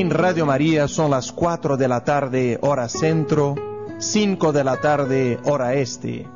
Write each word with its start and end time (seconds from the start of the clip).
En 0.00 0.08
Radio 0.08 0.46
María 0.46 0.88
son 0.88 1.10
las 1.10 1.30
4 1.30 1.76
de 1.76 1.86
la 1.86 2.02
tarde 2.02 2.58
hora 2.62 2.88
centro, 2.88 3.54
5 3.98 4.50
de 4.50 4.64
la 4.64 4.78
tarde 4.78 5.38
hora 5.44 5.74
este. 5.74 6.26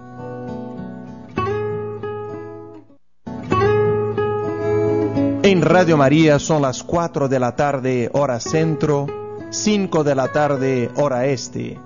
En 5.43 5.63
Radio 5.63 5.97
María 5.97 6.39
son 6.39 6.61
las 6.61 6.83
4 6.83 7.29
de 7.31 7.41
la 7.41 7.57
tarde 7.57 8.11
hora 8.13 8.39
centro, 8.39 9.07
5 9.49 10.05
de 10.05 10.15
la 10.15 10.29
tarde 10.29 10.91
hora 10.97 11.25
este. 11.25 11.81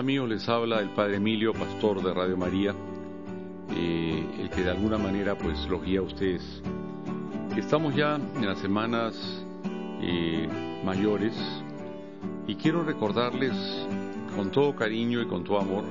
Amigos, 0.00 0.30
les 0.30 0.48
habla 0.48 0.80
el 0.80 0.88
Padre 0.88 1.16
Emilio, 1.16 1.52
pastor 1.52 2.02
de 2.02 2.14
Radio 2.14 2.34
María, 2.34 2.74
eh, 3.76 4.24
el 4.40 4.48
que 4.48 4.62
de 4.62 4.70
alguna 4.70 4.96
manera 4.96 5.36
pues 5.36 5.68
los 5.68 5.84
guía 5.84 6.00
a 6.00 6.02
ustedes. 6.02 6.62
Estamos 7.54 7.94
ya 7.94 8.14
en 8.16 8.46
las 8.46 8.58
semanas 8.60 9.44
eh, 10.00 10.48
mayores 10.86 11.34
y 12.46 12.54
quiero 12.54 12.82
recordarles 12.82 13.52
con 14.34 14.50
todo 14.50 14.74
cariño 14.74 15.20
y 15.20 15.26
con 15.26 15.44
todo 15.44 15.60
amor 15.60 15.84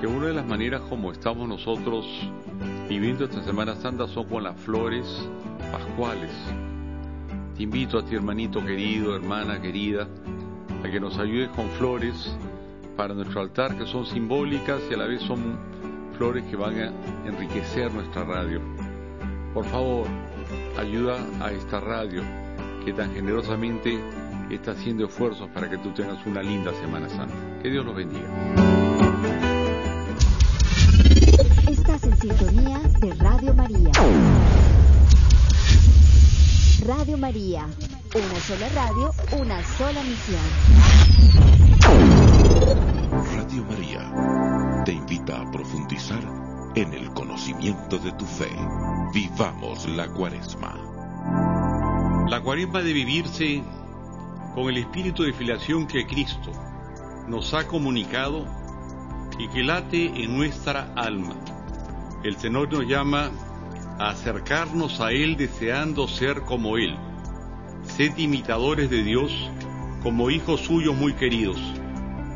que 0.00 0.06
una 0.06 0.28
de 0.28 0.34
las 0.34 0.46
maneras 0.46 0.82
como 0.82 1.10
estamos 1.10 1.48
nosotros 1.48 2.06
viviendo 2.88 3.24
esta 3.24 3.42
Semana 3.42 3.74
Santa 3.74 4.06
son 4.06 4.28
con 4.28 4.44
las 4.44 4.56
flores 4.60 5.04
pascuales. 5.72 6.30
Te 7.56 7.64
invito 7.64 7.98
a 7.98 8.04
ti, 8.04 8.14
hermanito 8.14 8.64
querido, 8.64 9.16
hermana 9.16 9.60
querida, 9.60 10.06
a 10.84 10.88
que 10.88 11.00
nos 11.00 11.18
ayudes 11.18 11.48
con 11.48 11.68
flores 11.70 12.38
para 12.98 13.14
nuestro 13.14 13.40
altar 13.42 13.78
que 13.78 13.86
son 13.86 14.04
simbólicas 14.04 14.82
y 14.90 14.94
a 14.94 14.96
la 14.96 15.06
vez 15.06 15.22
son 15.22 15.56
flores 16.16 16.42
que 16.50 16.56
van 16.56 16.74
a 16.80 16.92
enriquecer 17.24 17.94
nuestra 17.94 18.24
radio. 18.24 18.60
Por 19.54 19.64
favor, 19.66 20.08
ayuda 20.76 21.16
a 21.40 21.52
esta 21.52 21.78
radio 21.78 22.22
que 22.84 22.92
tan 22.92 23.14
generosamente 23.14 24.00
está 24.50 24.72
haciendo 24.72 25.04
esfuerzos 25.04 25.48
para 25.50 25.70
que 25.70 25.78
tú 25.78 25.90
tengas 25.90 26.26
una 26.26 26.42
linda 26.42 26.72
Semana 26.74 27.08
Santa. 27.08 27.34
Que 27.62 27.70
Dios 27.70 27.86
los 27.86 27.94
bendiga. 27.94 28.26
Estás 31.70 32.02
en 32.02 32.16
sintonía 32.16 32.80
de 33.00 33.14
Radio 33.14 33.54
María. 33.54 33.92
Radio 36.88 37.18
María, 37.18 37.66
una 38.14 38.40
sola 38.40 38.66
radio, 38.70 39.10
una 39.38 39.62
sola 39.62 40.02
misión. 40.04 40.40
Radio 43.36 43.62
María 43.64 44.84
te 44.86 44.92
invita 44.92 45.38
a 45.38 45.50
profundizar 45.50 46.22
en 46.76 46.94
el 46.94 47.12
conocimiento 47.12 47.98
de 47.98 48.10
tu 48.12 48.24
fe. 48.24 48.48
Vivamos 49.12 49.86
la 49.86 50.08
cuaresma. 50.14 50.78
La 52.30 52.40
cuaresma 52.40 52.80
de 52.80 52.94
vivirse 52.94 53.62
con 54.54 54.70
el 54.70 54.78
espíritu 54.78 55.24
de 55.24 55.34
filiación 55.34 55.86
que 55.86 56.06
Cristo 56.06 56.52
nos 57.28 57.52
ha 57.52 57.66
comunicado 57.66 58.46
y 59.38 59.46
que 59.48 59.62
late 59.62 60.06
en 60.24 60.34
nuestra 60.34 60.94
alma. 60.96 61.34
El 62.24 62.38
Señor 62.38 62.72
nos 62.72 62.86
llama 62.86 63.30
acercarnos 63.98 65.00
a 65.00 65.12
Él 65.12 65.36
deseando 65.36 66.08
ser 66.08 66.42
como 66.42 66.76
Él. 66.78 66.96
Sed 67.82 68.16
imitadores 68.16 68.90
de 68.90 69.02
Dios 69.02 69.32
como 70.02 70.30
hijos 70.30 70.60
suyos 70.60 70.96
muy 70.96 71.14
queridos, 71.14 71.58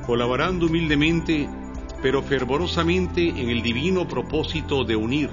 colaborando 0.06 0.66
humildemente 0.66 1.48
pero 2.02 2.20
fervorosamente 2.20 3.28
en 3.28 3.48
el 3.48 3.62
divino 3.62 4.08
propósito 4.08 4.84
de 4.84 4.96
unir 4.96 5.30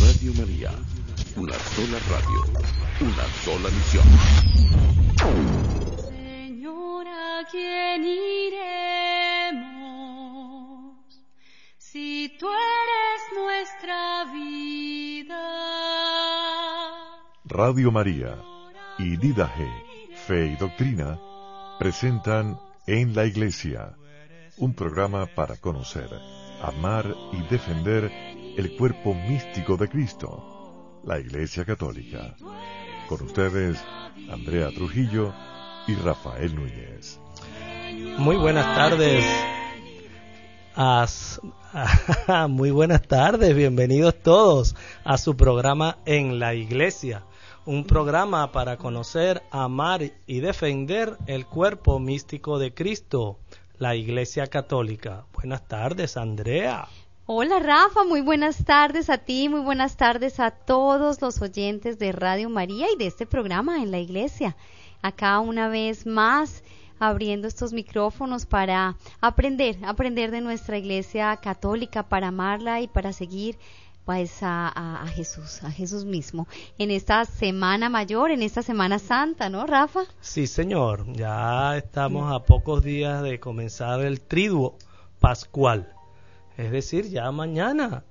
Radio 0.00 0.32
María, 0.34 0.72
una 1.36 1.52
sola 1.52 1.98
radio, 2.08 2.44
una 3.00 3.26
sola 3.44 3.68
misión. 3.68 4.04
Señor, 7.40 7.46
¿a 7.46 7.46
quién 7.50 8.04
iremos 9.04 9.46
si 11.78 12.36
tú 12.38 12.46
eres 12.48 13.22
nuestra 13.36 14.24
vida? 14.32 15.38
Radio 17.44 17.90
María 17.92 18.36
y 18.98 19.16
Didaje, 19.16 19.68
Fe 20.26 20.46
y 20.46 20.56
Doctrina 20.56 21.18
presentan 21.78 22.58
En 22.86 23.14
la 23.14 23.24
Iglesia, 23.26 23.96
un 24.58 24.74
programa 24.74 25.26
para 25.26 25.56
conocer, 25.56 26.10
amar 26.62 27.14
y 27.32 27.42
defender 27.48 28.10
el 28.56 28.76
cuerpo 28.76 29.14
místico 29.14 29.76
de 29.76 29.88
Cristo, 29.88 31.00
la 31.04 31.18
Iglesia 31.18 31.64
Católica. 31.64 32.36
Con 33.08 33.22
ustedes, 33.22 33.82
Andrea 34.30 34.68
Trujillo 34.70 35.32
y 35.86 35.94
Rafael 35.94 36.54
Núñez. 36.54 37.20
Muy 38.18 38.36
buenas 38.36 38.66
tardes. 38.76 39.24
muy 42.48 42.70
buenas 42.70 43.02
tardes, 43.02 43.54
bienvenidos 43.54 44.14
todos 44.22 44.74
a 45.04 45.18
su 45.18 45.36
programa 45.36 45.98
En 46.06 46.38
la 46.38 46.54
Iglesia, 46.54 47.24
un 47.66 47.84
programa 47.84 48.50
para 48.52 48.76
conocer, 48.76 49.42
amar 49.50 50.02
y 50.26 50.40
defender 50.40 51.18
el 51.26 51.46
cuerpo 51.46 51.98
místico 51.98 52.58
de 52.58 52.72
Cristo, 52.72 53.38
la 53.78 53.94
Iglesia 53.94 54.46
Católica. 54.46 55.26
Buenas 55.34 55.66
tardes, 55.68 56.16
Andrea. 56.16 56.88
Hola 57.26 57.58
Rafa, 57.60 58.04
muy 58.04 58.22
buenas 58.22 58.64
tardes 58.64 59.08
a 59.10 59.18
ti, 59.18 59.48
muy 59.48 59.60
buenas 59.60 59.96
tardes 59.96 60.40
a 60.40 60.50
todos 60.50 61.20
los 61.22 61.40
oyentes 61.40 61.98
de 61.98 62.12
Radio 62.12 62.48
María 62.48 62.86
y 62.92 62.96
de 62.96 63.06
este 63.06 63.26
programa 63.26 63.82
en 63.82 63.90
la 63.90 63.98
iglesia. 63.98 64.56
Acá 65.02 65.38
una 65.40 65.68
vez 65.68 66.06
más 66.06 66.64
abriendo 67.00 67.48
estos 67.48 67.72
micrófonos 67.72 68.46
para 68.46 68.96
aprender, 69.20 69.76
aprender 69.84 70.30
de 70.30 70.40
nuestra 70.40 70.78
iglesia 70.78 71.36
católica, 71.38 72.04
para 72.04 72.28
amarla 72.28 72.80
y 72.80 72.86
para 72.86 73.12
seguir 73.12 73.58
pues 74.04 74.42
a, 74.42 74.68
a, 75.02 75.06
Jesús, 75.08 75.62
a 75.62 75.70
Jesús 75.70 76.04
mismo, 76.04 76.46
en 76.78 76.90
esta 76.90 77.24
semana 77.24 77.88
mayor, 77.88 78.30
en 78.30 78.42
esta 78.42 78.62
semana 78.62 78.98
santa, 78.98 79.48
¿no, 79.48 79.66
Rafa? 79.66 80.00
Sí, 80.20 80.46
señor, 80.46 81.12
ya 81.12 81.76
estamos 81.76 82.32
a 82.32 82.44
pocos 82.44 82.82
días 82.82 83.22
de 83.22 83.40
comenzar 83.40 84.00
el 84.00 84.20
triduo 84.20 84.76
pascual 85.20 85.94
es 86.60 86.70
decir, 86.70 87.08
ya 87.08 87.32
mañana. 87.32 88.04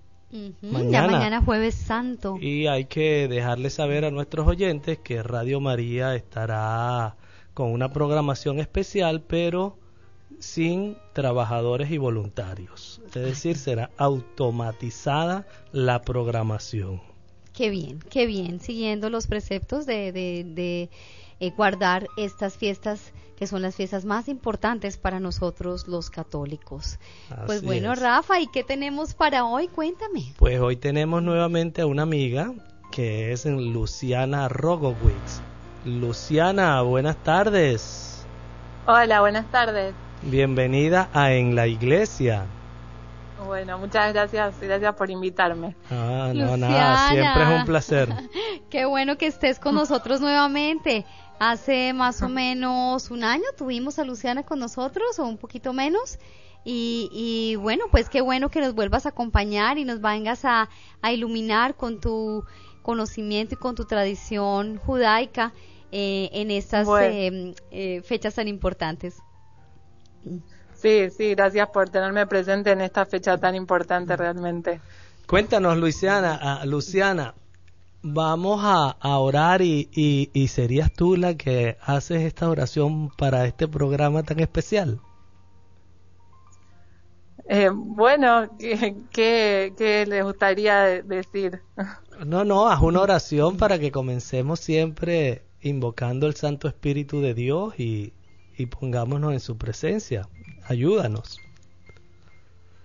mañana. 0.62 0.90
Ya 0.92 1.08
mañana 1.08 1.42
jueves 1.44 1.76
santo. 1.76 2.38
Y 2.42 2.66
hay 2.66 2.86
que 2.86 3.28
dejarles 3.28 3.76
saber 3.76 4.06
a 4.06 4.12
nuestros 4.12 4.48
oyentes 4.48 4.98
que 4.98 5.22
Radio 5.22 5.60
María 5.60 6.16
estará 6.16 7.16
con 7.54 7.72
una 7.72 7.92
programación 7.92 8.60
especial, 8.60 9.22
pero 9.22 9.78
sin 10.40 10.98
trabajadores 11.14 11.92
y 11.92 11.98
voluntarios. 11.98 13.02
Es 13.08 13.14
decir, 13.14 13.58
será 13.58 13.90
automatizada 13.98 15.46
la 15.72 16.02
programación. 16.02 17.02
Qué 17.54 17.70
bien, 17.70 18.00
qué 18.10 18.26
bien, 18.26 18.60
siguiendo 18.60 19.10
los 19.10 19.28
preceptos 19.28 19.86
de, 19.86 20.12
de, 20.12 20.90
eh, 21.40 21.52
guardar 21.58 22.08
estas 22.16 22.58
fiestas 22.58 23.12
que 23.36 23.48
son 23.48 23.62
las 23.62 23.76
fiestas 23.76 24.04
más 24.04 24.28
importantes 24.28 24.98
para 24.98 25.20
nosotros 25.22 25.88
los 25.88 26.10
católicos. 26.10 27.00
pues 27.46 27.62
bueno, 27.62 27.96
Rafa, 27.96 28.40
¿y 28.42 28.48
qué 28.48 28.66
tenemos 28.66 29.14
para 29.14 29.46
hoy? 29.46 29.70
Cuéntame. 29.70 30.34
Pues 30.38 30.60
hoy 30.60 30.76
tenemos 30.76 31.24
nuevamente 31.24 31.82
a 31.82 31.86
una 31.86 32.04
amiga 32.04 32.54
que 32.92 33.32
es 33.32 33.46
Luciana 33.46 34.50
Rogowitz. 34.50 35.42
Luciana, 35.86 36.82
buenas 36.82 37.16
tardes. 37.18 38.26
Hola, 38.86 39.22
buenas 39.22 39.50
tardes. 39.50 39.94
Bienvenida 40.24 41.10
a 41.14 41.32
En 41.32 41.56
la 41.56 41.68
Iglesia. 41.68 42.46
Bueno, 43.46 43.78
muchas 43.78 44.14
gracias, 44.14 44.60
gracias 44.60 44.96
por 44.96 45.10
invitarme. 45.10 45.76
Ah, 45.90 46.34
no, 46.36 46.58
nada, 46.58 47.10
siempre 47.10 47.44
es 47.44 47.60
un 47.60 47.66
placer. 47.66 48.10
Qué 48.70 48.84
bueno 48.86 49.18
que 49.18 49.28
estés 49.28 49.60
con 49.60 49.76
nosotros 49.76 50.20
nuevamente. 50.20 51.06
Hace 51.40 51.94
más 51.94 52.22
o 52.22 52.28
menos 52.28 53.10
un 53.12 53.24
año 53.24 53.46
tuvimos 53.58 53.98
a 53.98 54.04
Luciana 54.04 54.44
con 54.44 54.60
nosotros, 54.60 55.18
o 55.20 55.26
un 55.26 55.38
poquito 55.38 55.72
menos. 55.72 56.20
Y, 56.66 57.56
bueno, 57.56 57.86
pues 57.90 58.10
qué 58.10 58.22
bueno 58.22 58.50
que 58.50 58.60
nos 58.60 58.76
vuelvas 58.76 59.06
a 59.06 59.10
acompañar 59.10 59.78
y 59.78 59.86
nos 59.86 60.02
vengas 60.02 60.44
a, 60.44 60.70
iluminar 61.12 61.76
con 61.76 62.00
tu 62.02 62.44
conocimiento 62.82 63.56
y 63.56 63.58
con 63.58 63.76
tu 63.76 63.86
tradición 63.86 64.78
judaica 64.78 65.54
eh, 65.92 66.30
en 66.34 66.52
estas 66.52 66.88
eh, 67.02 67.54
eh, 67.72 68.02
fechas 68.04 68.36
tan 68.36 68.48
importantes. 68.48 69.18
Sí, 70.76 71.10
sí, 71.10 71.36
gracias 71.36 71.70
por 71.70 71.90
tenerme 71.90 72.26
presente 72.28 72.72
en 72.72 72.82
esta 72.82 73.06
fecha 73.06 73.38
tan 73.38 73.56
importante 73.56 74.16
realmente. 74.16 74.80
Cuéntanos, 75.28 75.78
Luciana, 75.78 76.64
Luciana, 76.66 77.36
vamos 78.02 78.62
a, 78.64 78.96
orar 79.20 79.62
y, 79.62 79.90
y, 79.92 80.48
serías 80.48 80.92
tú 80.94 81.16
la 81.18 81.36
que 81.36 81.78
haces 81.82 82.24
esta 82.24 82.50
oración 82.50 83.10
para 83.18 83.46
este 83.46 83.68
programa 83.68 84.24
tan 84.24 84.40
especial. 84.40 85.02
Eh, 87.48 87.70
bueno, 87.74 88.48
¿qué, 89.12 89.74
¿qué, 89.76 90.06
les 90.08 90.24
gustaría 90.24 91.02
decir? 91.04 91.62
No, 92.26 92.44
no, 92.44 92.70
haz 92.70 92.82
una 92.82 93.02
oración 93.02 93.58
para 93.58 93.80
que 93.80 93.92
comencemos 93.92 94.60
siempre 94.60 95.44
invocando 95.62 96.28
el 96.28 96.36
Santo 96.36 96.68
Espíritu 96.68 97.22
de 97.22 97.34
Dios 97.34 97.80
y, 97.80 98.14
y 98.58 98.66
pongámonos 98.66 99.34
en 99.34 99.40
su 99.40 99.58
presencia. 99.58 100.28
Ayúdanos. 100.68 101.40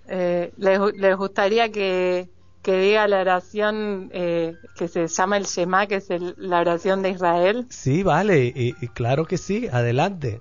Eh, 0.06 0.52
les, 0.56 0.78
les 0.96 1.16
gustaría 1.16 1.70
que, 1.70 2.28
que 2.62 2.78
diga 2.78 3.06
la 3.08 3.20
oración 3.20 4.10
eh, 4.12 4.56
que 4.76 4.88
se 4.88 5.06
llama 5.06 5.36
el 5.36 5.44
Shema, 5.44 5.86
que 5.86 5.96
es 5.96 6.08
la 6.36 6.60
oración 6.60 7.02
de 7.02 7.10
Israel. 7.10 7.66
Sí, 7.69 8.02
vale, 8.02 8.52
y, 8.54 8.72
claro 8.88 9.26
que 9.26 9.36
sí, 9.36 9.69
adelante. 9.70 10.40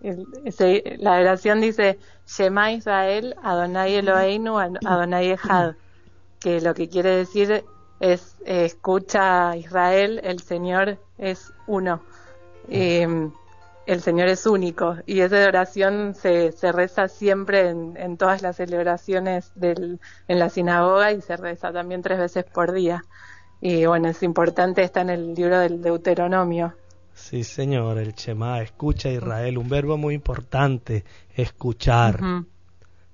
la 0.00 1.18
oración 1.18 1.60
dice 1.60 1.98
Shema 2.26 2.72
Israel, 2.72 3.34
Adonai 3.42 3.96
Eloheinu, 3.96 4.58
Adonai 4.58 5.32
Echad, 5.32 5.74
que 6.40 6.60
lo 6.60 6.74
que 6.74 6.88
quiere 6.88 7.10
decir 7.10 7.64
es 8.00 8.36
escucha 8.44 9.56
Israel, 9.56 10.20
el 10.22 10.40
Señor 10.40 10.98
es 11.18 11.52
uno. 11.66 12.02
Eh, 12.68 13.30
el 13.88 14.02
Señor 14.02 14.28
es 14.28 14.44
único 14.44 14.96
y 15.06 15.20
esa 15.20 15.48
oración 15.48 16.14
se, 16.14 16.52
se 16.52 16.72
reza 16.72 17.08
siempre 17.08 17.70
en, 17.70 18.18
todas 18.18 18.42
las 18.42 18.56
celebraciones 18.56 19.50
del, 19.54 19.98
en 20.28 20.38
la 20.38 20.50
sinagoga 20.50 21.12
y 21.12 21.22
se 21.22 21.38
reza 21.38 21.72
también 21.72 22.02
tres 22.02 22.18
veces 22.18 22.44
por 22.44 22.72
día. 22.72 23.02
Y 23.62 23.86
bueno, 23.86 24.08
es 24.08 24.22
importante, 24.22 24.82
está 24.82 25.00
en 25.00 25.08
el 25.08 25.34
libro 25.34 25.58
del 25.58 25.80
Deuteronomio. 25.80 26.74
Sí, 27.14 27.42
señor, 27.44 27.96
el 27.96 28.12
Shema, 28.12 28.60
escucha 28.60 29.08
Israel, 29.08 29.56
un 29.56 29.70
verbo 29.70 29.96
muy 29.96 30.14
importante, 30.14 31.04
escuchar. 31.34 32.20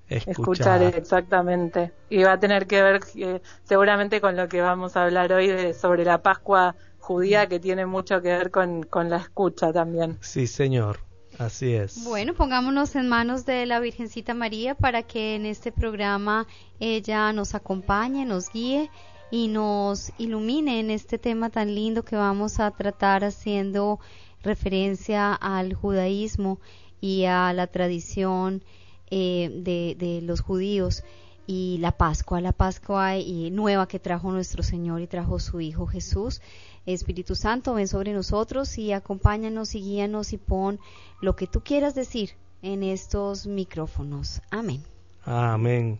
Escuchar. 0.09 0.81
exactamente. 0.83 1.91
Y 2.09 2.23
va 2.23 2.33
a 2.33 2.39
tener 2.39 2.67
que 2.67 2.81
ver 2.81 3.01
eh, 3.15 3.41
seguramente 3.63 4.21
con 4.21 4.35
lo 4.35 4.47
que 4.47 4.61
vamos 4.61 4.95
a 4.95 5.03
hablar 5.03 5.31
hoy 5.33 5.47
de, 5.47 5.73
sobre 5.73 6.05
la 6.05 6.21
Pascua 6.21 6.75
judía 6.99 7.47
que 7.47 7.59
tiene 7.59 7.85
mucho 7.85 8.21
que 8.21 8.29
ver 8.29 8.51
con, 8.51 8.83
con 8.83 9.09
la 9.09 9.17
escucha 9.17 9.71
también. 9.71 10.17
Sí, 10.21 10.47
señor. 10.47 10.99
Así 11.37 11.73
es. 11.73 12.03
Bueno, 12.05 12.33
pongámonos 12.33 12.95
en 12.95 13.09
manos 13.09 13.45
de 13.45 13.65
la 13.65 13.79
Virgencita 13.79 14.33
María 14.33 14.73
para 14.73 15.03
que 15.03 15.35
en 15.35 15.45
este 15.45 15.71
programa 15.71 16.47
ella 16.79 17.33
nos 17.33 17.55
acompañe, 17.55 18.25
nos 18.25 18.49
guíe 18.49 18.89
y 19.31 19.49
nos 19.49 20.11
ilumine 20.17 20.79
en 20.79 20.91
este 20.91 21.17
tema 21.17 21.49
tan 21.49 21.75
lindo 21.75 22.05
que 22.05 22.15
vamos 22.15 22.59
a 22.59 22.71
tratar 22.71 23.25
haciendo 23.25 23.99
referencia 24.43 25.33
al 25.33 25.73
judaísmo 25.73 26.59
y 27.01 27.25
a 27.25 27.51
la 27.51 27.67
tradición 27.67 28.63
eh, 29.11 29.51
de, 29.53 30.21
los 30.21 30.41
judíos 30.41 31.03
y 31.47 31.77
la 31.79 31.91
Pascua, 31.91 32.41
la 32.41 32.51
Pascua 32.51 33.17
y 33.17 33.51
nueva 33.51 33.87
que 33.87 33.99
trajo 33.99 34.31
nuestro 34.31 34.63
Señor 34.63 35.01
y 35.01 35.07
trajo 35.07 35.39
su 35.39 35.61
Hijo 35.61 35.85
Jesús. 35.85 36.41
Espíritu 36.85 37.35
Santo, 37.35 37.73
ven 37.73 37.87
sobre 37.87 38.13
nosotros 38.13 38.77
y 38.77 38.91
acompáñanos 38.91 39.75
y 39.75 39.81
guíanos 39.81 40.33
y 40.33 40.37
pon 40.37 40.79
lo 41.21 41.35
que 41.35 41.47
tú 41.47 41.61
quieras 41.61 41.95
decir 41.95 42.31
en 42.61 42.83
estos 42.83 43.47
micrófonos. 43.47 44.41
Amén. 44.51 44.83
Amén. 45.23 45.99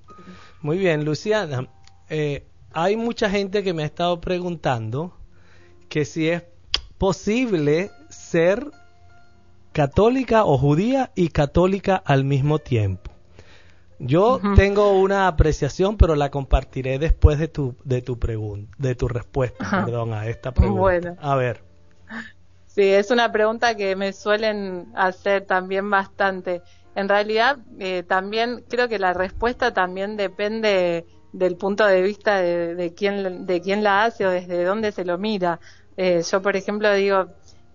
Muy 0.62 0.78
bien, 0.78 1.06
Luciana. 1.06 1.68
Eh, 2.10 2.46
hay 2.72 2.96
mucha 2.96 3.30
gente 3.30 3.64
que 3.64 3.74
me 3.74 3.84
ha 3.84 3.88
estado 3.88 4.22
preguntando 4.22 5.14
que 5.90 6.06
si 6.06 6.30
es 6.30 6.44
posible 6.98 7.92
ser 8.10 8.70
católica 9.76 10.46
o 10.46 10.58
judía 10.58 11.12
y 11.16 11.28
católica 11.28 11.98
al 11.98 12.24
mismo 12.24 12.60
tiempo. 12.60 13.12
Yo 14.00 14.40
tengo 14.56 14.94
una 14.94 15.28
apreciación, 15.28 15.98
pero 15.98 16.16
la 16.16 16.32
compartiré 16.32 16.98
después 16.98 17.40
de 17.40 17.50
tu 17.50 17.76
de 17.84 18.02
tu 18.02 18.18
pregunta, 18.18 18.74
de 18.78 18.96
tu 18.96 19.10
respuesta, 19.10 19.84
perdón, 19.86 20.14
a 20.14 20.28
esta 20.28 20.54
pregunta. 20.54 20.80
Bueno. 20.80 21.18
A 21.20 21.36
ver. 21.36 21.62
Sí, 22.68 22.84
es 22.84 23.12
una 23.12 23.34
pregunta 23.34 23.76
que 23.76 23.98
me 23.98 24.14
suelen 24.14 24.88
hacer 24.96 25.46
también 25.46 25.90
bastante. 25.90 26.62
En 26.96 27.10
realidad, 27.10 27.58
eh, 27.80 28.04
también 28.04 28.64
creo 28.70 28.88
que 28.88 28.98
la 28.98 29.14
respuesta 29.14 29.74
también 29.74 30.16
depende 30.16 31.06
del 31.34 31.58
punto 31.58 31.86
de 31.86 32.02
vista 32.02 32.38
de, 32.38 32.76
de 32.76 32.94
quién 32.94 33.46
de 33.46 33.60
quién 33.60 33.84
la 33.84 34.06
hace 34.06 34.26
o 34.26 34.30
desde 34.30 34.64
dónde 34.64 34.94
se 34.94 35.04
lo 35.04 35.18
mira. 35.18 35.60
Eh, 35.98 36.22
yo, 36.30 36.42
por 36.42 36.56
ejemplo, 36.56 36.94
digo 36.94 37.28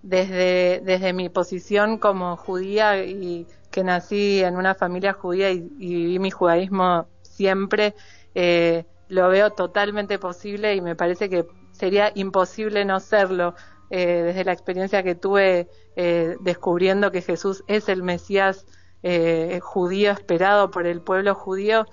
desde 0.03 0.81
desde 0.85 1.13
mi 1.13 1.29
posición 1.29 1.99
como 1.99 2.37
judía 2.37 3.05
y 3.05 3.47
que 3.71 3.85
nací 3.85 4.43
en 4.43 4.57
una 4.57 4.75
familia 4.75 5.13
judía 5.13 5.51
y, 5.51 5.61
viví 5.61 6.19
mi 6.19 6.31
judaísmo 6.31 7.07
siempre, 7.23 7.95
eh, 8.35 8.85
lo 9.09 9.29
veo 9.29 9.51
totalmente 9.51 10.19
posible 10.19 10.75
y 10.75 10.81
me 10.81 10.97
parece 10.97 11.29
que 11.29 11.47
sería 11.73 12.13
imposible 12.15 12.85
no 12.85 13.01
serlo. 13.01 13.55
Eh, 13.93 14.23
desde 14.23 14.45
la 14.45 14.53
experiencia 14.53 15.03
que 15.03 15.17
tuve 15.17 15.69
eh, 15.97 16.37
descubriendo 16.41 17.11
que 17.11 17.23
Jesús 17.23 17.65
es 17.67 17.89
el 17.89 18.03
Mesías 18.03 18.67
judío 19.63 20.13
esperado 20.13 20.71
por 20.71 20.87
el 20.87 21.01
pueblo 21.01 21.35
judío, 21.35 21.87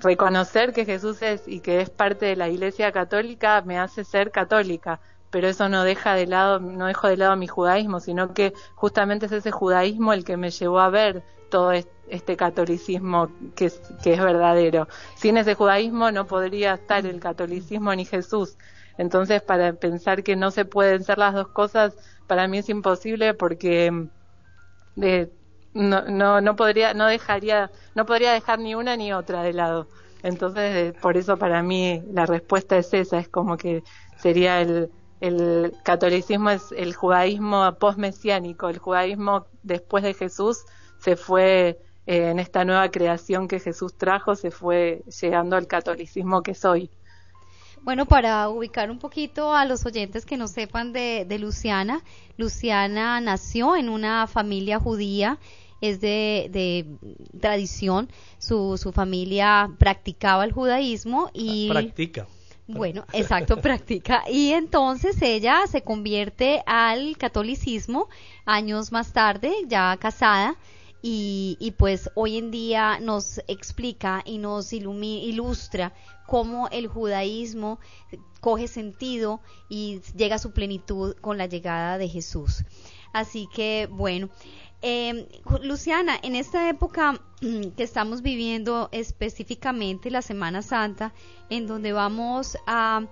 reconocer 0.00 0.72
que 0.72 0.84
Jesús 0.84 1.22
es 1.22 1.46
y 1.46 1.60
que 1.60 1.80
es 1.80 1.88
parte 1.88 2.26
de 2.26 2.34
la 2.34 2.48
Iglesia 2.48 2.90
Católica 2.90 3.62
me 3.64 3.78
hace 3.78 4.02
ser 4.02 4.32
católica, 4.32 4.98
pero 5.30 5.48
eso 5.48 5.68
no 5.68 5.84
deja 5.84 6.14
de 6.14 6.26
lado, 6.26 6.60
no 6.60 6.86
dejo 6.86 7.08
de 7.08 7.16
lado 7.16 7.36
mi 7.36 7.46
judaísmo, 7.46 8.00
sino 8.00 8.32
que 8.34 8.52
justamente 8.74 9.26
es 9.26 9.32
ese 9.32 9.50
judaísmo 9.50 10.12
el 10.12 10.24
que 10.24 10.36
me 10.36 10.50
llevó 10.50 10.80
a 10.80 10.90
ver 10.90 11.22
todo 11.50 11.72
este 11.72 12.36
catolicismo 12.36 13.30
que 13.54 13.66
es, 13.66 13.80
que 14.02 14.14
es 14.14 14.20
verdadero. 14.20 14.88
Sin 15.16 15.36
ese 15.36 15.54
judaísmo 15.54 16.10
no 16.12 16.26
podría 16.26 16.74
estar 16.74 17.04
el 17.06 17.20
catolicismo 17.20 17.94
ni 17.94 18.04
Jesús. 18.04 18.56
Entonces, 18.98 19.42
para 19.42 19.74
pensar 19.74 20.22
que 20.22 20.36
no 20.36 20.50
se 20.50 20.64
pueden 20.64 21.04
ser 21.04 21.18
las 21.18 21.34
dos 21.34 21.48
cosas, 21.48 21.96
para 22.26 22.48
mí 22.48 22.58
es 22.58 22.68
imposible 22.68 23.34
porque 23.34 23.90
mm, 23.90 24.08
no, 25.74 26.02
no, 26.02 26.40
no 26.40 26.56
podría, 26.56 26.94
no 26.94 27.06
dejaría, 27.06 27.70
no 27.94 28.06
podría 28.06 28.32
dejar 28.32 28.58
ni 28.58 28.74
una 28.74 28.96
ni 28.96 29.12
otra 29.12 29.42
de 29.42 29.52
lado. 29.52 29.88
Entonces, 30.22 30.94
por 31.00 31.16
eso 31.16 31.36
para 31.38 31.62
mí 31.62 32.02
la 32.12 32.26
respuesta 32.26 32.76
es 32.76 32.92
esa, 32.92 33.18
es 33.18 33.28
como 33.28 33.56
que 33.56 33.84
sería 34.16 34.60
el, 34.60 34.90
el 35.20 35.72
catolicismo 35.82 36.50
es 36.50 36.72
el 36.76 36.94
judaísmo 36.94 37.74
postmesiánico, 37.78 38.68
el 38.68 38.78
judaísmo 38.78 39.46
después 39.62 40.04
de 40.04 40.14
Jesús 40.14 40.64
se 40.98 41.16
fue 41.16 41.80
eh, 42.06 42.30
en 42.30 42.38
esta 42.38 42.64
nueva 42.64 42.90
creación 42.90 43.48
que 43.48 43.60
Jesús 43.60 43.94
trajo, 43.96 44.34
se 44.34 44.50
fue 44.50 45.02
llegando 45.20 45.56
al 45.56 45.66
catolicismo 45.66 46.42
que 46.42 46.54
soy. 46.54 46.90
Bueno, 47.82 48.06
para 48.06 48.48
ubicar 48.48 48.90
un 48.90 48.98
poquito 48.98 49.54
a 49.54 49.64
los 49.64 49.86
oyentes 49.86 50.26
que 50.26 50.36
no 50.36 50.48
sepan 50.48 50.92
de, 50.92 51.26
Luciana, 51.38 52.02
Luciana 52.36 53.20
nació 53.20 53.76
en 53.76 53.88
una 53.88 54.26
familia 54.26 54.78
judía, 54.78 55.38
es 55.80 56.00
de, 56.00 56.86
tradición, 57.40 58.08
su, 58.38 58.76
su, 58.78 58.92
familia 58.92 59.70
practicaba 59.78 60.44
el 60.44 60.52
judaísmo 60.52 61.30
y... 61.32 61.68
Practica. 61.68 62.26
Bueno, 62.68 63.04
exacto, 63.14 63.56
practica. 63.62 64.24
Y 64.30 64.52
entonces 64.52 65.20
ella 65.22 65.66
se 65.66 65.82
convierte 65.82 66.62
al 66.66 67.16
catolicismo 67.16 68.08
años 68.44 68.92
más 68.92 69.12
tarde, 69.12 69.52
ya 69.66 69.96
casada, 69.96 70.56
y, 71.00 71.56
y, 71.60 71.70
pues 71.72 72.10
hoy 72.14 72.38
en 72.38 72.50
día 72.50 72.98
nos 73.00 73.40
explica 73.46 74.22
y 74.24 74.38
nos 74.38 74.72
ilustra 74.72 75.94
cómo 76.26 76.68
el 76.70 76.88
judaísmo 76.88 77.78
coge 78.40 78.68
sentido 78.68 79.40
y 79.68 80.00
llega 80.16 80.36
a 80.36 80.40
su 80.40 80.52
plenitud 80.52 81.14
con 81.20 81.38
la 81.38 81.46
llegada 81.46 81.98
de 81.98 82.08
Jesús. 82.08 82.64
Así 83.12 83.48
que 83.54 83.88
bueno, 83.90 84.28
eh, 84.82 85.28
Luciana, 85.62 86.18
en 86.22 86.36
esta 86.36 86.68
época 86.68 87.20
que 87.40 87.82
estamos 87.82 88.22
viviendo 88.22 88.88
específicamente 88.92 90.10
la 90.10 90.22
Semana 90.22 90.62
Santa, 90.62 91.12
en 91.50 91.66
donde 91.66 91.92
vamos 91.92 92.56
a 92.66 93.06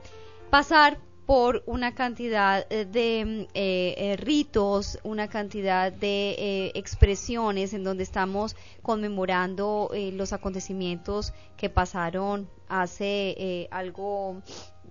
pasar 0.51 0.99
por 1.27 1.65
una 1.67 1.95
cantidad 1.95 2.65
eh, 2.71 2.87
de 2.87 3.25
mm, 3.25 3.41
eh, 3.55 3.95
eh, 3.99 4.17
ritos, 4.17 4.99
una 5.03 5.29
cantidad 5.29 5.93
de 5.93 6.71
expresiones 6.75 7.75
en 7.75 7.83
donde 7.83 8.05
estamos 8.05 8.57
conmemorando 8.81 9.91
los 10.13 10.33
acontecimientos 10.33 11.33
que 11.57 11.69
pasaron 11.69 12.49
hace 12.69 13.69
algo 13.73 14.41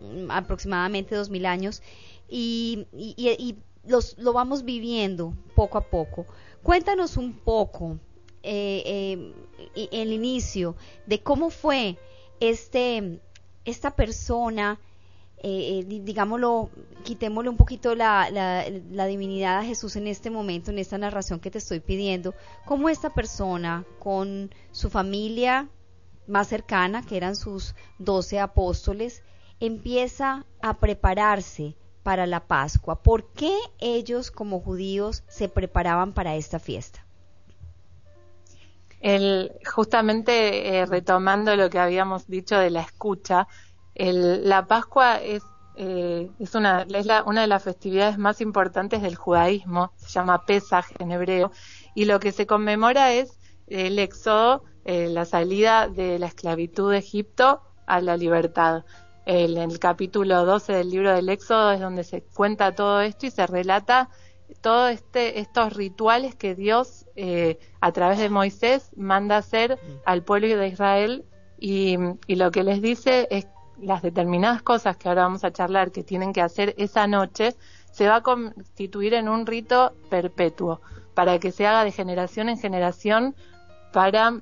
mm, 0.01 0.29
aproximadamente 0.29 1.15
dos 1.15 1.29
mil 1.29 1.45
años 1.45 1.81
y, 2.27 2.85
los, 3.87 4.17
lo 4.17 4.33
vamos 4.33 4.65
viviendo 4.65 5.33
poco 5.55 5.77
a 5.77 5.89
poco. 5.89 6.25
Cuéntanos 6.65 7.15
un 7.15 7.33
poco 7.33 7.99
el 8.41 9.33
inicio 10.11 10.75
de 11.05 11.21
cómo 11.21 11.51
fue 11.51 11.95
este 12.39 13.21
esta 13.65 13.95
persona 13.95 14.79
eh, 15.43 15.85
eh 15.87 16.01
digámoslo, 16.01 16.71
quitémosle 17.03 17.51
un 17.51 17.57
poquito 17.57 17.93
la, 17.93 18.31
la, 18.31 19.05
divinidad 19.05 19.59
a 19.59 19.63
Jesús 19.63 19.95
en 19.95 20.07
este 20.07 20.31
momento, 20.31 20.71
en 20.71 20.79
esta 20.79 20.97
narración 20.97 21.39
que 21.39 21.51
te 21.51 21.59
estoy 21.59 21.81
pidiendo, 21.81 22.33
cómo 22.65 22.89
esta 22.89 23.13
persona 23.13 23.85
con 23.99 24.49
su 24.71 24.89
familia 24.89 25.69
más 26.25 26.47
cercana, 26.47 27.05
que 27.05 27.15
eran 27.15 27.35
sus 27.35 27.75
doce 27.99 28.39
apóstoles, 28.39 29.21
empieza 29.59 30.47
a 30.63 30.79
prepararse 30.79 31.75
para 32.05 32.27
la 32.27 32.41
Pascua. 32.41 33.01
¿Por 33.01 33.31
qué 33.31 33.57
ellos 33.79 34.29
como 34.29 34.59
judíos 34.59 35.23
se 35.27 35.49
preparaban 35.49 36.13
para 36.13 36.35
esta 36.35 36.59
fiesta? 36.59 37.03
El, 39.01 39.51
justamente 39.65 40.77
eh, 40.77 40.85
retomando 40.85 41.55
lo 41.55 41.67
que 41.71 41.79
habíamos 41.79 42.27
dicho 42.27 42.59
de 42.59 42.69
la 42.69 42.81
escucha, 42.81 43.47
la 43.95 44.67
Pascua 44.67 45.15
es, 45.15 45.41
eh, 45.77 46.29
es, 46.37 46.53
una, 46.53 46.83
es 46.83 47.07
una 47.25 47.41
de 47.41 47.47
las 47.47 47.63
festividades 47.63 48.19
más 48.19 48.39
importantes 48.39 49.01
del 49.01 49.15
judaísmo, 49.15 49.91
se 49.95 50.09
llama 50.09 50.45
Pesaj 50.45 50.85
en 50.99 51.11
hebreo, 51.11 51.51
y 51.95 52.05
lo 52.05 52.19
que 52.19 52.31
se 52.31 52.45
conmemora 52.45 53.13
es 53.13 53.39
el 53.65 53.97
éxodo, 53.97 54.63
eh, 54.83 55.07
la 55.09 55.25
salida 55.25 55.87
de 55.87 56.19
la 56.19 56.27
esclavitud 56.27 56.91
de 56.91 56.99
Egipto 56.99 57.63
a 57.87 57.99
la 57.99 58.15
libertad. 58.15 58.83
En 59.25 59.57
el 59.57 59.79
capítulo 59.79 60.45
12 60.45 60.73
del 60.73 60.89
libro 60.89 61.13
del 61.13 61.29
Éxodo 61.29 61.71
es 61.71 61.79
donde 61.79 62.03
se 62.03 62.21
cuenta 62.21 62.73
todo 62.73 63.01
esto 63.01 63.25
y 63.25 63.31
se 63.31 63.47
relata 63.47 64.09
todos 64.61 64.91
este, 64.91 65.39
estos 65.39 65.73
rituales 65.73 66.35
que 66.35 66.55
Dios 66.55 67.05
eh, 67.15 67.57
a 67.81 67.91
través 67.91 68.19
de 68.19 68.29
Moisés 68.29 68.91
manda 68.95 69.37
hacer 69.37 69.75
mm. 69.75 69.91
al 70.05 70.23
pueblo 70.23 70.47
de 70.47 70.67
Israel 70.67 71.25
y, 71.57 71.97
y, 72.27 72.35
lo 72.35 72.51
que 72.51 72.63
les 72.63 72.81
dice 72.81 73.27
es 73.31 73.47
las 73.79 74.01
determinadas 74.01 74.61
cosas 74.61 74.97
que 74.97 75.09
ahora 75.09 75.23
vamos 75.23 75.43
a 75.43 75.51
charlar 75.51 75.91
que 75.91 76.03
tienen 76.03 76.33
que 76.33 76.41
hacer 76.41 76.75
esa 76.77 77.07
noche, 77.07 77.55
se 77.91 78.07
va 78.07 78.17
a 78.17 78.21
constituir 78.21 79.13
en 79.13 79.29
un 79.29 79.45
rito 79.45 79.93
perpetuo, 80.09 80.81
para 81.13 81.39
que 81.39 81.51
se 81.51 81.65
haga 81.65 81.83
de 81.83 81.91
generación 81.91 82.49
en 82.49 82.57
generación 82.57 83.35
para 83.93 84.41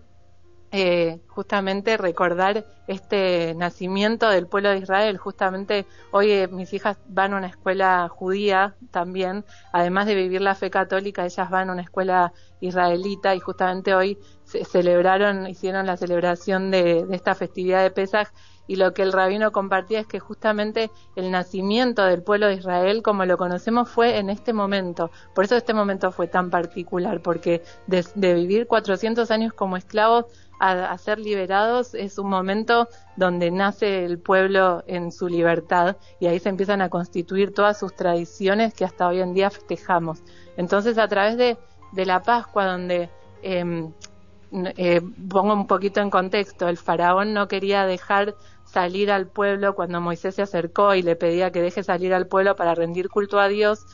eh, 0.75 1.19
justamente 1.27 1.97
recordar 1.97 2.65
este 2.87 3.53
nacimiento 3.53 4.27
del 4.29 4.47
pueblo 4.47 4.71
de 4.71 4.79
Israel. 4.79 5.17
Justamente 5.19 5.85
hoy 6.11 6.31
eh, 6.31 6.47
mis 6.47 6.73
hijas 6.73 6.97
van 7.07 7.33
a 7.33 7.37
una 7.37 7.47
escuela 7.47 8.09
judía 8.09 8.75
también, 8.89 9.45
además 9.71 10.07
de 10.07 10.15
vivir 10.15 10.41
la 10.41 10.55
fe 10.55 10.71
católica, 10.71 11.25
ellas 11.25 11.49
van 11.51 11.69
a 11.69 11.73
una 11.73 11.83
escuela 11.83 12.33
israelita 12.59 13.35
y 13.35 13.39
justamente 13.39 13.93
hoy 13.93 14.17
se 14.45 14.65
celebraron, 14.65 15.45
hicieron 15.45 15.85
la 15.85 15.95
celebración 15.95 16.71
de, 16.71 17.05
de 17.05 17.15
esta 17.15 17.35
festividad 17.35 17.83
de 17.83 17.91
Pesaj 17.91 18.29
y 18.67 18.77
lo 18.77 18.93
que 18.93 19.01
el 19.01 19.11
rabino 19.11 19.51
compartía 19.51 19.99
es 19.99 20.07
que 20.07 20.19
justamente 20.19 20.89
el 21.15 21.31
nacimiento 21.31 22.03
del 22.03 22.23
pueblo 22.23 22.47
de 22.47 22.55
Israel 22.55 23.01
como 23.03 23.25
lo 23.25 23.37
conocemos 23.37 23.89
fue 23.89 24.17
en 24.17 24.29
este 24.29 24.53
momento. 24.53 25.11
Por 25.35 25.45
eso 25.45 25.55
este 25.55 25.73
momento 25.73 26.11
fue 26.11 26.27
tan 26.27 26.49
particular, 26.49 27.21
porque 27.21 27.61
de, 27.87 28.03
vivir 28.33 28.67
400 28.67 29.29
años 29.31 29.53
como 29.53 29.77
esclavos 29.77 30.25
a, 30.59 30.97
ser 30.97 31.19
liberados 31.19 31.93
es 31.93 32.17
un 32.17 32.29
momento 32.29 32.87
donde 33.17 33.51
nace 33.51 34.05
el 34.05 34.17
pueblo 34.17 34.81
en 34.87 35.11
su 35.11 35.27
libertad 35.27 35.97
y 36.21 36.27
ahí 36.27 36.39
se 36.39 36.47
empiezan 36.47 36.81
a 36.81 36.89
constituir 36.89 37.53
todas 37.53 37.77
sus 37.77 37.93
tradiciones 37.93 38.73
que 38.73 38.85
hasta 38.85 39.07
hoy 39.07 39.19
en 39.19 39.33
día 39.33 39.49
festejamos. 39.49 40.23
Entonces 40.55 40.97
a 40.97 41.07
través 41.09 41.37
de, 41.37 41.57
de 41.91 42.05
la 42.05 42.21
Pascua, 42.21 42.65
donde... 42.65 43.09
Eh, 43.41 43.91
eh, 44.77 45.01
pongo 45.29 45.53
un 45.53 45.65
poquito 45.65 45.99
en 45.99 46.11
contexto, 46.11 46.69
el 46.69 46.77
faraón 46.77 47.33
no 47.33 47.47
quería 47.47 47.87
dejar 47.87 48.35
salir 48.73 49.11
al 49.11 49.27
pueblo 49.27 49.75
cuando 49.75 50.01
Moisés 50.01 50.35
se 50.35 50.41
acercó 50.41 50.95
y 50.95 51.03
le 51.03 51.15
pedía 51.15 51.51
que 51.51 51.61
deje 51.61 51.83
salir 51.83 52.13
al 52.13 52.27
pueblo 52.27 52.55
para 52.55 52.73
rendir 52.73 53.09
culto 53.09 53.39
a 53.39 53.47
Dios, 53.47 53.85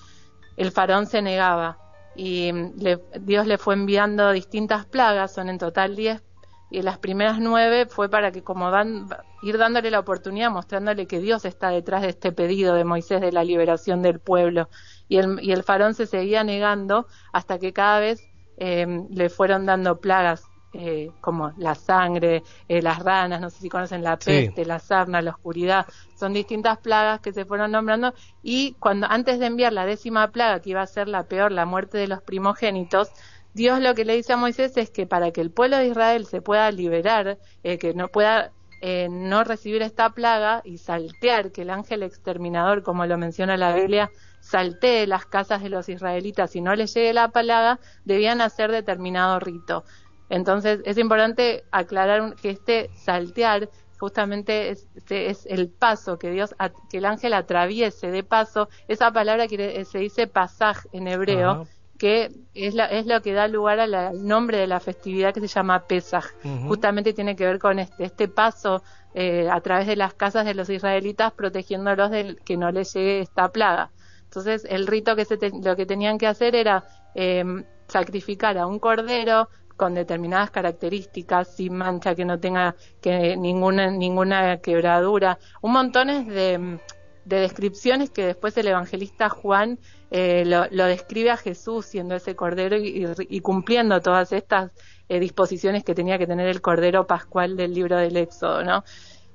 el 0.55 0.71
faraón 0.71 1.05
se 1.05 1.21
negaba 1.21 1.77
y 2.15 2.51
mm, 2.53 2.73
Dios 3.21 3.45
le 3.45 3.57
fue 3.57 3.73
enviando 3.73 4.31
distintas 4.31 4.85
plagas, 4.85 5.33
son 5.33 5.49
en 5.49 5.57
total 5.57 5.97
diez, 5.97 6.23
y 6.71 6.81
las 6.81 6.97
primeras 6.97 7.39
nueve 7.39 7.87
fue 7.87 8.09
para 8.09 8.31
que 8.31 8.41
como 8.41 8.71
van, 8.71 9.07
ir 9.41 9.57
dándole 9.57 9.91
la 9.91 9.99
oportunidad, 9.99 10.49
mostrándole 10.51 11.07
que 11.07 11.19
Dios 11.19 11.43
está 11.43 11.69
detrás 11.71 12.03
de 12.03 12.09
este 12.09 12.31
pedido 12.31 12.75
de 12.75 12.85
Moisés 12.85 13.21
de 13.21 13.31
la 13.31 13.43
liberación 13.43 14.01
del 14.01 14.19
pueblo. 14.19 14.69
Y 15.07 15.17
el, 15.17 15.39
y 15.41 15.51
el 15.51 15.63
faraón 15.63 15.95
se 15.95 16.05
seguía 16.05 16.43
negando 16.43 17.07
hasta 17.33 17.57
que 17.57 17.73
cada 17.73 17.99
vez 17.99 18.21
eh, 18.57 18.85
le 19.09 19.29
fueron 19.29 19.65
dando 19.65 19.99
plagas 19.99 20.48
eh, 20.73 21.11
como 21.21 21.51
la 21.57 21.75
sangre, 21.75 22.43
eh, 22.67 22.81
las 22.81 22.99
ranas, 22.99 23.41
no 23.41 23.49
sé 23.49 23.61
si 23.61 23.69
conocen 23.69 24.03
la 24.03 24.17
peste, 24.17 24.65
la 24.65 24.79
sarna, 24.79 25.21
la 25.21 25.31
oscuridad, 25.31 25.87
son 26.15 26.33
distintas 26.33 26.77
plagas 26.77 27.21
que 27.21 27.33
se 27.33 27.45
fueron 27.45 27.71
nombrando 27.71 28.13
y 28.43 28.73
cuando 28.79 29.07
antes 29.09 29.39
de 29.39 29.47
enviar 29.47 29.73
la 29.73 29.85
décima 29.85 30.31
plaga 30.31 30.61
que 30.61 30.71
iba 30.71 30.81
a 30.81 30.87
ser 30.87 31.07
la 31.07 31.23
peor, 31.23 31.51
la 31.51 31.65
muerte 31.65 31.97
de 31.97 32.07
los 32.07 32.21
primogénitos, 32.21 33.09
Dios 33.53 33.79
lo 33.81 33.95
que 33.95 34.05
le 34.05 34.15
dice 34.15 34.33
a 34.33 34.37
Moisés 34.37 34.77
es 34.77 34.91
que 34.91 35.07
para 35.07 35.31
que 35.31 35.41
el 35.41 35.51
pueblo 35.51 35.77
de 35.77 35.87
Israel 35.87 36.25
se 36.25 36.41
pueda 36.41 36.69
liberar, 36.71 37.39
eh, 37.63 37.77
que 37.77 37.93
no 37.93 38.07
pueda 38.09 38.51
eh, 38.81 39.09
no 39.09 39.43
recibir 39.43 39.81
esta 39.81 40.11
plaga 40.11 40.61
y 40.63 40.77
saltear, 40.77 41.51
que 41.51 41.63
el 41.63 41.69
ángel 41.69 42.03
exterminador, 42.03 42.83
como 42.83 43.05
lo 43.05 43.17
menciona 43.17 43.57
la 43.57 43.73
Biblia, 43.73 44.11
saltee 44.39 45.05
las 45.07 45.25
casas 45.25 45.61
de 45.61 45.69
los 45.69 45.89
israelitas 45.89 46.55
y 46.55 46.61
no 46.61 46.73
les 46.75 46.93
llegue 46.93 47.11
la 47.13 47.29
plaga, 47.29 47.79
debían 48.05 48.39
hacer 48.39 48.71
determinado 48.71 49.39
rito. 49.39 49.83
Entonces 50.29 50.79
es 50.85 50.97
importante 50.97 51.63
aclarar 51.71 52.35
que 52.35 52.51
este 52.51 52.89
saltear 52.95 53.69
justamente 53.99 54.69
es, 54.69 54.87
es, 55.09 55.45
el 55.45 55.69
paso 55.69 56.17
que 56.17 56.31
Dios, 56.31 56.55
que 56.89 56.99
el 56.99 57.05
ángel 57.05 57.33
atraviese 57.33 58.11
de 58.11 58.23
paso. 58.23 58.69
Esa 58.87 59.11
palabra 59.11 59.47
que 59.47 59.83
se 59.85 59.99
dice 59.99 60.27
pasaj 60.27 60.85
en 60.93 61.07
hebreo, 61.07 61.67
que 61.97 62.31
es, 62.53 62.75
la, 62.75 62.85
es 62.85 63.05
lo 63.05 63.21
que 63.21 63.33
da 63.33 63.49
lugar 63.49 63.79
al 63.81 64.25
nombre 64.25 64.57
de 64.57 64.67
la 64.67 64.79
festividad 64.79 65.33
que 65.33 65.41
se 65.41 65.47
llama 65.47 65.83
Pesaj. 65.85 66.25
Justamente 66.65 67.11
tiene 67.11 67.35
que 67.35 67.45
ver 67.45 67.59
con 67.59 67.77
este, 67.77 68.05
este 68.05 68.29
paso 68.29 68.81
eh, 69.13 69.49
a 69.51 69.59
través 69.59 69.85
de 69.85 69.97
las 69.97 70.13
casas 70.13 70.45
de 70.45 70.53
los 70.53 70.69
israelitas, 70.69 71.33
protegiéndolos 71.33 72.09
de 72.09 72.37
que 72.45 72.55
no 72.55 72.71
les 72.71 72.93
llegue 72.93 73.19
esta 73.19 73.49
plaga. 73.49 73.91
Entonces, 74.23 74.65
el 74.69 74.87
rito 74.87 75.15
que 75.17 75.25
se 75.25 75.37
lo 75.61 75.75
que 75.75 75.85
tenían 75.85 76.17
que 76.17 76.27
hacer 76.27 76.55
era 76.55 76.85
eh, 77.15 77.43
sacrificar 77.87 78.57
a 78.57 78.65
un 78.65 78.79
cordero 78.79 79.49
con 79.79 79.95
determinadas 79.95 80.51
características, 80.51 81.55
sin 81.55 81.77
mancha, 81.77 82.13
que 82.13 82.25
no 82.25 82.37
tenga 82.39 82.75
que 83.01 83.37
ninguna 83.37 83.89
ninguna 83.89 84.57
quebradura, 84.57 85.39
un 85.61 85.71
montones 85.71 86.27
de, 86.27 86.79
de 87.23 87.39
descripciones 87.39 88.09
que 88.09 88.25
después 88.25 88.57
el 88.57 88.67
evangelista 88.67 89.29
Juan 89.29 89.79
eh, 90.11 90.43
lo, 90.45 90.85
describe 90.85 91.29
a 91.29 91.37
Jesús 91.37 91.85
siendo 91.85 92.15
ese 92.15 92.35
cordero 92.35 92.75
y, 92.77 93.39
cumpliendo 93.39 94.01
todas 94.01 94.33
estas 94.33 94.71
eh, 95.07 95.19
disposiciones 95.19 95.83
que 95.83 95.93
tenía 95.93 96.17
que 96.17 96.27
tener 96.27 96.47
el 96.47 96.61
cordero 96.61 97.05
pascual 97.07 97.55
del 97.55 97.73
libro 97.73 97.97
del 97.97 98.17
Éxodo, 98.17 98.63
¿no? 98.63 98.83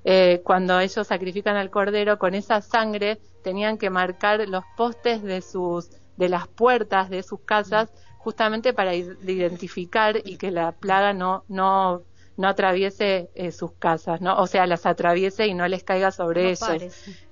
Eh, 0.04 0.42
cuando 0.44 0.80
ellos 0.80 1.06
sacrifican 1.06 1.56
al 1.56 1.70
cordero 1.70 2.18
con 2.18 2.34
esa 2.34 2.60
sangre 2.60 3.18
tenían 3.42 3.78
que 3.78 3.88
marcar 3.88 4.46
los 4.48 4.64
postes 4.76 5.22
de 5.22 5.40
sus 5.40 5.88
de 6.16 6.28
las 6.28 6.46
puertas 6.46 7.10
de 7.10 7.22
sus 7.22 7.40
casas 7.40 7.90
justamente 8.24 8.72
para 8.72 8.94
identificar 8.94 10.16
y 10.24 10.38
que 10.38 10.50
la 10.50 10.72
plaga 10.72 11.12
no 11.12 11.44
no 11.48 12.02
no 12.36 12.48
atraviese 12.48 13.30
sus 13.52 13.72
casas, 13.72 14.20
¿no? 14.20 14.36
O 14.38 14.48
sea, 14.48 14.66
las 14.66 14.86
atraviese 14.86 15.46
y 15.46 15.54
no 15.54 15.68
les 15.68 15.84
caiga 15.84 16.10
sobre 16.10 16.50
ellos. 16.50 16.82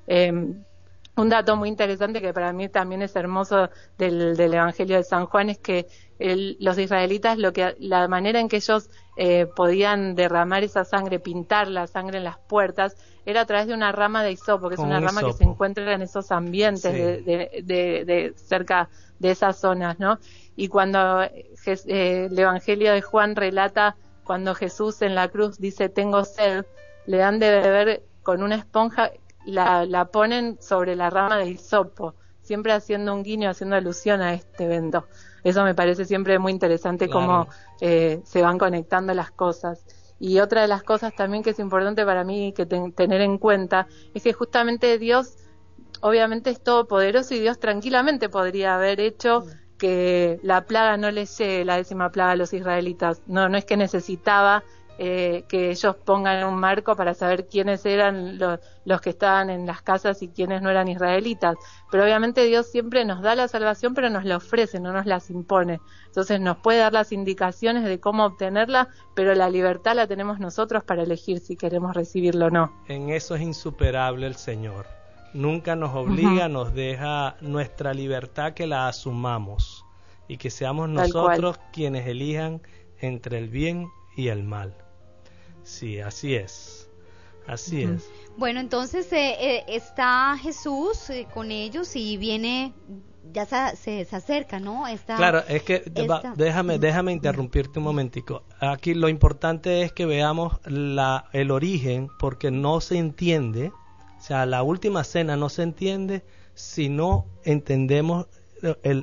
Em, 0.06 0.62
un 1.16 1.28
dato 1.28 1.56
muy 1.56 1.68
interesante 1.68 2.20
que 2.20 2.32
para 2.32 2.52
mí 2.52 2.68
también 2.68 3.02
es 3.02 3.14
hermoso 3.16 3.68
del, 3.98 4.38
Evangelio 4.38 4.96
de 4.96 5.04
San 5.04 5.26
Juan 5.26 5.50
es 5.50 5.58
que 5.58 5.86
los 6.18 6.78
israelitas 6.78 7.36
lo 7.36 7.52
que 7.52 7.74
la 7.80 8.06
manera 8.08 8.38
en 8.40 8.48
que 8.48 8.56
ellos 8.56 8.88
eh, 9.16 9.46
podían 9.46 10.14
derramar 10.14 10.62
esa 10.62 10.84
sangre, 10.84 11.18
pintar 11.18 11.68
la 11.68 11.86
sangre 11.86 12.18
en 12.18 12.24
las 12.24 12.38
puertas, 12.38 12.96
era 13.24 13.42
a 13.42 13.46
través 13.46 13.66
de 13.66 13.74
una 13.74 13.92
rama 13.92 14.22
de 14.22 14.32
hisopo, 14.32 14.68
que 14.68 14.74
es 14.74 14.80
una 14.80 15.00
rama 15.00 15.22
que 15.22 15.32
se 15.32 15.44
encuentra 15.44 15.92
en 15.92 16.02
esos 16.02 16.32
ambientes 16.32 16.92
de, 16.92 18.32
cerca 18.36 18.88
de 19.18 19.30
esas 19.30 19.58
zonas, 19.58 19.98
¿no? 20.00 20.18
Y 20.56 20.68
cuando 20.68 21.22
eh, 21.22 21.48
el 21.66 22.38
Evangelio 22.38 22.92
de 22.92 23.02
Juan 23.02 23.36
relata 23.36 23.96
cuando 24.24 24.54
Jesús 24.54 25.02
en 25.02 25.14
la 25.14 25.28
cruz 25.28 25.58
dice 25.58 25.88
tengo 25.88 26.24
sed, 26.24 26.64
le 27.06 27.16
dan 27.18 27.38
de 27.38 27.50
beber 27.60 28.02
con 28.22 28.42
una 28.42 28.56
esponja 28.56 29.10
la, 29.44 29.84
la 29.84 30.06
ponen 30.06 30.58
sobre 30.60 30.96
la 30.96 31.10
rama 31.10 31.38
de 31.38 31.50
hisopo, 31.50 32.14
siempre 32.42 32.72
haciendo 32.72 33.14
un 33.14 33.22
guiño, 33.22 33.50
haciendo 33.50 33.76
alusión 33.76 34.20
a 34.20 34.34
este 34.34 34.64
evento. 34.64 35.06
Eso 35.44 35.64
me 35.64 35.74
parece 35.74 36.04
siempre 36.04 36.38
muy 36.38 36.52
interesante 36.52 37.08
cómo 37.08 37.48
eh, 37.80 38.20
se 38.24 38.42
van 38.42 38.58
conectando 38.58 39.12
las 39.12 39.32
cosas. 39.32 39.84
Y 40.22 40.38
otra 40.38 40.62
de 40.62 40.68
las 40.68 40.84
cosas 40.84 41.12
también 41.16 41.42
que 41.42 41.50
es 41.50 41.58
importante 41.58 42.04
para 42.04 42.22
mí 42.22 42.52
que 42.52 42.64
tener 42.64 43.20
en 43.22 43.38
cuenta 43.38 43.88
es 44.14 44.22
que 44.22 44.32
justamente 44.32 44.96
Dios, 44.96 45.34
obviamente 46.00 46.50
es 46.50 46.62
todopoderoso 46.62 47.34
y 47.34 47.40
Dios 47.40 47.58
tranquilamente 47.58 48.28
podría 48.28 48.76
haber 48.76 49.00
hecho 49.00 49.44
que 49.78 50.38
la 50.44 50.64
plaga 50.64 50.96
no 50.96 51.10
le 51.10 51.26
llegue, 51.26 51.64
la 51.64 51.76
décima 51.76 52.12
plaga 52.12 52.30
a 52.30 52.36
los 52.36 52.52
israelitas. 52.52 53.20
No, 53.26 53.48
no 53.48 53.58
es 53.58 53.64
que 53.64 53.76
necesitaba 53.76 54.62
eh, 55.04 55.46
que 55.48 55.70
ellos 55.70 55.96
pongan 55.96 56.44
un 56.46 56.54
marco 56.54 56.94
para 56.94 57.12
saber 57.12 57.48
quiénes 57.48 57.84
eran 57.84 58.38
los, 58.38 59.00
que 59.00 59.10
estaban 59.10 59.50
en 59.50 59.66
las 59.66 59.82
casas 59.82 60.22
y 60.22 60.28
quiénes 60.28 60.62
no 60.62 60.70
eran 60.70 60.86
israelitas. 60.86 61.56
Pero 61.90 62.04
obviamente 62.04 62.44
Dios 62.44 62.70
siempre 62.70 63.04
nos 63.04 63.20
da 63.20 63.34
la 63.34 63.48
salvación, 63.48 63.94
pero 63.94 64.10
nos 64.10 64.24
la 64.24 64.36
ofrece, 64.36 64.78
no 64.78 64.92
nos 64.92 65.04
las 65.04 65.28
impone. 65.28 65.80
Entonces 66.06 66.38
nos 66.40 66.58
puede 66.58 66.78
dar 66.78 66.92
las 66.92 67.10
indicaciones 67.10 67.82
de 67.82 67.98
cómo 67.98 68.24
obtenerla, 68.26 68.90
pero 69.16 69.34
la 69.34 69.50
libertad 69.50 69.96
la 69.96 70.06
tenemos 70.06 70.38
nosotros 70.38 70.84
para 70.84 71.02
elegir 71.02 71.40
si 71.40 71.56
queremos 71.56 71.96
recibirlo 71.96 72.46
o 72.46 72.50
no. 72.50 72.72
En 72.86 73.10
eso 73.10 73.34
es 73.34 73.42
insuperable 73.42 74.28
el 74.28 74.36
Señor. 74.36 74.86
Nunca 75.34 75.74
nos 75.74 75.96
obliga, 75.96 76.48
nos 76.48 76.74
deja 76.74 77.34
nuestra 77.40 77.92
libertad 77.92 78.52
que 78.52 78.68
la 78.68 78.86
asumamos 78.86 79.84
y 80.28 80.36
que 80.36 80.48
seamos 80.48 80.88
nosotros 80.88 81.58
quienes 81.72 82.06
elijan 82.06 82.62
entre 83.00 83.38
el 83.38 83.48
bien 83.48 83.88
y 84.16 84.28
el 84.28 84.44
mal. 84.44 84.76
Sí, 85.64 86.00
así 86.00 86.34
es. 86.34 86.82
Así 87.46 87.82
es. 87.82 88.08
Bueno, 88.36 88.60
entonces 88.60 89.12
eh, 89.12 89.36
eh, 89.40 89.64
está 89.68 90.36
Jesús 90.40 91.10
eh, 91.10 91.26
con 91.32 91.50
ellos 91.50 91.96
y 91.96 92.16
viene, 92.16 92.72
ya 93.32 93.46
se, 93.46 94.04
se, 94.04 94.16
acerca, 94.16 94.60
¿no? 94.60 94.86
Está, 94.86 95.16
claro, 95.16 95.42
es 95.48 95.62
que 95.62 95.82
déjame, 96.36 96.78
déjame 96.78 97.12
interrumpirte 97.12 97.78
un 97.78 97.84
momentico. 97.84 98.44
Aquí 98.60 98.94
lo 98.94 99.08
importante 99.08 99.82
es 99.82 99.92
que 99.92 100.06
veamos 100.06 100.60
la, 100.66 101.26
el 101.32 101.50
origen, 101.50 102.08
porque 102.18 102.50
no 102.50 102.80
se 102.80 102.98
entiende, 102.98 103.72
o 104.18 104.22
sea, 104.22 104.46
la 104.46 104.62
última 104.62 105.04
cena 105.04 105.36
no 105.36 105.48
se 105.48 105.62
entiende 105.62 106.24
si 106.54 106.88
no 106.88 107.26
entendemos 107.44 108.26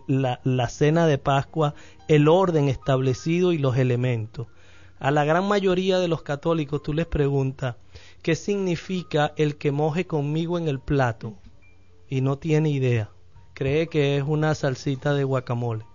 la, 0.07 0.39
la 0.43 0.69
cena 0.69 1.07
de 1.07 1.17
Pascua, 1.17 1.75
el 2.07 2.29
orden 2.29 2.69
establecido 2.69 3.51
y 3.51 3.57
los 3.57 3.77
elementos. 3.77 4.47
A 4.99 5.11
la 5.11 5.23
gran 5.23 5.47
mayoría 5.47 5.99
de 5.99 6.09
los 6.09 6.23
católicos 6.23 6.83
tú 6.83 6.93
les 6.93 7.05
preguntas 7.05 7.75
qué 8.21 8.35
significa 8.35 9.33
el 9.37 9.55
que 9.55 9.71
moje 9.71 10.05
conmigo 10.05 10.57
en 10.57 10.67
el 10.67 10.79
plato 10.79 11.35
y 12.09 12.21
no 12.21 12.37
tiene 12.37 12.69
idea. 12.69 13.09
Cree 13.53 13.87
que 13.87 14.17
es 14.17 14.23
una 14.23 14.55
salsita 14.55 15.13
de 15.13 15.23
guacamole. 15.23 15.85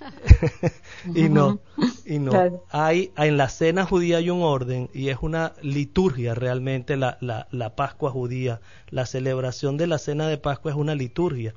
y 1.14 1.28
no, 1.28 1.58
y 2.06 2.18
no. 2.18 2.62
Hay, 2.70 3.12
en 3.16 3.36
la 3.36 3.48
cena 3.48 3.84
judía 3.84 4.18
hay 4.18 4.30
un 4.30 4.42
orden 4.42 4.90
y 4.92 5.08
es 5.08 5.18
una 5.22 5.54
liturgia 5.62 6.34
realmente 6.34 6.96
la, 6.96 7.18
la, 7.20 7.48
la 7.50 7.74
Pascua 7.76 8.10
judía. 8.10 8.60
La 8.90 9.06
celebración 9.06 9.76
de 9.76 9.86
la 9.86 9.98
cena 9.98 10.28
de 10.28 10.38
Pascua 10.38 10.70
es 10.70 10.76
una 10.76 10.94
liturgia 10.94 11.54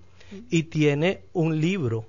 y 0.50 0.64
tiene 0.64 1.26
un 1.34 1.60
libro 1.60 2.08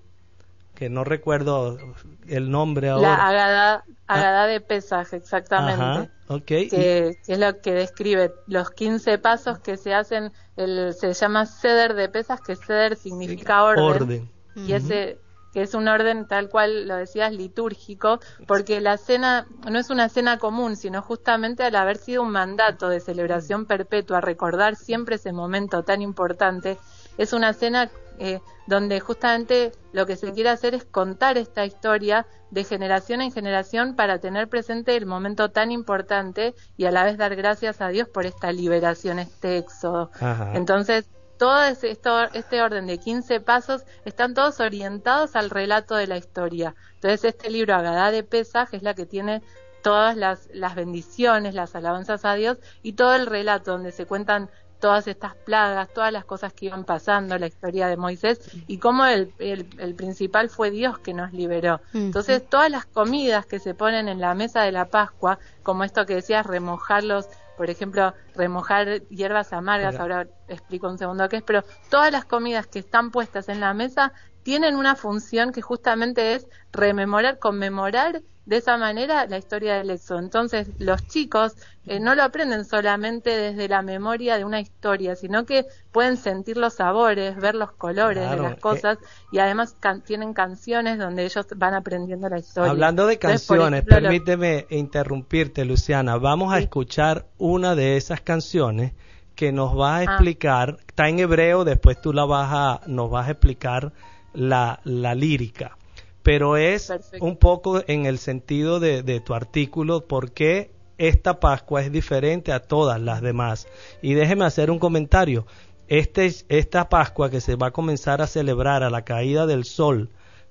que 0.75 0.89
no 0.89 1.05
recuerdo 1.05 1.79
el 2.27 2.51
nombre 2.51 2.91
ahora. 2.91 3.09
La 3.09 3.29
Agada, 3.29 3.85
Agada 4.07 4.47
de 4.47 4.61
Pesaj, 4.61 5.13
exactamente. 5.15 6.11
Que, 6.47 7.19
es 7.27 7.39
lo 7.39 7.61
que 7.61 7.73
describe 7.73 8.33
los 8.47 8.71
15 8.71 9.19
pasos 9.19 9.59
que 9.59 9.77
se 9.77 9.95
hacen, 9.95 10.33
el, 10.57 10.95
se 10.95 11.13
llama 11.13 11.47
ceder 11.47 11.95
de 11.95 12.09
Pesaj, 12.09 12.41
que 12.41 12.57
ceder 12.57 12.97
significa 12.97 13.65
orden. 13.65 14.31
Y 14.55 14.73
ese 14.73 15.19
que 15.53 15.63
es 15.63 15.75
un 15.75 15.87
orden 15.87 16.27
tal 16.27 16.49
cual 16.49 16.89
lo 16.89 16.97
decías 16.97 17.33
litúrgico, 17.33 18.21
porque 18.47 18.81
la 18.81 18.97
cena 18.97 19.47
no 19.71 19.79
es 19.79 19.91
una 19.91 20.09
cena 20.09 20.39
común, 20.39 20.77
sino 20.77 21.03
justamente 21.03 21.63
al 21.63 21.77
haber 21.77 21.99
sido 21.99 22.23
un 22.23 22.31
mandato 22.31 22.89
de 22.89 23.01
celebración 23.01 23.67
perpetua, 23.67 24.23
recordar 24.23 24.77
siempre 24.77 25.17
ese 25.17 25.33
momento 25.33 25.83
tan 25.83 26.01
importante, 26.01 26.79
es 27.19 27.35
una 27.35 27.53
cena 27.53 27.91
eh, 28.19 28.41
donde 28.67 29.01
justamente 29.01 29.73
lo 29.93 30.07
que 30.07 30.17
se 30.17 30.33
quiere 30.33 30.51
hacer 30.51 30.75
es 30.75 30.85
contar 30.85 31.39
esta 31.39 31.65
historia 31.65 32.27
de 32.51 32.65
generación 32.65 33.21
en 33.23 33.33
generación 33.33 33.97
para 33.97 34.19
tener 34.19 34.49
presente 34.49 34.97
el 34.97 35.07
momento 35.07 35.51
tan 35.51 35.73
importante 35.73 36.55
y 36.77 36.85
a 36.85 36.91
la 36.91 37.05
vez 37.05 37.17
dar 37.17 37.35
gracias 37.35 37.81
a 37.81 37.89
Dios 37.89 38.09
por 38.09 38.27
esta 38.27 38.53
liberación, 38.53 39.19
este 39.19 39.59
éxodo. 39.59 40.11
Entonces, 40.55 41.09
todo 41.39 41.63
esto, 41.65 42.23
este 42.35 42.63
orden 42.63 42.87
de 42.87 42.99
15 42.99 43.41
pasos 43.41 43.85
están 44.05 44.35
todos 44.35 44.61
orientados 44.61 45.35
al 45.35 45.51
relato 45.51 45.97
de 45.97 46.07
la 46.07 46.17
historia. 46.17 46.75
Entonces, 46.95 47.25
este 47.25 47.51
libro, 47.51 47.75
Agadá 47.75 48.11
de 48.11 48.23
Pesaj, 48.23 48.75
es 48.75 48.83
la 48.83 48.95
que 48.95 49.07
tiene 49.07 49.43
todas 49.83 50.17
las, 50.17 50.49
las 50.53 50.75
bendiciones, 50.75 51.55
las 51.55 51.75
alabanzas 51.75 52.25
a 52.25 52.35
Dios 52.35 52.59
y 52.83 52.93
todo 52.93 53.15
el 53.15 53.27
relato 53.27 53.73
donde 53.73 53.93
se 53.93 54.07
cuentan 54.07 54.51
todas 54.83 55.07
estas 55.07 55.37
plagas, 55.37 55.89
todas 55.95 56.13
las 56.13 56.25
cosas 56.25 56.53
que 56.53 56.67
iban 56.67 56.83
pasando, 56.83 57.39
la 57.39 57.47
historia 57.47 57.87
de 57.87 57.97
Moisés 57.97 58.41
y 58.67 58.79
cómo 58.79 59.07
el, 59.07 59.33
el, 59.39 59.95
principal 59.95 60.51
fue 60.51 60.73
Dios 60.73 60.99
que 60.99 61.15
nos 61.15 61.33
liberó. 61.33 61.81
Entonces, 61.95 62.45
todas 62.45 62.69
las 62.69 62.85
comidas 62.85 63.47
que 63.47 63.61
se 63.61 63.75
ponen 63.75 64.09
en 64.09 64.21
la 64.21 64.35
mesa 64.35 64.63
de 64.63 64.73
la 64.73 64.87
Pascua, 64.87 65.39
como 65.63 65.85
esto 65.85 66.05
que 66.05 66.17
decías, 66.17 66.45
remojarlos, 66.45 67.29
por 67.57 67.71
ejemplo, 67.71 68.13
remojar 68.35 69.03
hierbas 69.03 69.53
amargas, 69.53 70.01
ahora 70.01 70.27
explico 70.49 70.89
un 70.89 70.99
segundo 70.99 71.29
qué 71.29 71.37
es, 71.37 71.43
pero 71.45 71.63
todas 71.89 72.11
las 72.11 72.25
comidas 72.25 72.67
que 72.67 72.81
están 72.81 73.13
puestas 73.13 73.49
en 73.49 73.61
la 73.61 73.75
mesa 73.75 74.13
tienen 74.43 74.75
una 74.75 74.97
función 74.97 75.53
que 75.53 75.63
justamente 75.63 76.35
es 76.35 76.49
rememorar, 76.73 77.39
conmemorar 77.39 78.23
de 78.45 78.57
esa 78.57 78.77
manera 78.77 79.27
la 79.27 79.39
historia 79.39 79.77
del 79.77 79.91
éxodo. 79.91 80.19
Entonces, 80.19 80.69
los 80.79 81.07
chicos 81.07 81.55
eh, 81.87 82.01
no 82.01 82.15
lo 82.15 82.25
aprenden 82.25 82.65
solamente 82.65 83.31
desde 83.31 83.69
la 83.69 83.83
memoria 83.83 84.37
de 84.37 84.45
una 84.45 84.61
historia, 84.61 85.15
sino 85.15 85.47
que 85.47 85.67
pueden 85.93 86.17
sentir 86.17 86.57
los 86.57 86.75
sabores, 86.75 87.37
ver 87.37 87.55
los 87.55 87.73
colores 87.73 88.29
de 88.29 88.37
las 88.37 88.57
cosas 88.57 88.99
y 89.31 89.39
además 89.39 89.77
tienen 90.05 90.35
canciones 90.35 90.99
donde 90.99 91.25
ellos 91.25 91.47
van 91.57 91.75
aprendiendo 91.75 92.29
la 92.29 92.39
historia. 92.39 92.71
Hablando 92.71 93.07
de 93.07 93.19
canciones, 93.19 93.85
permíteme 93.85 94.67
interrumpirte, 94.71 95.65
Luciana. 95.65 96.17
Vamos 96.17 96.53
a 96.53 96.59
escuchar 96.59 97.27
una 97.39 97.75
de 97.77 97.97
esas 97.97 98.21
canciones 98.21 98.93
que 99.37 99.53
nos 99.53 99.79
va 99.79 99.97
a 99.97 99.99
ah. 99.99 100.05
explicar, 100.05 100.79
está 100.87 101.09
en 101.09 101.21
hebreo, 101.21 101.65
después 101.65 102.01
tú 102.01 102.13
la 102.13 102.25
vas 102.25 102.49
a, 102.53 102.81
nos 102.87 103.11
vas 103.11 103.29
a 103.29 103.31
explicar 103.33 103.93
la, 104.35 104.81
la 104.85 105.15
lírica 105.15 105.77
pero 106.23 106.57
es 106.57 106.93
un 107.21 107.37
poco 107.37 107.83
en 107.87 108.07
el 108.07 108.19
sentido 108.19 108.81
de, 108.81 109.03
de 109.03 109.21
tu 109.21 109.35
artículo, 109.35 110.07
por 110.07 110.33
qué 110.33 110.71
esta 110.99 111.41
Pascua 111.41 111.83
es 111.83 111.91
diferente 111.91 112.53
a 112.53 112.61
todas 112.61 113.01
las 113.01 113.23
demás. 113.23 113.67
Y 114.03 114.15
déjeme 114.15 114.45
hacer 114.45 114.71
un 114.71 114.79
comentario. 114.79 115.47
Este, 115.89 116.31
esta 116.49 116.89
Pascua 116.89 117.29
que 117.29 117.41
se 117.41 117.57
va 117.57 117.69
a 117.69 117.73
comenzar 117.73 118.23
a 118.23 118.27
celebrar 118.27 118.83
a 118.83 118.91
la 118.91 119.03
caída 119.03 119.47
del 119.47 119.65
sol 119.65 120.11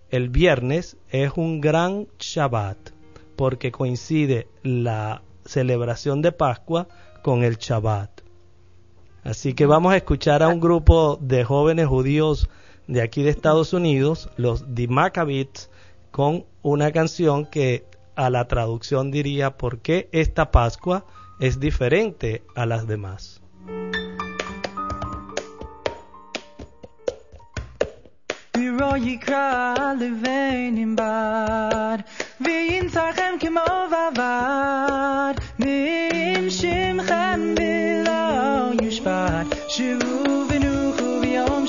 el 0.09 0.29
viernes 0.29 0.97
es 1.09 1.31
un 1.35 1.61
gran 1.61 2.07
Shabbat, 2.19 2.77
porque 3.37 3.71
coincide 3.71 4.49
la 4.61 5.21
celebración 5.45 6.21
de 6.21 6.33
Pascua 6.33 6.89
con 7.23 7.43
el 7.43 7.57
Shabbat. 7.57 8.21
Así 9.23 9.53
que 9.53 9.65
vamos 9.65 9.93
a 9.93 9.97
escuchar 9.97 10.43
a 10.43 10.49
un 10.49 10.59
grupo 10.59 11.17
de 11.21 11.45
jóvenes 11.45 11.87
judíos 11.87 12.49
de 12.91 13.01
aquí 13.01 13.23
de 13.23 13.29
Estados 13.29 13.71
Unidos, 13.71 14.29
los 14.35 14.65
The 14.75 14.89
Maccabees, 14.89 15.69
con 16.11 16.45
una 16.61 16.91
canción 16.91 17.45
que 17.45 17.85
a 18.15 18.29
la 18.29 18.49
traducción 18.49 19.11
diría 19.11 19.57
por 19.57 19.79
qué 19.79 20.09
esta 20.11 20.51
Pascua 20.51 21.05
es 21.39 21.61
diferente 21.61 22.43
a 22.53 22.65
las 22.65 22.87
demás. 22.87 23.41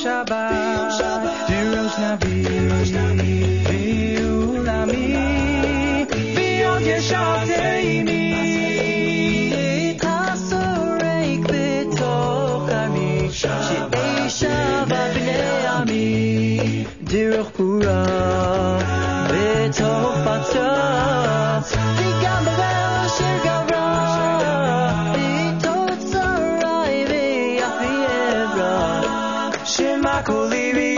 Shabbat, 0.03 0.99
Dirosh 1.49 1.99
Navi, 2.03 2.37
Viulami, 3.69 5.07
Shabbat 6.11 6.83
Yeshateimi. 6.89 8.23
שאי 13.33 14.31
שווה 14.31 15.09
בני 15.15 15.67
עמי, 15.67 16.85
דרך 17.03 17.47
פורה, 17.57 18.05
בתוך 19.29 20.15
פצץ, 20.25 21.77
וגם 21.97 22.45
בבית 22.45 22.82
Shema 30.23 30.39
Kolivi 30.51 30.92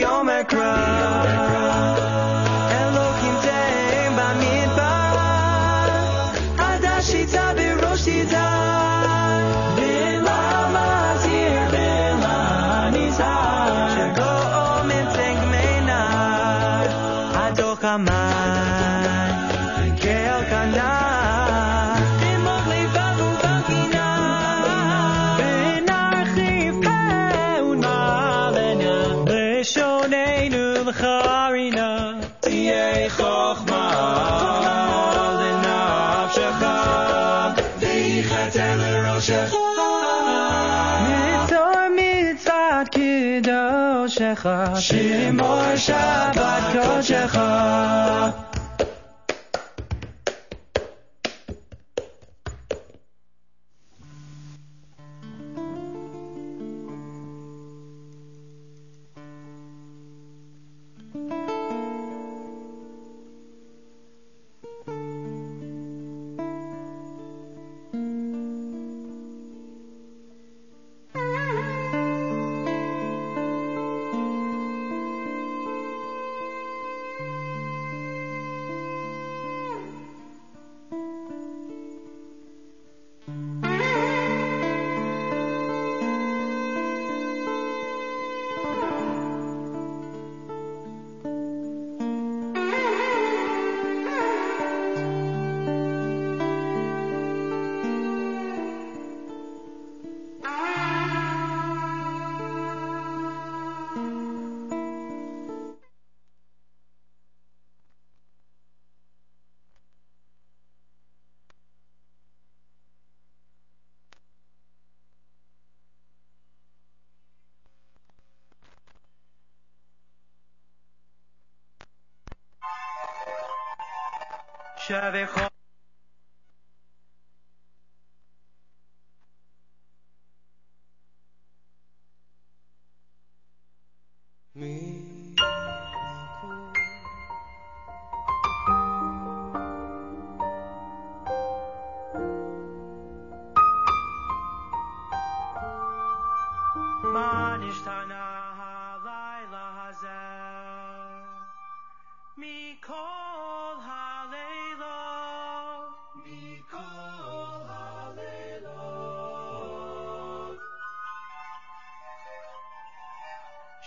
kodecha. 44.04 44.76
Shemor 44.76 45.76
Shabbat 45.76 46.72
kodecha. 46.72 48.43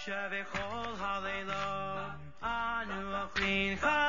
Shavechol 0.08 0.96
Halelo, 0.96 2.16
Anu 2.42 3.12
Achlin 3.12 3.78
Chai. 3.78 4.07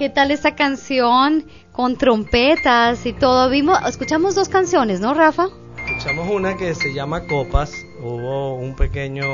¿Qué 0.00 0.08
tal 0.08 0.30
esta 0.30 0.54
canción 0.54 1.44
con 1.72 1.98
trompetas 1.98 3.04
y 3.04 3.12
todo? 3.12 3.50
Vimos, 3.50 3.78
escuchamos 3.86 4.34
dos 4.34 4.48
canciones, 4.48 4.98
¿no, 4.98 5.12
Rafa? 5.12 5.48
Escuchamos 5.76 6.26
una 6.30 6.56
que 6.56 6.74
se 6.74 6.94
llama 6.94 7.26
Copas, 7.26 7.70
hubo 8.02 8.54
un 8.54 8.74
pequeño 8.74 9.26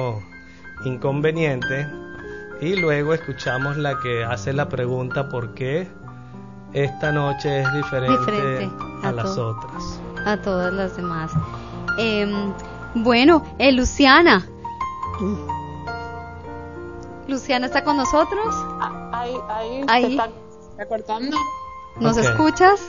inconveniente 0.85 1.87
y 2.61 2.75
luego 2.75 3.15
escuchamos 3.15 3.77
la 3.77 4.01
que 4.01 4.25
hace 4.25 4.53
la 4.53 4.69
pregunta 4.69 5.29
por 5.29 5.55
qué 5.55 5.89
esta 6.73 7.13
noche 7.13 7.61
es 7.61 7.73
diferente, 7.73 8.19
Diferente 8.19 8.69
a, 9.05 9.11
a 9.11 9.13
las 9.13 9.39
otras. 9.39 10.01
A 10.25 10.37
todas 10.39 10.73
las 10.73 10.97
demás. 10.97 11.31
Em, 11.97 12.53
bueno, 12.97 13.45
eh, 13.61 13.71
Luciana. 13.71 14.45
Luciana 17.29 17.67
está 17.67 17.85
con 17.85 17.97
nosotros. 17.97 18.53
Ahí, 19.13 19.33
ahí, 19.49 19.85
Ahí. 19.87 20.19
Está, 20.77 20.87
cortando. 20.87 21.37
¿Nos 22.01 22.17
escuchas? 22.17 22.81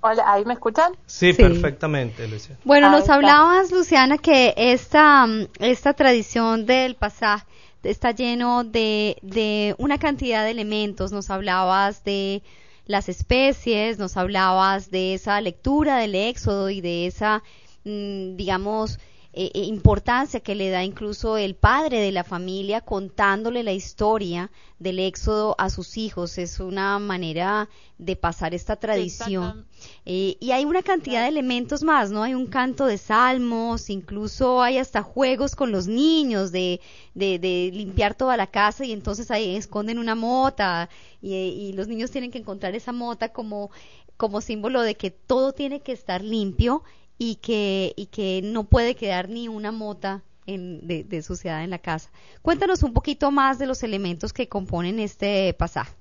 Hola, 0.00 0.24
¿ahí 0.26 0.44
me 0.44 0.54
escuchan? 0.54 0.92
Sí, 1.06 1.32
Sí. 1.32 1.42
perfectamente, 1.42 2.28
Luciana. 2.28 2.60
Bueno, 2.64 2.86
Ahí 2.88 2.92
nos 2.92 3.00
está. 3.02 3.14
hablabas, 3.14 3.70
Luciana, 3.70 4.18
que 4.18 4.52
esta, 4.56 5.26
mm, 5.26 5.46
esta 5.60 5.94
tradición 5.94 6.66
del 6.66 6.96
pasaje 6.96 7.46
está 7.82 8.10
lleno 8.10 8.64
de, 8.64 9.16
de 9.22 9.74
una 9.78 9.98
cantidad 9.98 10.44
de 10.44 10.50
elementos. 10.50 11.12
Nos 11.12 11.30
hablabas 11.30 12.04
de 12.04 12.42
las 12.86 13.08
especies, 13.08 13.98
nos 13.98 14.16
hablabas 14.18 14.90
de 14.90 15.14
esa 15.14 15.40
lectura 15.40 15.96
del 15.98 16.14
Éxodo 16.14 16.68
y 16.68 16.80
de 16.82 17.06
esa, 17.06 17.42
mm, 17.84 18.36
digamos, 18.36 18.98
eh, 19.36 19.50
eh, 19.52 19.62
importancia 19.62 20.38
que 20.38 20.54
le 20.54 20.70
da 20.70 20.84
incluso 20.84 21.36
el 21.36 21.56
padre 21.56 21.98
de 22.00 22.12
la 22.12 22.22
familia 22.22 22.80
contándole 22.80 23.64
la 23.64 23.72
historia 23.72 24.52
del 24.78 25.00
Éxodo 25.00 25.56
a 25.58 25.70
sus 25.70 25.96
hijos. 25.96 26.38
Es 26.38 26.60
una 26.60 27.00
manera 27.00 27.68
de 27.98 28.14
pasar 28.14 28.54
esta 28.54 28.76
tradición. 28.76 29.66
Eh, 30.06 30.36
y 30.38 30.52
hay 30.52 30.64
una 30.64 30.82
cantidad 30.82 31.22
de 31.22 31.28
elementos 31.28 31.82
más, 31.82 32.12
¿no? 32.12 32.22
Hay 32.22 32.34
un 32.34 32.46
canto 32.46 32.86
de 32.86 32.96
salmos, 32.96 33.90
incluso 33.90 34.62
hay 34.62 34.78
hasta 34.78 35.02
juegos 35.02 35.56
con 35.56 35.72
los 35.72 35.88
niños 35.88 36.52
de, 36.52 36.80
de, 37.14 37.40
de 37.40 37.70
limpiar 37.72 38.14
toda 38.14 38.36
la 38.36 38.46
casa 38.46 38.84
y 38.84 38.92
entonces 38.92 39.32
ahí 39.32 39.56
esconden 39.56 39.98
una 39.98 40.14
mota 40.14 40.88
y, 41.20 41.34
y 41.34 41.72
los 41.72 41.88
niños 41.88 42.12
tienen 42.12 42.30
que 42.30 42.38
encontrar 42.38 42.76
esa 42.76 42.92
mota 42.92 43.30
como, 43.30 43.72
como 44.16 44.40
símbolo 44.40 44.82
de 44.82 44.94
que 44.94 45.10
todo 45.10 45.52
tiene 45.52 45.80
que 45.80 45.90
estar 45.90 46.22
limpio 46.22 46.84
y 47.18 47.36
que, 47.36 47.92
y 47.96 48.06
que 48.06 48.40
no 48.44 48.64
puede 48.64 48.94
quedar 48.96 49.28
ni 49.28 49.48
una 49.48 49.72
mota 49.72 50.22
en- 50.46 50.86
de, 50.86 51.04
de 51.04 51.22
suciedad 51.22 51.64
en 51.64 51.70
la 51.70 51.78
casa. 51.78 52.10
Cuéntanos 52.42 52.82
un 52.82 52.92
poquito 52.92 53.30
más 53.30 53.58
de 53.58 53.66
los 53.66 53.82
elementos 53.82 54.32
que 54.32 54.48
componen 54.48 54.98
este 55.00 55.54
pasaje. 55.54 55.94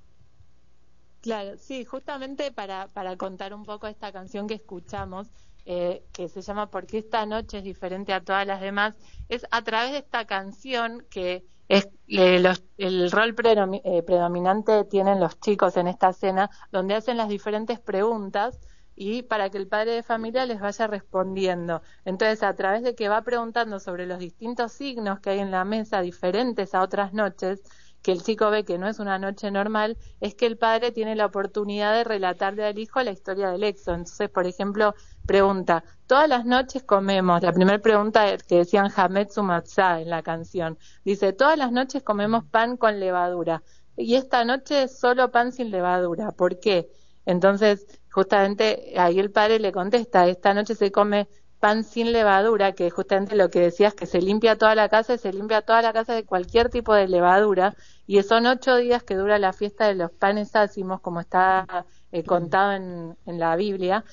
Claro, 1.22 1.58
sí, 1.58 1.86
justamente 1.86 2.52
para, 2.52 2.90
para 2.90 3.16
contar 3.18 3.54
un 3.54 3.64
poco 3.66 3.88
esta 3.88 4.12
canción 4.12 4.46
que 4.48 4.56
escuchamos, 4.56 5.32
eh, 5.66 6.04
que 6.12 6.28
se 6.28 6.42
llama 6.42 6.70
¿Por 6.70 6.86
qué 6.86 6.98
esta 6.98 7.26
noche 7.26 7.60
es 7.60 7.64
diferente 7.64 8.12
a 8.14 8.22
todas 8.24 8.46
las 8.46 8.60
demás? 8.60 8.96
Es 9.30 9.46
a 9.52 9.64
través 9.64 9.92
de 9.94 10.00
esta 10.00 10.26
canción 10.26 11.06
que 11.10 11.46
es 11.70 11.88
los- 12.08 12.64
el 12.78 13.10
rol 13.12 13.34
eh, 13.84 14.04
predominante 14.04 14.84
tienen 14.86 15.20
los 15.22 15.40
chicos 15.40 15.78
en 15.78 15.88
esta 15.88 16.12
cena, 16.14 16.50
donde 16.72 16.96
hacen 16.96 17.18
las 17.18 17.30
diferentes 17.30 17.80
preguntas 17.80 18.60
y 18.96 19.24
para 19.24 19.50
que 19.50 19.58
el 19.58 19.68
padre 19.68 19.92
de 19.92 20.04
familia 20.04 20.46
les 20.46 20.60
vaya 20.60 20.88
respondiendo. 20.88 21.82
Entonces, 22.06 22.44
a 22.44 22.54
través 22.56 22.84
de 22.84 22.96
que 22.96 23.10
va 23.10 23.22
preguntando 23.24 23.80
sobre 23.80 24.06
los 24.06 24.20
distintos 24.20 24.72
signos 24.72 25.20
que 25.20 25.32
hay 25.32 25.40
en 25.40 25.52
la 25.52 25.66
mesa, 25.66 26.02
diferentes 26.02 26.76
a 26.76 26.82
otras 26.82 27.14
noches, 27.14 27.62
que 28.04 28.12
el 28.12 28.22
chico 28.22 28.52
ve 28.52 28.66
que 28.66 28.78
no 28.78 28.88
es 28.88 29.00
una 29.00 29.18
noche 29.18 29.50
normal, 29.50 29.98
es 30.20 30.36
que 30.36 30.46
el 30.46 30.58
padre 30.58 30.92
tiene 30.92 31.16
la 31.16 31.26
oportunidad 31.26 31.94
de 31.94 32.04
relatarle 32.04 32.66
al 32.66 32.78
hijo 32.78 33.02
la 33.02 33.12
historia 33.12 33.50
del 33.50 33.64
éxodo. 33.64 33.96
Entonces, 33.96 34.30
por 34.30 34.46
ejemplo, 34.46 34.94
pregunta, 35.26 35.86
todas 36.06 36.28
las 36.28 36.46
noches 36.46 36.84
comemos, 36.84 37.42
la 37.42 37.54
primera 37.54 37.80
pregunta 37.80 38.38
que 38.38 38.58
decían 38.58 38.92
Hametsu 38.94 39.42
Matzah 39.42 40.02
en 40.02 40.10
la 40.10 40.22
canción, 40.22 40.78
dice, 41.06 41.32
todas 41.32 41.58
las 41.58 41.72
noches 41.72 42.04
comemos 42.04 42.44
pan 42.44 42.76
con 42.76 43.00
levadura 43.00 43.64
y 43.96 44.16
esta 44.16 44.44
noche 44.44 44.88
solo 44.90 45.32
pan 45.32 45.52
sin 45.52 45.72
levadura. 45.72 46.32
¿Por 46.32 46.60
qué? 46.60 46.90
Entonces, 47.26 47.88
justamente 48.14 48.94
ahí 48.98 49.20
el 49.20 49.32
padre 49.32 49.60
le 49.60 49.72
contesta, 49.72 50.28
esta 50.28 50.54
noche 50.54 50.76
se 50.76 50.92
come 50.92 51.28
pan 51.60 51.84
sin 51.84 52.12
levadura, 52.12 52.74
que 52.74 52.90
justamente 52.90 53.36
lo 53.36 53.50
que 53.50 53.62
decías, 53.62 53.94
que 53.96 54.06
se 54.06 54.22
limpia 54.22 54.58
toda 54.58 54.76
la 54.76 54.90
casa 54.90 55.14
y 55.14 55.18
se 55.18 55.34
limpia 55.34 55.62
toda 55.62 55.82
la 55.82 55.94
casa 55.94 56.14
de 56.14 56.26
cualquier 56.26 56.70
tipo 56.70 56.94
de 56.94 57.08
levadura, 57.08 57.76
y 58.06 58.22
son 58.22 58.46
ocho 58.46 58.76
días 58.76 59.04
que 59.04 59.16
dura 59.16 59.40
la 59.40 59.54
fiesta 59.54 59.88
de 59.88 59.96
los 59.96 60.12
panes 60.12 60.56
ácimos, 60.56 61.02
como 61.02 61.22
está 61.22 61.86
eh, 62.12 62.24
contado 62.24 62.74
en, 62.74 63.18
en 63.26 63.40
la 63.40 63.56
Biblia, 63.56 64.04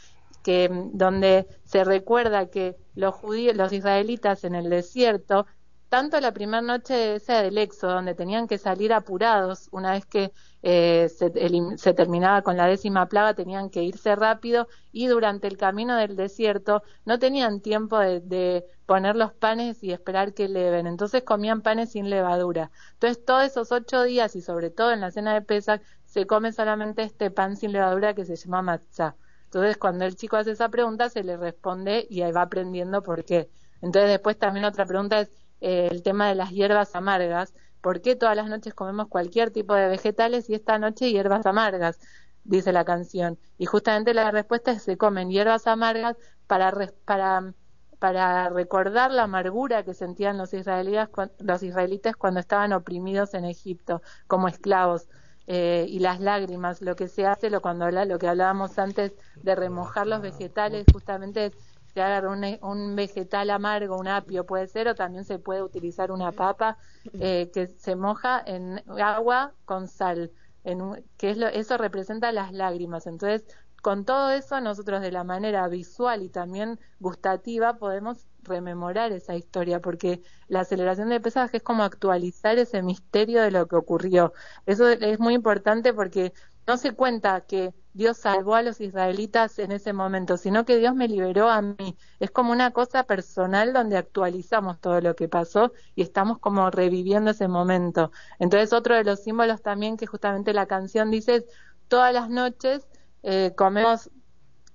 que 0.43 0.69
mm, 0.69 0.97
donde 0.97 1.47
se 1.65 1.85
recuerda 1.85 2.47
que 2.47 2.77
los 2.95 3.15
judíos, 3.15 3.57
los 3.57 3.73
israelitas 3.73 4.45
en 4.45 4.55
el 4.55 4.71
desierto, 4.71 5.47
tanto 5.91 6.21
la 6.21 6.33
primera 6.33 6.63
noche 6.63 7.17
esa 7.17 7.43
del 7.43 7.59
éxodo, 7.59 7.95
donde 7.95 8.15
tenían 8.15 8.47
que 8.47 8.59
salir 8.59 8.93
apurados, 8.93 9.69
una 9.73 9.93
vez 9.93 10.07
que 10.07 10.33
eh, 10.63 11.09
se, 11.09 11.33
se 11.77 11.95
terminaba 11.95 12.43
con 12.43 12.57
la 12.57 12.67
décima 12.67 13.09
plaga, 13.09 13.35
tenían 13.35 13.71
que 13.71 13.83
irse 13.83 14.15
rápido 14.15 14.69
y 14.93 15.09
durante 15.09 15.49
el 15.49 15.57
camino 15.59 15.97
del 15.97 16.15
desierto 16.17 16.83
no 17.05 17.19
tenían 17.19 17.61
tiempo 17.61 17.99
de, 17.99 18.21
de 18.21 18.65
poner 18.87 19.17
los 19.17 19.33
panes 19.33 19.83
y 19.83 19.93
esperar 19.93 20.33
que 20.33 20.49
leven, 20.49 20.87
entonces 20.87 21.25
comían 21.25 21.61
panes 21.61 21.91
sin 21.91 22.09
levadura. 22.09 22.71
Entonces 22.95 23.25
todos 23.25 23.45
esos 23.45 23.73
ocho 23.73 24.05
días 24.05 24.37
y 24.37 24.43
sobre 24.43 24.71
todo 24.71 24.93
en 24.93 25.01
la 25.01 25.11
cena 25.11 25.35
de 25.35 25.43
Pesach 25.43 25.83
se 26.05 26.25
come 26.27 26.53
solamente 26.53 27.03
este 27.03 27.33
pan 27.33 27.57
sin 27.57 27.73
levadura 27.73 28.15
que 28.15 28.25
se 28.25 28.37
llama 28.37 28.63
matzah. 28.63 29.17
Entonces 29.47 29.77
cuando 29.77 30.05
el 30.05 30.15
chico 30.15 30.37
hace 30.37 30.53
esa 30.53 30.69
pregunta 30.69 31.09
se 31.09 31.25
le 31.25 31.37
responde 31.37 32.07
y 32.09 32.23
ahí 32.23 32.31
va 32.33 32.43
aprendiendo 32.43 33.03
por 33.03 33.25
qué. 33.25 33.51
Entonces 33.81 34.11
después 34.11 34.39
también 34.39 34.65
otra 34.67 34.87
pregunta 34.87 35.21
es 35.21 35.33
eh, 35.61 35.89
el 35.91 36.03
tema 36.03 36.29
de 36.29 36.35
las 36.35 36.51
hierbas 36.51 36.95
amargas. 36.95 37.55
¿Por 37.81 38.03
qué 38.03 38.17
todas 38.17 38.37
las 38.37 38.49
noches 38.49 38.75
comemos 38.75 39.09
cualquier 39.09 39.51
tipo 39.51 39.75
de 39.75 39.89
vegetales 39.89 40.51
y 40.51 40.55
esta 40.55 40.79
noche 40.79 41.11
hierbas 41.11 41.47
amargas? 41.47 41.99
Dice 42.45 42.73
la 42.73 42.85
canción. 42.85 43.39
Y 43.59 43.67
justamente 43.67 44.15
la 44.15 44.31
respuesta 44.31 44.73
es 44.73 44.83
se 44.83 44.97
comen 44.97 45.31
hierbas 45.31 45.67
amargas 45.67 46.17
para, 46.47 46.73
para, 47.05 47.55
para 47.99 48.49
recordar 48.51 49.11
la 49.13 49.25
amargura 49.25 49.85
que 49.85 49.95
sentían 49.95 50.39
los 50.39 50.53
los 50.53 51.63
israelitas 51.63 52.17
cuando 52.17 52.41
estaban 52.41 52.73
oprimidos 52.73 53.35
en 53.35 53.45
Egipto 53.45 54.03
como 54.27 54.49
esclavos. 54.49 55.09
Eh, 55.53 55.87
y 55.89 55.99
las 55.99 56.21
lágrimas, 56.21 56.81
lo 56.81 56.95
que 56.95 57.09
se 57.09 57.27
hace, 57.27 57.51
lo, 57.51 57.61
cuando 57.61 57.91
lo 57.91 58.19
que 58.21 58.29
hablábamos 58.29 58.79
antes 58.79 59.15
de 59.43 59.57
remojar 59.57 60.07
los 60.07 60.21
vegetales, 60.21 60.87
justamente 60.93 61.47
es 61.47 61.53
se 61.93 62.03
agarra 62.03 62.31
un, 62.31 62.45
un 62.63 62.97
vegetal 62.97 63.51
amargo, 63.51 63.99
un 63.99 64.09
apio 64.09 64.47
puede 64.47 64.67
ser, 64.67 64.89
o 64.89 64.95
también 64.95 65.25
se 65.25 65.39
puede 65.39 65.63
utilizar 65.63 66.13
una 66.13 66.33
papa 66.33 66.79
eh, 67.15 67.51
que 67.53 67.67
se 67.67 67.97
moja 67.97 68.43
en 68.47 68.83
agua 69.01 69.55
con 69.65 69.89
sal, 69.89 70.33
en 70.65 71.05
que 71.17 71.31
es 71.31 71.37
lo, 71.39 71.49
eso 71.49 71.77
representa 71.77 72.33
las 72.33 72.53
lágrimas. 72.53 73.07
Entonces, 73.07 73.45
con 73.83 74.05
todo 74.05 74.31
eso 74.31 74.61
nosotros 74.61 75.01
de 75.01 75.13
la 75.13 75.25
manera 75.25 75.67
visual 75.69 76.23
y 76.23 76.29
también 76.29 76.79
gustativa 76.99 77.79
podemos 77.79 78.27
rememorar 78.43 79.13
esa 79.13 79.37
historia, 79.37 79.81
porque 79.81 80.23
la 80.49 80.65
celebración 80.65 81.09
de 81.09 81.21
pesaje 81.21 81.59
es 81.59 81.63
como 81.63 81.83
actualizar 81.83 82.59
ese 82.59 82.83
misterio 82.83 83.43
de 83.43 83.51
lo 83.51 83.67
que 83.69 83.77
ocurrió. 83.77 84.33
Eso 84.67 84.89
es 84.89 85.19
muy 85.19 85.35
importante 85.35 85.93
porque 85.95 86.33
no 86.67 86.77
se 86.77 86.93
cuenta 86.93 87.41
que 87.43 87.75
Dios 87.93 88.19
salvó 88.19 88.55
a 88.55 88.63
los 88.63 88.81
israelitas 88.81 89.59
en 89.59 89.73
ese 89.73 89.93
momento, 89.93 90.37
sino 90.37 90.65
que 90.65 90.79
Dios 90.79 90.95
me 90.95 91.09
liberó 91.09 91.49
a 91.49 91.61
mí. 91.61 91.97
Es 92.21 92.31
como 92.31 92.53
una 92.53 92.71
cosa 92.71 93.05
personal 93.05 93.73
donde 93.73 93.97
actualizamos 93.97 94.81
todo 94.81 95.01
lo 95.01 95.17
que 95.17 95.29
pasó 95.29 95.73
y 95.97 96.03
estamos 96.03 96.39
como 96.39 96.71
reviviendo 96.71 97.33
ese 97.33 97.49
momento. 97.49 98.13
Entonces 98.39 98.73
otro 98.73 98.95
de 98.95 99.05
los 99.05 99.21
símbolos 99.21 99.63
también 99.63 99.97
que 99.97 100.07
justamente 100.07 100.53
la 100.53 100.67
canción 100.67 101.11
dice 101.11 101.37
es, 101.37 101.45
todas 101.89 102.15
las 102.15 102.31
noches 102.31 102.87
eh, 103.23 103.53
comemos 103.57 104.11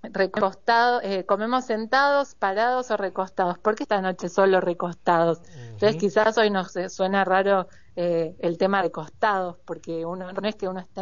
recostados, 0.04 1.02
eh, 1.04 1.26
comemos 1.26 1.65
sentados, 1.65 2.36
parados 2.36 2.91
o 2.91 2.98
recostados. 2.98 3.58
¿Por 3.58 3.76
qué 3.76 3.84
esta 3.84 4.02
noche 4.02 4.30
solo 4.30 4.60
recostados? 4.62 5.41
Entonces 5.71 5.95
quizás 5.95 6.38
hoy 6.38 6.50
nos 6.50 6.74
suena 6.89 7.24
raro 7.24 7.67
eh, 7.95 8.36
el 8.39 8.58
tema 8.58 8.84
de 8.84 8.91
costados, 8.91 9.58
porque 9.65 10.06
uno 10.06 10.32
no 10.32 10.48
es 10.48 10.56
que 10.56 10.67
uno 10.67 10.80
está 10.80 11.02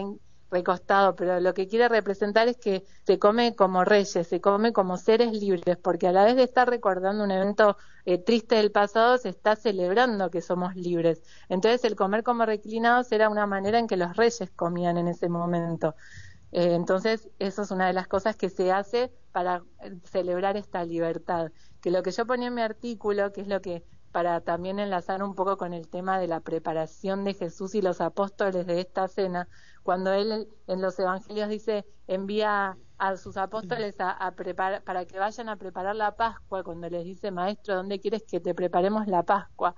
recostado, 0.53 1.15
pero 1.15 1.39
lo 1.41 1.53
que 1.53 1.67
quiere 1.67 1.89
representar 1.89 2.47
es 2.47 2.57
que 2.57 2.85
se 3.05 3.19
come 3.19 3.55
como 3.55 3.83
reyes, 3.83 4.27
se 4.27 4.39
come 4.39 4.71
como 4.71 4.97
seres 4.97 5.33
libres, 5.33 5.77
porque 5.77 6.07
a 6.07 6.13
la 6.13 6.23
vez 6.23 6.37
de 6.37 6.43
estar 6.43 6.69
recordando 6.69 7.23
un 7.23 7.31
evento 7.31 7.75
eh, 8.05 8.17
triste 8.19 8.55
del 8.55 8.71
pasado, 8.71 9.17
se 9.17 9.29
está 9.29 9.55
celebrando 9.57 10.29
que 10.29 10.41
somos 10.41 10.75
libres. 10.75 11.21
Entonces 11.49 11.83
el 11.83 11.95
comer 11.95 12.23
como 12.23 12.45
reclinados 12.45 13.11
era 13.11 13.29
una 13.29 13.47
manera 13.47 13.79
en 13.79 13.87
que 13.87 13.97
los 13.97 14.15
reyes 14.15 14.51
comían 14.55 14.97
en 14.97 15.09
ese 15.09 15.27
momento. 15.27 15.95
Eh, 16.53 16.75
entonces, 16.75 17.29
eso 17.39 17.63
es 17.63 17.71
una 17.71 17.87
de 17.87 17.93
las 17.93 18.07
cosas 18.07 18.35
que 18.35 18.49
se 18.49 18.71
hace 18.71 19.11
para 19.31 19.63
eh, 19.81 19.97
celebrar 20.03 20.55
esta 20.55 20.85
libertad. 20.85 21.51
Que 21.81 21.89
lo 21.91 22.03
que 22.03 22.11
yo 22.11 22.27
ponía 22.27 22.47
en 22.49 22.53
mi 22.53 22.61
artículo, 22.61 23.31
que 23.33 23.41
es 23.41 23.47
lo 23.47 23.59
que 23.59 23.83
para 24.13 24.41
también 24.41 24.79
enlazar 24.79 25.23
un 25.23 25.33
poco 25.33 25.57
con 25.57 25.73
el 25.73 25.89
tema 25.89 26.19
de 26.19 26.27
la 26.27 26.39
preparación 26.39 27.23
de 27.23 27.33
Jesús 27.33 27.73
y 27.73 27.81
los 27.81 27.99
apóstoles 27.99 28.67
de 28.67 28.79
esta 28.79 29.07
cena, 29.07 29.49
cuando 29.81 30.13
él 30.13 30.47
en 30.67 30.81
los 30.81 30.97
evangelios 30.99 31.49
dice 31.49 31.83
envía 32.07 32.77
a 32.99 33.17
sus 33.17 33.37
apóstoles 33.37 33.95
a, 33.99 34.33
para 34.85 35.05
que 35.05 35.17
vayan 35.17 35.49
a 35.49 35.55
preparar 35.55 35.95
la 35.95 36.15
Pascua, 36.15 36.63
cuando 36.63 36.87
les 36.89 37.03
dice, 37.05 37.31
maestro, 37.31 37.75
¿dónde 37.75 37.99
quieres 37.99 38.23
que 38.23 38.39
te 38.39 38.53
preparemos 38.53 39.07
la 39.07 39.23
Pascua? 39.23 39.75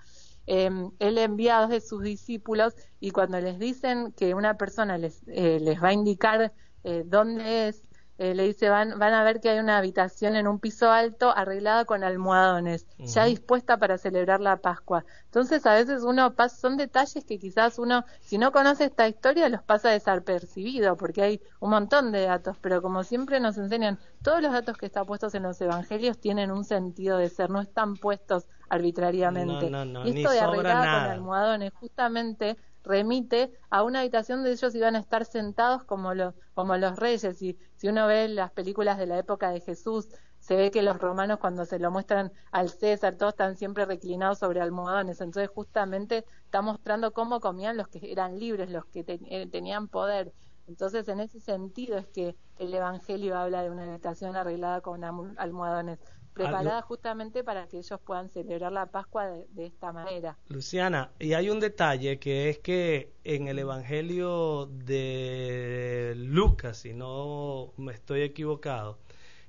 Eh, 0.48 0.69
él 1.00 1.17
envía 1.17 1.58
a 1.58 1.62
dos 1.62 1.69
de 1.69 1.80
sus 1.80 2.04
discípulos 2.04 2.76
y 3.00 3.12
cuando 3.12 3.39
les 3.39 3.58
dicen 3.58 4.12
que 4.12 4.36
una 4.36 4.58
persona 4.58 4.98
les, 4.98 5.24
eh, 5.28 5.60
les 5.62 5.82
va 5.82 5.88
a 5.88 5.93
indicar 5.93 6.54
eh, 6.84 7.04
dónde 7.06 7.69
es, 7.69 7.82
eh, 8.17 8.34
le 8.34 8.43
dice, 8.43 8.69
van, 8.69 8.97
van 8.97 9.13
a 9.13 9.23
ver 9.23 9.41
que 9.41 9.49
hay 9.49 9.60
una 9.60 9.78
habitación 9.78 10.36
en 10.36 10.47
un 10.47 10.60
piso 10.60 10.89
alto 10.89 11.36
arreglada 11.36 11.86
con 11.86 12.04
almohadones, 12.04 12.88
ya 12.97 13.25
dispuesta 13.25 13.78
para 13.78 13.97
celebrar 13.97 14.39
la 14.39 14.58
Pascua. 14.58 15.06
Entonces, 15.25 15.65
a 15.65 15.73
veces 15.73 16.04
uno 16.04 16.34
pasa, 16.34 16.56
son 16.56 16.78
detalles 16.78 17.25
que 17.25 17.38
quizás 17.39 17.78
uno, 17.78 18.06
si 18.21 18.38
no 18.38 18.51
conoce 18.51 18.86
esta 18.86 19.08
historia, 19.08 19.49
los 19.49 19.63
pasa 19.63 19.89
desapercibido, 19.89 20.95
porque 20.95 21.23
hay 21.23 21.41
un 21.60 21.71
montón 21.71 22.12
de 22.12 22.21
datos, 22.21 22.58
pero 22.62 22.82
como 22.82 23.04
siempre 23.04 23.39
nos 23.39 23.58
enseñan, 23.58 23.99
todos 24.21 24.41
los 24.41 24.54
datos 24.54 24.78
que 24.78 24.86
están 24.86 25.06
puestos 25.06 25.36
en 25.36 25.43
los 25.43 25.60
evangelios 25.60 26.17
tienen 26.17 26.51
un 26.51 26.63
sentido 26.63 27.17
de 27.17 27.30
ser, 27.30 27.49
no 27.49 27.60
están 27.60 27.95
puestos 27.95 28.47
arbitrariamente. 28.69 29.69
y 30.06 30.17
esto 30.17 30.32
de 30.32 30.39
arreglada 30.39 31.04
con 31.04 31.12
almohadones, 31.12 31.73
justamente 31.73 32.58
remite 32.84 33.51
a 33.69 33.84
una 33.84 34.01
habitación 34.01 34.39
donde 34.39 34.51
ellos 34.51 34.75
iban 34.75 34.95
a 34.95 34.99
estar 34.99 35.25
sentados 35.25 35.84
como 35.84 36.13
los, 36.13 36.36
como 36.54 36.78
los 36.78 36.97
reyes. 36.97 37.41
Y 37.41 37.58
si 37.75 37.88
uno 37.88 38.08
ve 38.08 38.28
las 38.28 38.51
películas 38.51 38.97
de 38.97 39.08
la 39.08 39.17
época 39.17 39.49
de 39.49 39.60
Jesús, 39.60 40.08
se 40.39 40.56
ve 40.56 40.69
que 40.69 40.84
los 40.84 40.99
romanos 40.99 41.39
cuando 41.39 41.65
se 41.65 41.80
lo 41.80 41.89
muestran 41.89 42.32
al 42.51 42.69
César, 42.69 43.15
todos 43.15 43.34
están 43.34 43.58
siempre 43.58 43.86
reclinados 43.86 44.38
sobre 44.38 44.62
almohadones. 44.62 45.19
Entonces 45.19 45.49
justamente 45.49 46.25
está 46.43 46.62
mostrando 46.62 47.13
cómo 47.13 47.39
comían 47.39 47.78
los 47.78 47.88
que 47.88 48.12
eran 48.12 48.39
libres, 48.39 48.69
los 48.69 48.86
que 48.86 49.04
eh, 49.08 49.47
tenían 49.51 49.88
poder. 49.88 50.34
Entonces 50.67 51.08
en 51.08 51.19
ese 51.19 51.39
sentido 51.39 51.97
es 51.97 52.08
que 52.08 52.36
el 52.58 52.73
Evangelio 52.73 53.38
habla 53.38 53.63
de 53.63 53.71
una 53.71 53.84
habitación 53.84 54.36
arreglada 54.36 54.82
con 54.82 55.04
almohadones 55.04 55.99
preparada 56.36 56.82
justamente 56.82 57.43
para 57.43 57.67
que 57.67 57.78
ellos 57.78 58.00
puedan 58.04 58.30
celebrar 58.30 58.71
la 58.71 58.86
Pascua 58.88 59.26
de, 59.28 59.65
esta 59.65 59.91
manera. 59.91 60.38
Luciana, 60.50 61.12
y 61.17 61.34
hay 61.34 61.50
un 61.50 61.60
detalle 61.60 62.19
que 62.19 62.50
es 62.50 62.60
que 62.60 63.13
en 63.24 63.48
el 63.48 63.58
Evangelio 63.58 64.67
de 64.67 66.13
Lucas, 66.17 66.78
si 66.78 66.93
no 66.93 67.74
me 67.78 67.93
estoy 67.93 68.21
equivocado, 68.21 69.00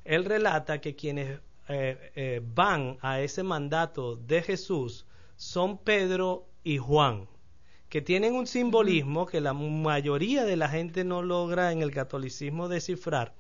él 0.05 0.25
relata 0.25 0.81
que 0.81 0.95
quienes 0.95 1.41
eh, 1.69 2.13
eh, 2.15 2.41
van 2.55 2.99
a 3.03 3.21
ese 3.21 3.43
mandato 3.43 4.15
de 4.15 4.43
Jesús 4.43 5.07
son 5.35 5.79
Pedro 5.79 6.47
y 6.63 6.79
Juan, 6.79 7.29
que 7.89 8.01
tienen 8.01 8.35
un 8.35 8.47
simbolismo 8.47 9.27
que 9.27 9.41
la 9.41 9.53
mayoría 9.53 10.45
de 10.45 10.57
la 10.57 10.69
gente 10.69 11.03
no 11.05 11.23
logra 11.23 11.73
en 11.73 11.83
el 11.83 11.91
catolicismo 11.91 12.69
descifrar 12.69 13.35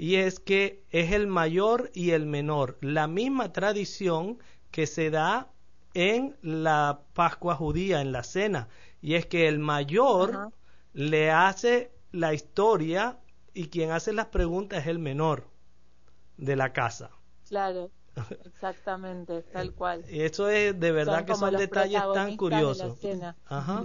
y 0.00 0.16
es 0.16 0.40
que 0.40 0.82
es 0.88 1.12
el 1.12 1.26
mayor 1.26 1.90
y 1.92 2.12
el 2.12 2.24
menor, 2.24 2.78
la 2.80 3.06
misma 3.06 3.52
tradición 3.52 4.38
que 4.70 4.86
se 4.86 5.10
da 5.10 5.50
en 5.92 6.38
la 6.40 7.02
Pascua 7.12 7.54
judía, 7.54 8.00
en 8.00 8.10
la 8.10 8.22
cena, 8.22 8.68
y 9.02 9.16
es 9.16 9.26
que 9.26 9.46
el 9.46 9.58
mayor 9.58 10.52
le 10.94 11.30
hace 11.30 11.92
la 12.12 12.32
historia 12.32 13.18
y 13.52 13.68
quien 13.68 13.90
hace 13.90 14.14
las 14.14 14.28
preguntas 14.28 14.78
es 14.78 14.86
el 14.86 15.00
menor 15.00 15.48
de 16.38 16.56
la 16.56 16.72
casa. 16.72 17.10
Claro, 17.46 17.90
exactamente, 18.46 19.42
tal 19.52 19.74
cual. 19.74 20.06
Y 20.08 20.22
eso 20.22 20.48
es 20.48 20.80
de 20.80 20.92
verdad 20.92 21.26
que 21.26 21.34
son 21.34 21.54
detalles 21.54 22.00
tan 22.14 22.38
curiosos. 22.38 22.98
Ajá. 23.44 23.84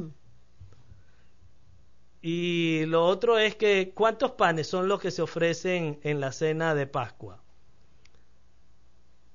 Y 2.27 2.87
lo 2.87 3.05
otro 3.05 3.37
es 3.37 3.55
que, 3.55 3.91
¿cuántos 3.93 4.31
panes 4.31 4.65
son 4.65 4.87
los 4.87 4.99
que 4.99 5.11
se 5.11 5.21
ofrecen 5.21 5.99
en 6.01 6.19
la 6.19 6.31
cena 6.31 6.73
de 6.73 6.87
Pascua? 6.87 7.39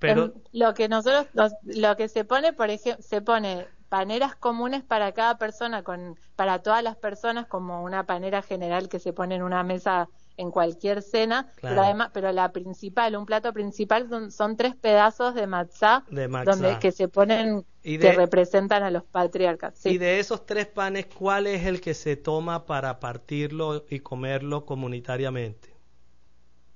Pero 0.01 0.33
lo 0.51 0.75
que 0.75 0.89
nosotros, 0.89 1.29
lo 1.63 1.97
que 1.97 2.09
se 2.09 2.25
pone, 2.25 2.53
por 2.53 2.69
ejemplo, 2.69 3.01
se 3.01 3.23
pone 3.23 3.69
paneras 3.89 4.35
comunes 4.35 4.83
para 4.83 5.13
cada 5.13 5.39
persona, 5.39 5.85
con, 5.85 6.19
para 6.35 6.65
todas 6.65 6.83
las 6.83 6.97
personas, 6.97 7.47
como 7.47 7.85
una 7.85 8.07
panera 8.07 8.43
general 8.43 8.89
que 8.89 8.99
se 8.99 9.13
pone 9.13 9.37
en 9.37 9.45
una 9.45 9.63
mesa 9.63 10.09
en 10.41 10.51
cualquier 10.51 11.03
cena, 11.03 11.49
pero 11.61 11.83
además, 11.83 12.11
pero 12.15 12.33
la 12.33 12.51
principal, 12.51 13.15
un 13.15 13.27
plato 13.27 13.53
principal 13.53 14.09
son, 14.31 14.57
tres 14.57 14.75
pedazos 14.75 15.35
de 15.35 15.47
matzá, 15.47 16.05
donde 16.09 16.79
que 16.81 16.93
se 16.93 17.09
ponen 17.09 17.67
que 17.83 18.13
representan 18.13 18.83
a 18.83 18.91
los 18.91 19.05
patriarcas. 19.05 19.85
Y 19.85 19.99
de 19.99 20.19
esos 20.19 20.47
tres 20.47 20.67
panes, 20.67 21.07
¿cuál 21.07 21.47
es 21.47 21.67
el 21.67 21.81
que 21.81 21.93
se 21.93 22.17
toma 22.17 22.65
para 22.65 23.01
partirlo 23.01 23.85
y 23.91 24.01
comerlo 24.01 24.65
comunitariamente? 24.65 25.75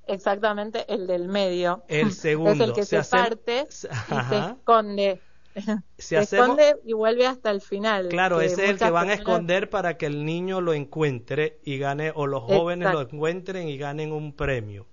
Exactamente, 0.06 0.84
el 0.92 1.06
del 1.06 1.28
medio. 1.28 1.84
El 1.88 2.12
segundo. 2.12 2.52
es 2.52 2.60
el 2.60 2.72
que 2.74 2.84
se, 2.84 3.02
parte 3.02 3.66
y 3.70 4.14
se 4.28 4.38
esconde 4.38 5.20
se, 5.98 6.18
esconde 6.18 6.76
y 6.84 6.92
vuelve 6.92 7.26
hasta 7.26 7.50
el 7.50 7.60
final. 7.60 8.08
Claro, 8.08 8.40
ese 8.40 8.64
es 8.64 8.70
el 8.70 8.78
que 8.78 8.90
van 8.90 9.10
a 9.10 9.14
esconder 9.14 9.70
para 9.70 9.96
que 9.96 10.06
el 10.06 10.24
niño 10.24 10.60
lo 10.60 10.74
encuentre 10.74 11.58
y 11.64 11.78
gane, 11.78 12.12
o 12.14 12.26
los 12.26 12.42
jóvenes 12.42 12.92
lo 12.92 13.02
encuentren 13.02 13.68
y 13.68 13.76
ganen 13.76 14.12
un 14.12 14.32
premio. 14.32 14.86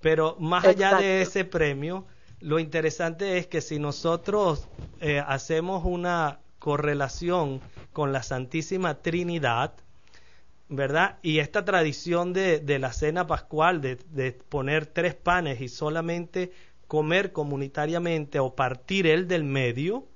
Pero 0.00 0.36
más 0.38 0.64
allá 0.64 0.96
de 0.98 1.22
ese 1.22 1.44
premio, 1.44 2.06
lo 2.40 2.58
interesante 2.58 3.38
es 3.38 3.46
que 3.46 3.60
si 3.60 3.78
nosotros 3.78 4.68
eh, 5.00 5.22
hacemos 5.26 5.84
una 5.84 6.40
correlación 6.58 7.60
con 7.92 8.12
la 8.12 8.22
Santísima 8.22 9.02
Trinidad, 9.02 9.74
¿verdad? 10.68 11.18
Y 11.22 11.38
esta 11.38 11.64
tradición 11.64 12.32
de, 12.32 12.58
de 12.60 12.78
la 12.78 12.92
cena 12.92 13.26
pascual, 13.26 13.80
de, 13.80 13.96
de, 14.10 14.32
poner 14.32 14.86
tres 14.86 15.14
panes 15.14 15.60
y 15.60 15.68
solamente 15.68 16.52
comer 16.86 17.32
comunitariamente 17.32 18.38
o 18.38 18.54
partir 18.54 19.06
el 19.06 19.28
del 19.28 19.44
medio, 19.44 20.06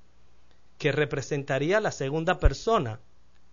que 0.79 0.93
representaría 0.93 1.81
la 1.81 1.91
segunda 1.91 2.39
persona, 2.39 3.01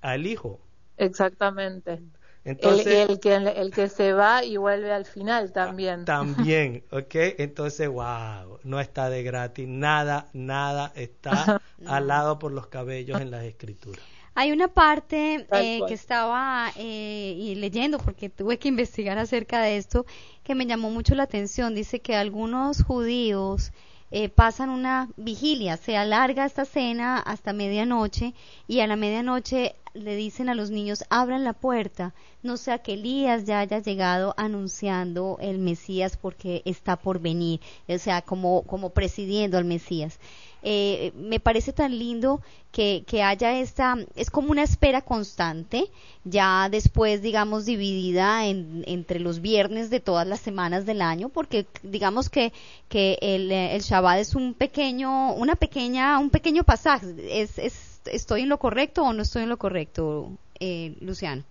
al 0.02 0.28
hijo. 0.28 0.60
Exactamente. 0.98 2.02
Entonces, 2.46 3.10
el, 3.10 3.20
que, 3.20 3.36
el 3.36 3.72
que 3.72 3.90
se 3.90 4.14
va 4.14 4.44
y 4.44 4.58
vuelve 4.58 4.92
al 4.92 5.06
final 5.06 5.52
también. 5.52 6.06
También, 6.06 6.84
¿ok? 6.92 7.16
Entonces, 7.40 7.90
wow, 7.90 8.60
no 8.64 8.80
está 8.80 9.10
de 9.10 9.24
gratis, 9.24 9.68
nada, 9.68 10.30
nada 10.34 10.92
está 10.96 11.60
alado 11.88 12.38
por 12.38 12.52
los 12.52 12.68
cabellos 12.68 13.20
en 13.20 13.32
las 13.32 13.46
escrituras. 13.46 14.04
Hay 14.36 14.52
una 14.52 14.68
parte 14.68 15.48
eh, 15.54 15.80
que 15.88 15.94
estaba 15.94 16.70
eh, 16.76 17.54
leyendo, 17.58 17.98
porque 17.98 18.30
tuve 18.30 18.60
que 18.60 18.68
investigar 18.68 19.18
acerca 19.18 19.62
de 19.62 19.78
esto, 19.78 20.06
que 20.46 20.56
me 20.56 20.68
llamó 20.68 20.92
mucho 20.92 21.16
la 21.16 21.24
atención. 21.24 21.76
Dice 21.76 22.00
que 22.00 22.16
algunos 22.16 22.84
judíos 22.84 23.74
eh, 24.12 24.30
pasan 24.30 24.70
una 24.70 25.10
vigilia, 25.18 25.76
se 25.76 25.98
alarga 25.98 26.46
esta 26.46 26.64
cena 26.64 27.18
hasta 27.18 27.52
medianoche 27.52 28.34
y 28.68 28.80
a 28.80 28.88
la 28.88 28.96
medianoche 28.96 29.76
le 29.96 30.16
dicen 30.16 30.48
a 30.48 30.56
los 30.56 30.70
niños, 30.70 31.04
abran 31.10 31.44
la 31.44 31.54
puerta, 31.54 32.14
no 32.44 32.58
sea 32.58 32.78
que 32.80 32.94
Elías 32.94 33.46
ya 33.46 33.60
haya 33.60 33.80
llegado 33.80 34.36
anunciando 34.38 35.38
el 35.42 35.58
Mesías 35.58 36.18
porque 36.18 36.62
está 36.66 36.98
por 36.98 37.20
venir, 37.20 37.60
o 37.88 37.98
sea, 37.98 38.22
como, 38.22 38.62
como 38.64 38.92
presidiendo 38.92 39.58
al 39.58 39.66
Mesías. 39.66 40.20
Eh, 40.68 41.12
me 41.16 41.40
parece 41.40 41.74
tan 41.74 42.00
lindo 42.00 42.42
que, 42.72 43.04
que, 43.06 43.22
haya 43.22 43.60
esta, 43.60 43.98
es 44.16 44.32
como 44.32 44.50
una 44.50 44.64
espera 44.64 45.02
constante, 45.02 45.92
ya 46.24 46.70
después, 46.70 47.22
digamos, 47.22 47.66
dividida 47.66 48.48
en, 48.48 48.84
entre 48.88 49.20
los 49.20 49.42
viernes 49.42 49.92
de 49.92 50.00
todas 50.00 50.26
las 50.26 50.40
semanas 50.40 50.88
del 50.88 51.04
año, 51.04 51.30
porque 51.30 51.68
digamos 51.84 52.32
que, 52.32 52.52
que 52.90 53.20
el, 53.22 53.52
el 53.52 53.80
Shabbat 53.80 54.18
es 54.18 54.34
un 54.34 54.56
pequeño, 54.56 55.36
una 55.36 55.56
pequeña, 55.56 56.18
un 56.18 56.32
pequeño 56.32 56.64
pasaje, 56.64 57.14
es, 57.30 57.60
es, 57.60 58.02
¿estoy 58.06 58.42
en 58.42 58.50
lo 58.50 58.58
correcto 58.58 59.04
o 59.04 59.14
no 59.14 59.22
estoy 59.22 59.44
en 59.44 59.50
lo 59.50 59.58
correcto, 59.58 60.32
eh, 60.60 60.96
Luciano? 61.00 61.44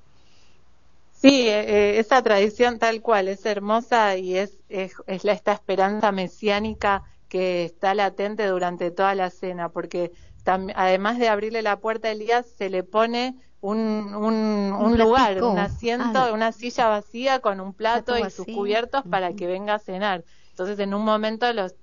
Sí, 1.12 1.47
eh, 1.49 2.01
esa 2.01 2.21
tradición 2.21 2.81
tal 2.81 3.01
cual 3.01 3.29
es 3.29 3.47
hermosa 3.47 4.17
y 4.17 4.37
es, 4.37 4.59
es, 4.69 4.95
es 5.07 5.23
la, 5.23 5.35
esta 5.35 5.53
esperanza 5.53 6.11
mesiánica 6.11 7.05
que 7.35 7.64
está 7.64 7.95
latente 7.95 8.47
durante 8.47 8.93
toda 8.93 9.16
la 9.16 9.28
cena, 9.28 9.68
porque 9.68 10.12
además 10.47 11.18
de 11.18 11.28
abrirle 11.28 11.62
la 11.62 11.80
puerta 11.80 12.07
a 12.07 12.12
Elías, 12.12 12.47
se 12.47 12.70
le 12.70 12.85
pone 12.85 13.35
un, 13.61 14.14
un, 14.14 14.97
lugar, 14.97 15.43
un 15.43 15.59
asiento, 15.59 16.20
ah. 16.20 16.32
una 16.32 16.53
silla 16.53 16.87
vacía 16.87 17.41
con 17.41 17.59
un 17.59 17.74
plato, 17.74 18.16
y 18.16 18.30
sus 18.30 18.47
cubiertos 18.47 19.03
para 19.11 19.32
que 19.32 19.49
venga 19.49 19.74
a 19.74 19.78
cenar. 19.80 20.22
Entonces, 20.51 20.78
en 20.78 20.95
un 20.95 21.05
momento 21.05 21.53
los, 21.53 21.74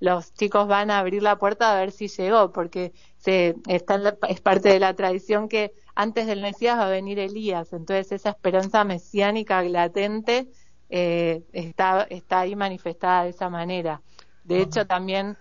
los 0.00 0.32
chicos 0.32 0.66
van 0.66 0.90
a 0.90 1.00
abrir 1.00 1.22
la 1.22 1.36
puerta 1.36 1.70
a 1.70 1.78
ver 1.78 1.92
si 1.92 2.08
llegó, 2.08 2.50
porque 2.50 2.94
se, 3.18 3.56
está 3.66 4.16
es 4.30 4.40
parte 4.40 4.70
de 4.70 4.80
la 4.80 4.94
tradición 4.94 5.50
que 5.50 5.74
antes 5.94 6.26
del 6.26 6.40
Mesías 6.40 6.78
va 6.78 6.86
a 6.86 6.88
venir 6.88 7.18
Elías. 7.18 7.74
Entonces, 7.74 8.10
esa 8.10 8.30
esperanza 8.30 8.84
mesiánica 8.84 9.62
latente 9.64 10.48
eh, 10.88 11.42
está, 11.52 12.06
está 12.08 12.40
ahí 12.40 12.56
manifestada 12.56 13.24
de 13.24 13.30
esa 13.30 13.50
manera. 13.50 14.00
De 14.48 14.62
hecho, 14.62 14.86
también 14.86 15.36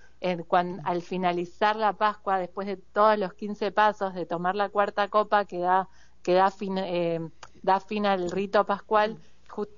al 0.84 1.02
finalizar 1.02 1.76
la 1.78 1.94
Pascua, 1.94 2.40
después 2.40 2.68
de 2.68 2.76
todos 2.78 3.18
los 3.18 3.34
15 3.34 3.72
pasos 3.72 4.14
de 4.14 4.26
tomar 4.26 4.56
la 4.56 4.70
cuarta 4.70 5.08
copa 5.08 5.46
que 5.46 5.60
da, 5.60 5.88
que 6.22 6.34
da, 6.34 6.52
fin, 6.52 6.78
eh, 6.78 7.20
da 7.64 7.80
fin 7.80 8.06
al 8.06 8.30
rito 8.30 8.66
pascual, 8.66 9.18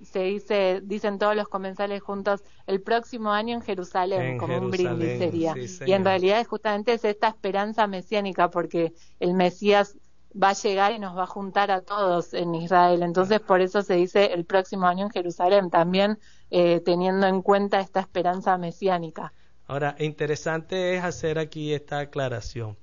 se 0.01 0.23
dice, 0.23 0.81
dicen 0.83 1.19
todos 1.19 1.35
los 1.35 1.47
comensales 1.47 2.01
juntos, 2.01 2.43
el 2.65 2.81
próximo 2.81 3.31
año 3.31 3.55
en 3.55 3.61
Jerusalén, 3.61 4.37
como 4.37 4.57
un 4.57 4.71
brindis 4.71 5.19
sería. 5.19 5.53
y 5.85 5.91
en 5.91 6.03
realidad 6.03 6.39
es 6.39 6.47
justamente 6.47 6.93
es 6.93 7.05
esta 7.05 7.27
esperanza 7.27 7.85
mesiánica, 7.85 8.49
porque 8.49 8.93
el 9.19 9.35
Mesías 9.35 9.95
va 10.31 10.49
a 10.49 10.53
llegar 10.53 10.91
y 10.91 10.99
nos 10.99 11.17
va 11.17 11.23
a 11.23 11.27
juntar 11.27 11.71
a 11.71 11.81
todos 11.81 12.33
en 12.33 12.53
Israel. 12.55 13.03
Entonces, 13.03 13.39
por 13.39 13.61
eso 13.61 13.81
se 13.81 13.95
dice 13.95 14.33
el 14.33 14.45
próximo 14.45 14.87
año 14.87 15.05
en 15.05 15.11
Jerusalén. 15.11 15.69
También 15.69 16.19
eh, 16.51 16.81
teniendo 16.81 17.27
en 17.27 17.41
cuenta 17.41 17.79
esta 17.79 17.99
esperanza 17.99 18.57
mesiánica. 18.57 19.33
Ahora, 19.67 19.95
interesante 19.99 20.95
es 20.95 21.03
hacer 21.03 21.37
aquí 21.37 21.73
esta 21.73 21.99
aclaración. 21.99 22.77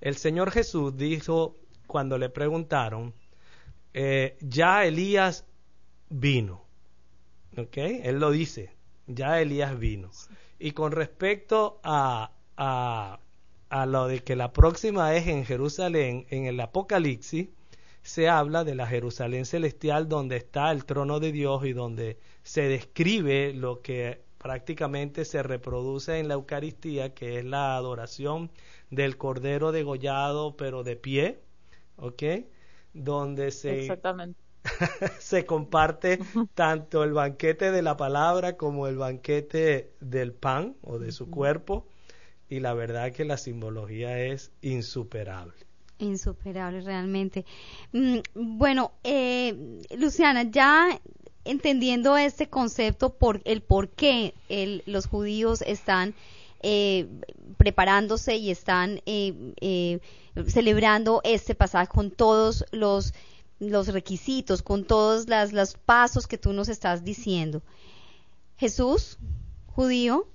El 0.00 0.16
Señor 0.16 0.50
Jesús 0.50 0.96
dijo 0.96 1.56
cuando 1.86 2.16
le 2.16 2.30
preguntaron, 2.30 3.12
eh, 3.92 4.38
ya 4.40 4.84
Elías 4.84 5.44
vino. 6.08 6.64
¿Ok? 7.56 7.76
Él 7.76 8.20
lo 8.20 8.30
dice, 8.30 8.74
ya 9.06 9.40
Elías 9.40 9.78
vino. 9.78 10.10
Y 10.58 10.72
con 10.72 10.92
respecto 10.92 11.80
a, 11.82 12.30
a, 12.56 13.18
a 13.70 13.86
lo 13.86 14.08
de 14.08 14.20
que 14.20 14.36
la 14.36 14.52
próxima 14.52 15.14
es 15.14 15.28
en 15.28 15.44
Jerusalén, 15.44 16.26
en 16.30 16.46
el 16.46 16.60
Apocalipsis, 16.60 17.48
se 18.02 18.28
habla 18.28 18.64
de 18.64 18.74
la 18.74 18.86
Jerusalén 18.86 19.46
celestial 19.46 20.08
donde 20.08 20.36
está 20.36 20.70
el 20.72 20.84
trono 20.84 21.20
de 21.20 21.32
Dios 21.32 21.64
y 21.64 21.72
donde 21.72 22.18
se 22.42 22.62
describe 22.62 23.52
lo 23.54 23.80
que 23.80 24.22
prácticamente 24.38 25.24
se 25.24 25.42
reproduce 25.42 26.18
en 26.18 26.28
la 26.28 26.34
Eucaristía, 26.34 27.14
que 27.14 27.38
es 27.38 27.44
la 27.44 27.76
adoración 27.76 28.50
del 28.90 29.16
Cordero 29.16 29.70
degollado 29.70 30.56
pero 30.56 30.82
de 30.82 30.96
pie, 30.96 31.40
¿ok? 31.96 32.22
Donde 32.92 33.50
se, 33.50 33.86
se 35.20 35.46
comparte 35.46 36.18
tanto 36.54 37.04
el 37.04 37.12
banquete 37.12 37.70
de 37.70 37.82
la 37.82 37.96
palabra 37.96 38.56
como 38.56 38.88
el 38.88 38.96
banquete 38.96 39.92
del 40.00 40.32
pan 40.32 40.74
o 40.82 40.98
de 40.98 41.12
su 41.12 41.30
cuerpo, 41.30 41.86
y 42.50 42.60
la 42.60 42.74
verdad 42.74 43.12
que 43.12 43.24
la 43.24 43.38
simbología 43.38 44.18
es 44.18 44.50
insuperable. 44.60 45.54
Insuperable 45.98 46.80
realmente. 46.82 47.46
Mm, 47.92 48.18
bueno, 48.34 48.92
eh, 49.04 49.80
Luciana, 49.96 50.42
ya 50.42 51.00
entendiendo 51.44 52.16
este 52.16 52.48
concepto 52.48 53.14
por 53.14 53.40
el 53.44 53.62
por 53.62 53.88
qué 53.88 54.34
los 54.86 55.06
judíos 55.06 55.62
están 55.62 56.14
eh, 56.62 57.08
preparándose 57.56 58.36
y 58.36 58.50
están 58.50 59.00
eh, 59.06 59.54
eh, 59.60 60.00
celebrando 60.46 61.20
este 61.24 61.54
pasaje 61.54 61.88
con 61.88 62.10
todos 62.10 62.64
los, 62.70 63.14
los 63.58 63.88
requisitos, 63.88 64.62
con 64.62 64.84
todos 64.84 65.28
las, 65.28 65.52
los 65.52 65.74
pasos 65.74 66.26
que 66.26 66.36
tú 66.36 66.52
nos 66.52 66.68
estás 66.68 67.04
diciendo. 67.04 67.62
Jesús, 68.58 69.18
judío, 69.68 70.26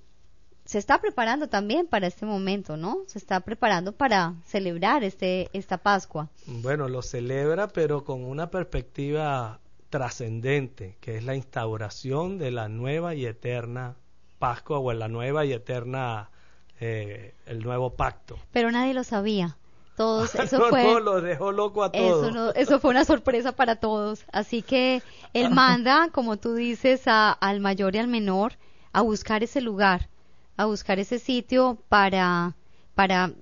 se 0.66 0.80
está 0.80 0.99
preparando 0.99 1.47
también 1.47 1.86
para 1.86 2.07
este 2.07 2.26
momento, 2.26 2.76
¿no? 2.76 3.03
Se 3.05 3.20
está 3.20 3.39
preparando 3.41 3.91
para 3.91 4.34
celebrar 4.45 5.03
este, 5.03 5.49
esta 5.53 5.78
Pascua. 5.78 6.30
Bueno, 6.47 6.89
lo 6.89 7.03
celebra, 7.03 7.68
pero 7.68 8.03
con 8.03 8.24
una 8.24 8.49
perspectiva 8.49 9.59
trascendente, 9.91 10.97
que 10.99 11.18
es 11.18 11.24
la 11.24 11.36
instauración 11.36 12.39
de 12.39 12.49
la 12.49 12.68
nueva 12.68 13.13
y 13.13 13.28
eterna 13.28 13.95
Pascua 14.39 14.80
o 14.80 14.91
la 14.91 15.07
nueva 15.07 15.45
y 15.45 15.53
eterna, 15.53 16.32
eh, 16.80 17.36
el 17.45 17.63
nuevo 17.63 17.91
pacto. 17.93 18.38
Pero 18.51 18.72
nadie 18.72 18.95
lo 18.95 19.03
sabía. 19.03 19.57
Todos, 19.95 20.34
eso 20.36 20.68
fue, 20.70 20.99
lo 20.99 21.22
dejó 21.22 21.51
loco 21.51 21.84
a 21.84 21.91
todos. 21.91 22.30
Eso, 22.30 22.55
eso, 22.55 22.80
fue 22.80 22.89
una 22.89 23.05
sorpresa 23.05 23.51
para 23.51 23.76
todos. 23.78 24.26
Así 24.34 24.63
que 24.63 25.03
él 25.34 25.51
manda, 25.51 26.09
como 26.11 26.38
tú 26.38 26.55
dices, 26.55 27.03
a, 27.07 27.32
al 27.32 27.59
mayor 27.59 27.95
y 27.95 27.99
al 27.99 28.07
menor 28.07 28.53
a 28.91 29.01
buscar 29.01 29.43
ese 29.43 29.61
lugar 29.61 30.09
a 30.57 30.65
buscar 30.65 30.99
ese 30.99 31.19
sitio 31.19 31.77
para, 31.89 32.55
para 32.93 33.33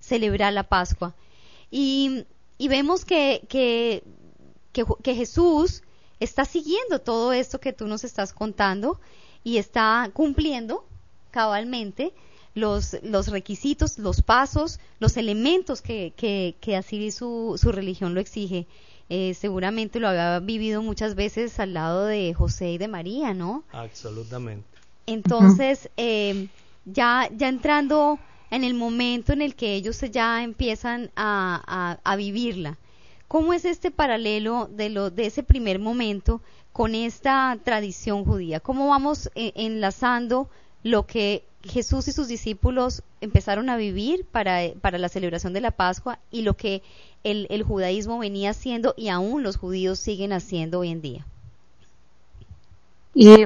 celebrar 0.00 0.52
la 0.52 0.64
Pascua. 0.64 1.14
Y, 1.70 2.24
y 2.56 2.68
vemos 2.68 3.04
que, 3.04 3.42
que, 3.48 4.02
que, 4.72 5.14
Jesús 5.14 5.82
está 6.20 6.44
siguiendo 6.44 7.00
todo 7.00 7.32
esto 7.32 7.60
que 7.60 7.72
tú 7.72 7.86
nos 7.86 8.04
estás 8.04 8.32
contando 8.32 9.00
y 9.44 9.58
está 9.58 10.10
cumpliendo 10.12 10.84
cabalmente 11.30 12.12
los, 12.54 12.96
los 13.02 13.28
requisitos, 13.28 13.98
los 13.98 14.22
pasos, 14.22 14.80
los 14.98 15.16
elementos 15.16 15.82
que, 15.82 16.12
que, 16.16 16.56
que 16.60 16.76
así 16.76 17.10
su, 17.10 17.58
su 17.60 17.70
religión 17.72 18.14
lo 18.14 18.20
exige. 18.20 18.66
Eh, 19.10 19.32
seguramente 19.34 20.00
lo 20.00 20.08
había 20.08 20.38
vivido 20.40 20.82
muchas 20.82 21.14
veces 21.14 21.58
al 21.60 21.72
lado 21.72 22.04
de 22.04 22.34
José 22.34 22.72
y 22.72 22.78
de 22.78 22.88
María, 22.88 23.32
¿no? 23.32 23.64
Absolutamente. 23.72 24.77
Entonces, 25.08 25.88
eh, 25.96 26.48
ya, 26.84 27.30
ya 27.34 27.48
entrando 27.48 28.18
en 28.50 28.62
el 28.62 28.74
momento 28.74 29.32
en 29.32 29.40
el 29.40 29.54
que 29.54 29.74
ellos 29.74 29.98
ya 30.12 30.42
empiezan 30.42 31.10
a, 31.16 31.98
vivirla, 32.18 32.76
¿cómo 33.26 33.54
es 33.54 33.64
este 33.64 33.90
paralelo 33.90 34.68
de, 34.70 34.90
lo, 34.90 35.08
de 35.10 35.24
ese 35.24 35.42
primer 35.42 35.78
momento 35.78 36.42
con 36.74 36.94
esta 36.94 37.56
tradición 37.64 38.26
judía? 38.26 38.60
¿Cómo 38.60 38.88
vamos 38.88 39.30
eh, 39.34 39.52
enlazando 39.54 40.50
lo 40.82 41.06
que 41.06 41.42
Jesús 41.62 42.06
y 42.08 42.12
sus 42.12 42.28
discípulos 42.28 43.02
empezaron 43.22 43.70
a 43.70 43.78
vivir 43.78 44.26
para, 44.26 44.60
para 44.82 44.98
la 44.98 45.08
celebración 45.08 45.54
de 45.54 45.62
la 45.62 45.70
Pascua 45.70 46.18
y 46.30 46.42
lo 46.42 46.54
que 46.54 46.82
el, 47.24 47.46
el 47.48 47.62
judaísmo 47.62 48.18
venía 48.18 48.50
haciendo 48.50 48.92
y 48.94 49.08
aún 49.08 49.42
los 49.42 49.56
judíos 49.56 49.98
siguen 49.98 50.34
haciendo 50.34 50.80
hoy 50.80 50.90
en 50.90 51.00
día? 51.00 51.26
Y 53.20 53.44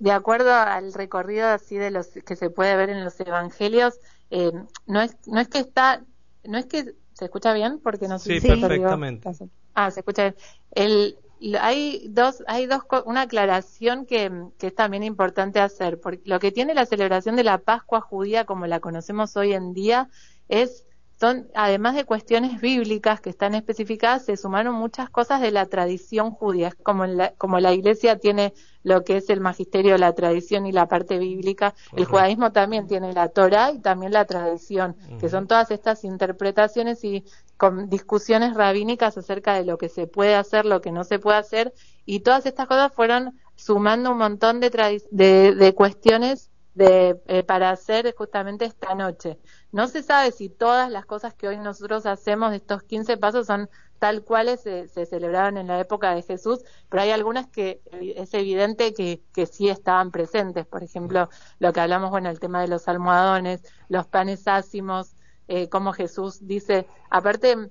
de 0.00 0.12
acuerdo 0.12 0.52
al 0.52 0.92
recorrido 0.92 1.46
así 1.46 1.76
de 1.76 1.90
los 1.90 2.08
que 2.08 2.36
se 2.36 2.50
puede 2.50 2.76
ver 2.76 2.90
en 2.90 3.02
los 3.02 3.18
evangelios, 3.20 3.98
eh, 4.30 4.52
no 4.86 5.00
es 5.00 5.16
no 5.26 5.40
es 5.40 5.48
que 5.48 5.60
está, 5.60 6.04
no 6.44 6.58
es 6.58 6.66
que 6.66 6.94
se 7.14 7.24
escucha 7.24 7.54
bien 7.54 7.80
porque 7.82 8.06
no 8.06 8.18
sé 8.18 8.38
sí, 8.38 8.46
perfectamente. 8.46 9.30
Ah, 9.72 9.90
se 9.90 10.00
escucha 10.00 10.24
bien. 10.24 10.34
El, 10.72 11.18
hay 11.58 12.06
dos, 12.10 12.44
hay 12.46 12.66
dos, 12.66 12.82
una 13.06 13.22
aclaración 13.22 14.04
que, 14.04 14.30
que 14.58 14.66
es 14.66 14.74
también 14.74 15.02
importante 15.02 15.58
hacer, 15.58 15.98
porque 16.02 16.20
lo 16.26 16.38
que 16.38 16.52
tiene 16.52 16.74
la 16.74 16.84
celebración 16.84 17.34
de 17.34 17.44
la 17.44 17.56
Pascua 17.56 18.02
judía 18.02 18.44
como 18.44 18.66
la 18.66 18.80
conocemos 18.80 19.38
hoy 19.38 19.54
en 19.54 19.72
día 19.72 20.10
es 20.50 20.84
son, 21.20 21.48
además 21.54 21.94
de 21.94 22.04
cuestiones 22.04 22.60
bíblicas 22.60 23.20
que 23.20 23.30
están 23.30 23.54
especificadas, 23.54 24.24
se 24.24 24.36
sumaron 24.36 24.74
muchas 24.74 25.10
cosas 25.10 25.40
de 25.40 25.52
la 25.52 25.66
tradición 25.66 26.32
judía, 26.32 26.72
como 26.82 27.06
la, 27.06 27.32
como 27.34 27.60
la 27.60 27.72
iglesia 27.72 28.18
tiene 28.18 28.52
lo 28.82 29.04
que 29.04 29.16
es 29.18 29.30
el 29.30 29.40
magisterio, 29.40 29.96
la 29.96 30.12
tradición 30.12 30.66
y 30.66 30.72
la 30.72 30.86
parte 30.88 31.18
bíblica, 31.18 31.74
el 31.96 32.04
judaísmo 32.04 32.52
también 32.52 32.86
tiene 32.86 33.12
la 33.12 33.28
Torah 33.28 33.72
y 33.72 33.80
también 33.80 34.12
la 34.12 34.24
tradición, 34.24 34.96
que 35.20 35.28
son 35.28 35.46
todas 35.46 35.70
estas 35.70 36.04
interpretaciones 36.04 37.02
y 37.04 37.24
con 37.56 37.88
discusiones 37.88 38.54
rabínicas 38.54 39.16
acerca 39.16 39.54
de 39.54 39.64
lo 39.64 39.78
que 39.78 39.88
se 39.88 40.06
puede 40.06 40.34
hacer, 40.34 40.66
lo 40.66 40.80
que 40.80 40.92
no 40.92 41.04
se 41.04 41.18
puede 41.18 41.38
hacer, 41.38 41.72
y 42.04 42.20
todas 42.20 42.44
estas 42.44 42.66
cosas 42.66 42.92
fueron 42.92 43.38
sumando 43.54 44.10
un 44.10 44.18
montón 44.18 44.60
de, 44.60 45.00
de, 45.10 45.54
de 45.54 45.74
cuestiones 45.74 46.50
de, 46.74 47.20
eh, 47.26 47.42
para 47.44 47.70
hacer 47.70 48.14
justamente 48.16 48.64
esta 48.64 48.94
noche. 48.94 49.38
No 49.72 49.86
se 49.88 50.02
sabe 50.02 50.32
si 50.32 50.48
todas 50.48 50.90
las 50.90 51.06
cosas 51.06 51.34
que 51.34 51.48
hoy 51.48 51.58
nosotros 51.58 52.06
hacemos, 52.06 52.52
estos 52.52 52.82
15 52.82 53.16
pasos, 53.16 53.46
son 53.46 53.70
tal 53.98 54.22
cuales 54.24 54.60
se, 54.60 54.88
se, 54.88 55.06
celebraban 55.06 55.56
en 55.56 55.68
la 55.68 55.80
época 55.80 56.14
de 56.14 56.22
Jesús, 56.22 56.60
pero 56.90 57.02
hay 57.02 57.10
algunas 57.10 57.46
que 57.46 57.80
es 57.90 58.34
evidente 58.34 58.92
que, 58.92 59.22
que 59.32 59.46
sí 59.46 59.68
estaban 59.68 60.10
presentes. 60.10 60.66
Por 60.66 60.82
ejemplo, 60.82 61.28
lo 61.58 61.72
que 61.72 61.80
hablamos, 61.80 62.10
bueno, 62.10 62.28
el 62.28 62.40
tema 62.40 62.60
de 62.60 62.68
los 62.68 62.88
almohadones, 62.88 63.62
los 63.88 64.06
panes 64.06 64.46
ácimos, 64.46 65.16
eh, 65.46 65.68
como 65.68 65.92
Jesús 65.92 66.46
dice, 66.46 66.86
aparte 67.10 67.70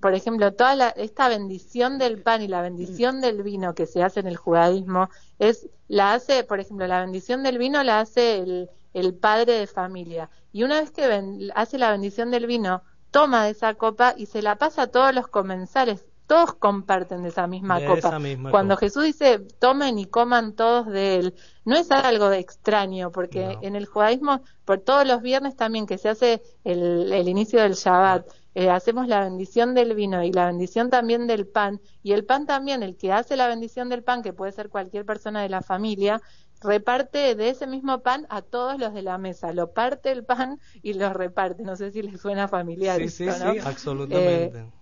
por 0.00 0.14
ejemplo, 0.14 0.52
toda 0.52 0.90
esta 0.90 1.28
bendición 1.28 1.98
del 1.98 2.22
pan 2.22 2.42
y 2.42 2.48
la 2.48 2.62
bendición 2.62 3.20
del 3.20 3.42
vino 3.42 3.74
que 3.74 3.86
se 3.86 4.02
hace 4.02 4.20
en 4.20 4.26
el 4.26 4.36
judaísmo, 4.36 5.08
es, 5.38 5.68
la 5.88 6.14
hace, 6.14 6.44
por 6.44 6.60
ejemplo, 6.60 6.86
la 6.86 7.00
bendición 7.00 7.42
del 7.42 7.58
vino 7.58 7.82
la 7.82 8.00
hace 8.00 8.38
el, 8.38 8.70
el 8.92 9.14
padre 9.14 9.54
de 9.54 9.66
familia. 9.66 10.30
Y 10.52 10.62
una 10.62 10.80
vez 10.80 10.90
que 10.90 11.50
hace 11.54 11.78
la 11.78 11.90
bendición 11.90 12.30
del 12.30 12.46
vino, 12.46 12.82
toma 13.10 13.44
de 13.44 13.50
esa 13.50 13.74
copa 13.74 14.14
y 14.16 14.26
se 14.26 14.42
la 14.42 14.56
pasa 14.56 14.82
a 14.82 14.86
todos 14.86 15.14
los 15.14 15.28
comensales. 15.28 16.04
Todos 16.26 16.54
comparten 16.54 17.22
de 17.22 17.28
esa 17.28 17.46
misma 17.46 17.84
copa. 17.84 18.18
Cuando 18.50 18.78
Jesús 18.78 19.04
dice 19.04 19.40
tomen 19.58 19.98
y 19.98 20.06
coman 20.06 20.54
todos 20.54 20.86
de 20.86 21.16
él, 21.16 21.34
no 21.66 21.76
es 21.76 21.90
algo 21.90 22.30
de 22.30 22.38
extraño, 22.38 23.12
porque 23.12 23.58
en 23.60 23.76
el 23.76 23.84
judaísmo, 23.84 24.40
por 24.64 24.78
todos 24.80 25.06
los 25.06 25.20
viernes 25.20 25.54
también 25.54 25.86
que 25.86 25.98
se 25.98 26.08
hace 26.08 26.42
el, 26.64 27.12
el 27.12 27.28
inicio 27.28 27.60
del 27.60 27.74
Shabbat, 27.74 28.26
eh, 28.54 28.70
hacemos 28.70 29.08
la 29.08 29.20
bendición 29.20 29.74
del 29.74 29.94
vino 29.94 30.22
y 30.22 30.32
la 30.32 30.46
bendición 30.46 30.90
también 30.90 31.26
del 31.26 31.46
pan, 31.46 31.80
y 32.02 32.12
el 32.12 32.24
pan 32.24 32.46
también, 32.46 32.82
el 32.82 32.96
que 32.96 33.12
hace 33.12 33.36
la 33.36 33.48
bendición 33.48 33.88
del 33.88 34.02
pan, 34.02 34.22
que 34.22 34.32
puede 34.32 34.52
ser 34.52 34.68
cualquier 34.68 35.04
persona 35.04 35.42
de 35.42 35.48
la 35.48 35.62
familia, 35.62 36.20
reparte 36.60 37.34
de 37.34 37.50
ese 37.50 37.66
mismo 37.66 38.00
pan 38.00 38.26
a 38.30 38.42
todos 38.42 38.78
los 38.78 38.94
de 38.94 39.02
la 39.02 39.18
mesa, 39.18 39.52
lo 39.52 39.72
parte 39.72 40.10
el 40.10 40.24
pan 40.24 40.60
y 40.82 40.94
lo 40.94 41.12
reparte, 41.12 41.62
no 41.62 41.76
sé 41.76 41.90
si 41.90 42.02
les 42.02 42.20
suena 42.20 42.48
familiar. 42.48 42.98
Sí, 43.00 43.08
sí, 43.08 43.30
sí, 43.30 43.58
absolutamente. 43.62 44.58
Eh, 44.58 44.72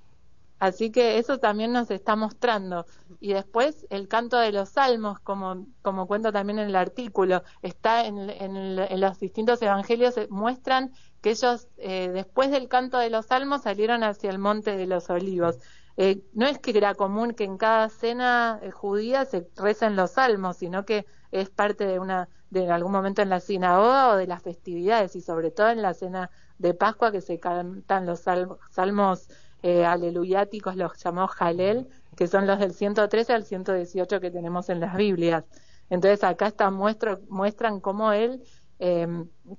así 0.61 0.91
que 0.93 1.19
eso 1.19 1.39
también 1.39 1.73
nos 1.73 1.91
está 1.91 2.15
mostrando. 2.15 2.87
Y 3.21 3.33
después 3.33 3.87
el 3.91 4.07
canto 4.07 4.39
de 4.39 4.53
los 4.53 4.69
salmos, 4.69 5.19
como, 5.21 5.67
como 5.83 6.07
cuento 6.07 6.33
también 6.33 6.61
en 6.61 6.69
el 6.69 6.77
artículo, 6.77 7.43
está 7.63 8.07
en, 8.07 8.31
en 8.31 9.01
los 9.01 9.19
distintos 9.19 9.61
evangelios, 9.61 10.17
eh, 10.19 10.29
muestran 10.31 10.93
que 11.23 11.31
ellos 11.31 11.69
eh, 11.79 12.11
después 12.13 12.51
del 12.51 12.69
canto 12.69 12.99
de 12.99 13.09
los 13.09 13.27
salmos 13.27 13.63
salieron 13.63 14.03
hacia 14.03 14.29
el 14.29 14.39
monte 14.39 14.77
de 14.77 14.87
los 14.87 15.09
olivos. 15.09 15.59
Eh, 15.97 16.23
no 16.35 16.47
es 16.47 16.59
que 16.59 16.77
era 16.77 16.95
común 16.95 17.33
que 17.33 17.45
en 17.45 17.59
cada 17.59 17.89
cena 17.89 18.59
eh, 18.63 18.71
judía 18.71 19.25
se 19.25 19.49
recen 19.57 19.95
los 19.95 20.13
salmos, 20.13 20.57
sino 20.57 20.85
que 20.85 21.07
es 21.31 21.49
parte 21.49 21.87
de 21.87 21.99
una 22.01 22.29
de 22.51 22.71
algún 22.71 22.93
momento 22.93 23.23
en 23.23 23.31
la 23.31 23.41
sinagoga 23.41 24.11
o 24.11 24.17
de 24.17 24.27
las 24.27 24.43
festividades 24.43 25.17
y 25.17 25.23
sobre 25.23 25.51
todo 25.51 25.71
en 25.71 25.81
la 25.81 25.95
cena 25.95 26.31
de 26.59 26.75
Pascua 26.75 27.11
que 27.13 27.23
se 27.23 27.39
cantan 27.41 28.05
los 28.05 28.21
salmos, 28.21 28.59
salmos 28.71 29.29
aleluyáticos, 29.63 30.77
los 30.77 30.99
llamados 31.03 31.31
Jalel, 31.31 31.89
que 32.17 32.27
son 32.27 32.47
los 32.49 32.59
del 32.59 32.75
113 32.75 33.33
al 33.33 33.45
118 33.45 34.21
que 34.21 34.31
tenemos 34.31 34.69
en 34.69 34.81
las 34.81 34.97
Biblias. 34.97 35.45
Entonces 35.89 36.25
acá 36.25 36.49
están 36.49 36.75
muestran 36.75 37.81
cómo 37.81 38.13
él 38.13 38.43
eh, 38.85 39.07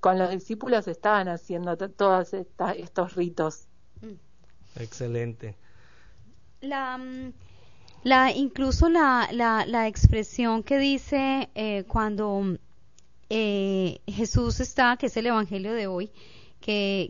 con 0.01 0.19
los 0.19 0.31
discípulos 0.31 0.85
estaban 0.89 1.29
haciendo 1.29 1.77
todos 1.77 2.33
estos 2.33 3.15
ritos. 3.15 3.67
Excelente. 4.75 5.55
La, 6.59 6.97
mm, 6.97 7.31
la 8.03 8.33
incluso 8.33 8.89
la, 8.89 9.29
la, 9.31 9.65
la 9.65 9.87
expresión 9.87 10.61
que 10.61 10.77
dice 10.77 11.49
eh, 11.55 11.85
cuando 11.87 12.57
eh, 13.29 14.01
Jesús 14.07 14.59
está, 14.59 14.97
que 14.97 15.05
es 15.05 15.15
el 15.15 15.27
Evangelio 15.27 15.71
de 15.71 15.87
hoy, 15.87 16.11
que, 16.59 17.09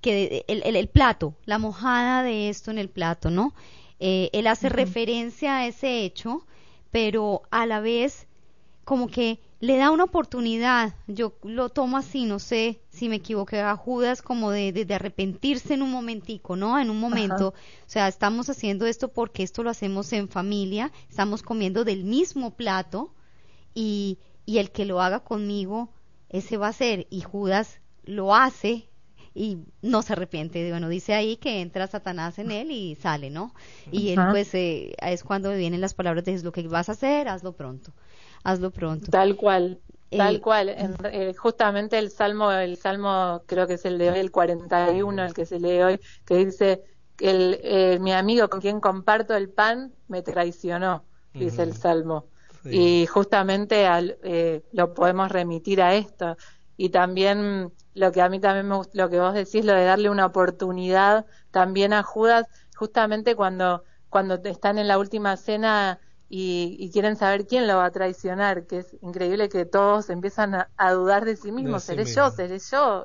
que 0.00 0.44
el, 0.46 0.76
el, 0.76 0.88
plato, 0.88 1.34
la 1.46 1.58
mojada 1.58 2.22
de 2.22 2.48
esto 2.48 2.70
en 2.70 2.78
el 2.78 2.90
plato, 2.90 3.28
¿no? 3.28 3.54
Eh, 3.98 4.30
él 4.32 4.46
hace 4.46 4.68
referencia 4.68 5.56
a 5.56 5.66
ese 5.66 6.04
hecho, 6.04 6.46
pero 6.92 7.42
a 7.50 7.66
la 7.66 7.80
vez 7.80 8.28
como 8.84 9.08
que 9.08 9.40
le 9.60 9.76
da 9.76 9.90
una 9.90 10.04
oportunidad, 10.04 10.94
yo 11.06 11.34
lo 11.42 11.68
tomo 11.68 11.98
así, 11.98 12.24
no 12.24 12.38
sé 12.38 12.80
si 12.88 13.10
me 13.10 13.16
equivoqué 13.16 13.60
a 13.60 13.76
Judas, 13.76 14.22
como 14.22 14.50
de, 14.50 14.72
de, 14.72 14.94
arrepentirse 14.94 15.74
en 15.74 15.82
un 15.82 15.90
momentico, 15.90 16.56
¿no? 16.56 16.78
En 16.78 16.88
un 16.88 16.98
momento, 16.98 17.48
o 17.48 17.54
sea, 17.86 18.08
estamos 18.08 18.48
haciendo 18.48 18.86
esto 18.86 19.08
porque 19.08 19.42
esto 19.42 19.62
lo 19.62 19.68
hacemos 19.68 20.14
en 20.14 20.30
familia, 20.30 20.90
estamos 21.10 21.42
comiendo 21.42 21.84
del 21.84 22.04
mismo 22.04 22.56
plato 22.56 23.14
y, 23.74 24.18
y 24.46 24.58
el 24.58 24.70
que 24.70 24.86
lo 24.86 25.02
haga 25.02 25.20
conmigo, 25.20 25.92
ese 26.30 26.56
va 26.56 26.68
a 26.68 26.72
ser, 26.72 27.06
y 27.10 27.20
Judas 27.20 27.80
lo 28.04 28.34
hace 28.34 28.88
y 29.34 29.58
no 29.82 30.00
se 30.00 30.14
arrepiente, 30.14 30.70
bueno, 30.70 30.88
dice 30.88 31.12
ahí 31.12 31.36
que 31.36 31.60
entra 31.60 31.86
Satanás 31.86 32.38
en 32.38 32.50
él 32.50 32.70
y 32.70 32.94
sale, 32.94 33.28
¿no? 33.28 33.54
Y 33.92 34.08
él 34.08 34.20
pues 34.30 34.54
eh, 34.54 34.94
es 35.02 35.22
cuando 35.22 35.54
vienen 35.54 35.82
las 35.82 35.92
palabras 35.92 36.24
de 36.24 36.42
lo 36.42 36.50
que 36.50 36.66
vas 36.66 36.88
a 36.88 36.92
hacer, 36.92 37.28
hazlo 37.28 37.52
pronto 37.52 37.92
hazlo 38.44 38.70
pronto. 38.70 39.10
Tal 39.10 39.36
cual. 39.36 39.80
Tal 40.16 40.36
eh, 40.36 40.40
cual, 40.40 40.68
eh, 40.68 41.34
justamente 41.38 41.96
el 41.96 42.10
salmo, 42.10 42.50
el 42.50 42.76
salmo 42.76 43.42
creo 43.46 43.68
que 43.68 43.74
es 43.74 43.84
el 43.84 43.96
de 43.96 44.10
hoy, 44.10 44.18
el 44.18 44.32
41, 44.32 45.24
el 45.24 45.34
que 45.34 45.46
se 45.46 45.60
lee 45.60 45.82
hoy, 45.82 46.00
que 46.24 46.44
dice, 46.44 46.82
el, 47.20 47.60
eh, 47.62 47.98
mi 48.00 48.12
amigo 48.12 48.48
con 48.48 48.60
quien 48.60 48.80
comparto 48.80 49.36
el 49.36 49.50
pan 49.50 49.92
me 50.08 50.22
traicionó, 50.22 51.04
dice 51.32 51.62
el 51.62 51.74
salmo. 51.74 52.26
Y 52.64 53.06
justamente 53.06 53.86
al, 53.86 54.18
lo 54.72 54.92
podemos 54.92 55.30
remitir 55.30 55.80
a 55.80 55.94
esto. 55.94 56.36
Y 56.76 56.90
también 56.90 57.72
lo 57.94 58.12
que 58.12 58.20
a 58.20 58.28
mí 58.28 58.40
también 58.40 58.68
me 58.68 58.76
gusta, 58.76 58.92
lo 58.94 59.08
que 59.08 59.20
vos 59.20 59.32
decís, 59.32 59.64
lo 59.64 59.74
de 59.74 59.84
darle 59.84 60.10
una 60.10 60.26
oportunidad 60.26 61.24
también 61.50 61.92
a 61.92 62.02
Judas, 62.02 62.46
justamente 62.74 63.36
cuando, 63.36 63.84
cuando 64.08 64.34
están 64.44 64.78
en 64.78 64.88
la 64.88 64.98
última 64.98 65.36
cena 65.36 66.00
y, 66.32 66.90
quieren 66.92 67.16
saber 67.16 67.44
quién 67.44 67.66
lo 67.66 67.78
va 67.78 67.86
a 67.86 67.90
traicionar, 67.90 68.64
que 68.66 68.78
es 68.78 68.96
increíble 69.02 69.48
que 69.48 69.64
todos 69.64 70.10
empiezan 70.10 70.54
a, 70.54 70.92
dudar 70.92 71.24
de 71.24 71.34
sí 71.34 71.50
mismos, 71.50 71.82
seré 71.82 72.04
yo, 72.04 72.30
seré 72.30 72.60
yo. 72.60 73.04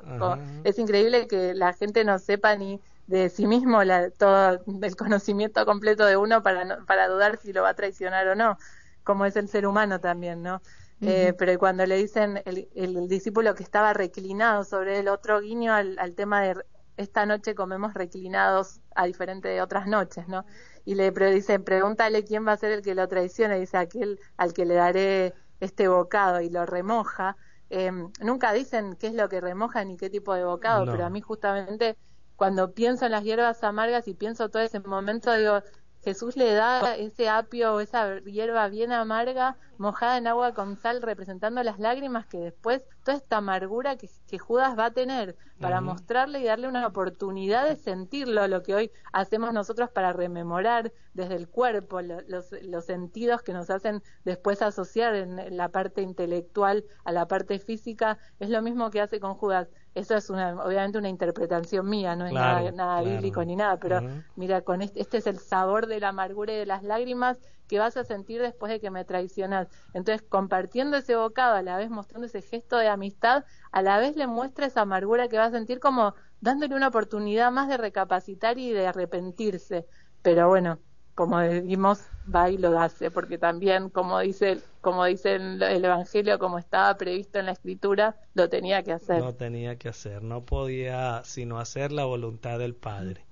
es 0.62 0.78
increíble 0.78 1.26
que 1.26 1.52
la 1.52 1.72
gente 1.72 2.04
no 2.04 2.20
sepa 2.20 2.54
ni 2.54 2.80
de 3.08 3.28
sí 3.28 3.48
mismo 3.48 3.82
la, 3.82 4.10
todo 4.10 4.60
el 4.80 4.96
conocimiento 4.96 5.66
completo 5.66 6.06
de 6.06 6.16
uno 6.16 6.42
para, 6.44 6.84
para 6.86 7.08
dudar 7.08 7.38
si 7.38 7.52
lo 7.52 7.62
va 7.62 7.70
a 7.70 7.74
traicionar 7.74 8.28
o 8.28 8.36
no, 8.36 8.58
como 9.02 9.24
es 9.26 9.34
el 9.34 9.48
ser 9.48 9.66
humano 9.66 9.98
también, 9.98 10.42
¿no? 10.44 10.62
eh, 11.00 11.34
pero 11.36 11.58
cuando 11.58 11.84
le 11.84 11.96
dicen 11.96 12.40
el, 12.46 12.68
el, 12.74 13.08
discípulo 13.08 13.54
que 13.54 13.62
estaba 13.62 13.92
reclinado 13.92 14.64
sobre 14.64 15.00
el 15.00 15.08
otro 15.08 15.40
guiño 15.40 15.74
al, 15.74 15.98
al 15.98 16.14
tema 16.14 16.42
de 16.42 16.64
esta 16.96 17.26
noche 17.26 17.54
comemos 17.54 17.94
reclinados 17.94 18.80
a 18.94 19.06
diferente 19.06 19.48
de 19.48 19.60
otras 19.60 19.86
noches, 19.86 20.28
¿no? 20.28 20.44
y 20.86 20.94
le 20.94 21.10
dice, 21.10 21.58
pregúntale 21.58 22.24
quién 22.24 22.46
va 22.46 22.52
a 22.52 22.56
ser 22.56 22.70
el 22.70 22.80
que 22.80 22.94
lo 22.94 23.06
traicione, 23.08 23.58
dice 23.58 23.76
aquel 23.76 24.20
al 24.36 24.52
que 24.52 24.64
le 24.64 24.74
daré 24.74 25.34
este 25.58 25.88
bocado 25.88 26.40
y 26.40 26.48
lo 26.48 26.64
remoja. 26.64 27.36
Eh, 27.70 27.90
nunca 28.20 28.52
dicen 28.52 28.94
qué 28.94 29.08
es 29.08 29.14
lo 29.14 29.28
que 29.28 29.40
remoja 29.40 29.84
ni 29.84 29.96
qué 29.96 30.08
tipo 30.08 30.32
de 30.32 30.44
bocado, 30.44 30.86
pero 30.86 31.04
a 31.04 31.10
mí 31.10 31.20
justamente 31.20 31.98
cuando 32.36 32.72
pienso 32.72 33.04
en 33.04 33.12
las 33.12 33.24
hierbas 33.24 33.64
amargas 33.64 34.06
y 34.06 34.14
pienso 34.14 34.48
todo 34.48 34.62
ese 34.62 34.78
momento, 34.78 35.32
digo, 35.32 35.60
Jesús 36.06 36.36
le 36.36 36.52
da 36.54 36.94
ese 36.94 37.28
apio 37.28 37.74
o 37.74 37.80
esa 37.80 38.20
hierba 38.20 38.68
bien 38.68 38.92
amarga 38.92 39.56
mojada 39.76 40.18
en 40.18 40.28
agua 40.28 40.54
con 40.54 40.76
sal 40.76 41.02
representando 41.02 41.60
las 41.64 41.80
lágrimas 41.80 42.26
que 42.26 42.38
después 42.38 42.84
toda 43.04 43.16
esta 43.16 43.38
amargura 43.38 43.96
que, 43.96 44.38
Judas 44.38 44.78
va 44.78 44.84
a 44.84 44.90
tener 44.92 45.36
para 45.58 45.80
mostrarle 45.80 46.38
y 46.38 46.44
darle 46.44 46.68
una 46.68 46.86
oportunidad 46.86 47.66
de 47.66 47.74
sentirlo, 47.74 48.46
lo 48.46 48.62
que 48.62 48.76
hoy 48.76 48.92
hacemos 49.12 49.52
nosotros 49.52 49.90
para 49.90 50.12
rememorar 50.12 50.92
desde 51.12 51.34
el 51.34 51.48
cuerpo 51.48 52.00
los, 52.00 52.52
los 52.62 52.84
sentidos 52.84 53.42
que 53.42 53.52
nos 53.52 53.68
hacen 53.68 54.00
después 54.24 54.62
asociar 54.62 55.16
en 55.16 55.56
la 55.56 55.70
parte 55.70 56.02
intelectual 56.02 56.84
a 57.02 57.10
la 57.10 57.26
parte 57.26 57.58
física, 57.58 58.18
es 58.38 58.48
lo 58.48 58.62
mismo 58.62 58.90
que 58.90 59.00
hace 59.00 59.18
con 59.18 59.34
Judas 59.34 59.66
eso 59.96 60.14
es 60.14 60.28
una, 60.28 60.62
obviamente 60.62 60.98
una 60.98 61.08
interpretación 61.08 61.88
mía, 61.88 62.14
no 62.16 62.26
es 62.26 62.32
nada, 62.34 62.70
nada 62.70 63.00
bíblico 63.00 63.42
ni 63.42 63.56
nada, 63.56 63.78
pero 63.78 64.02
mira, 64.36 64.60
con 64.60 64.82
este, 64.82 65.00
este 65.00 65.16
es 65.16 65.26
el 65.26 65.38
sabor 65.38 65.86
de 65.86 66.00
la 66.00 66.10
amargura 66.10 66.52
y 66.52 66.56
de 66.56 66.66
las 66.66 66.82
lágrimas 66.82 67.38
que 67.66 67.78
vas 67.78 67.96
a 67.96 68.04
sentir 68.04 68.42
después 68.42 68.70
de 68.70 68.78
que 68.78 68.90
me 68.90 69.06
traicionas. 69.06 69.68
Entonces, 69.94 70.22
compartiendo 70.28 70.98
ese 70.98 71.16
bocado, 71.16 71.54
a 71.54 71.62
la 71.62 71.78
vez 71.78 71.88
mostrando 71.88 72.26
ese 72.26 72.42
gesto 72.42 72.76
de 72.76 72.88
amistad, 72.88 73.44
a 73.72 73.80
la 73.80 73.98
vez 73.98 74.16
le 74.16 74.26
muestra 74.26 74.66
esa 74.66 74.82
amargura 74.82 75.28
que 75.28 75.38
va 75.38 75.46
a 75.46 75.50
sentir 75.50 75.80
como 75.80 76.14
dándole 76.40 76.76
una 76.76 76.88
oportunidad 76.88 77.50
más 77.50 77.68
de 77.68 77.78
recapacitar 77.78 78.58
y 78.58 78.72
de 78.72 78.86
arrepentirse. 78.86 79.86
Pero 80.20 80.48
bueno, 80.48 80.78
como 81.16 81.38
decimos, 81.38 82.02
va 82.32 82.50
y 82.50 82.58
lo 82.58 82.78
hace, 82.78 83.10
porque 83.10 83.38
también, 83.38 83.88
como 83.88 84.20
dice, 84.20 84.60
como 84.82 85.06
dice 85.06 85.36
el, 85.36 85.62
Evangelio, 85.62 86.38
como 86.38 86.58
estaba 86.58 86.94
previsto 86.98 87.38
en 87.38 87.46
la 87.46 87.52
Escritura, 87.52 88.16
lo 88.34 88.50
tenía 88.50 88.82
que 88.82 88.92
hacer. 88.92 89.20
No 89.20 89.34
tenía 89.34 89.76
que 89.76 89.88
hacer, 89.88 90.22
no 90.22 90.44
podía 90.44 91.22
sino 91.24 91.58
hacer 91.58 91.90
la 91.90 92.04
voluntad 92.04 92.58
del 92.58 92.74
Padre. 92.74 93.24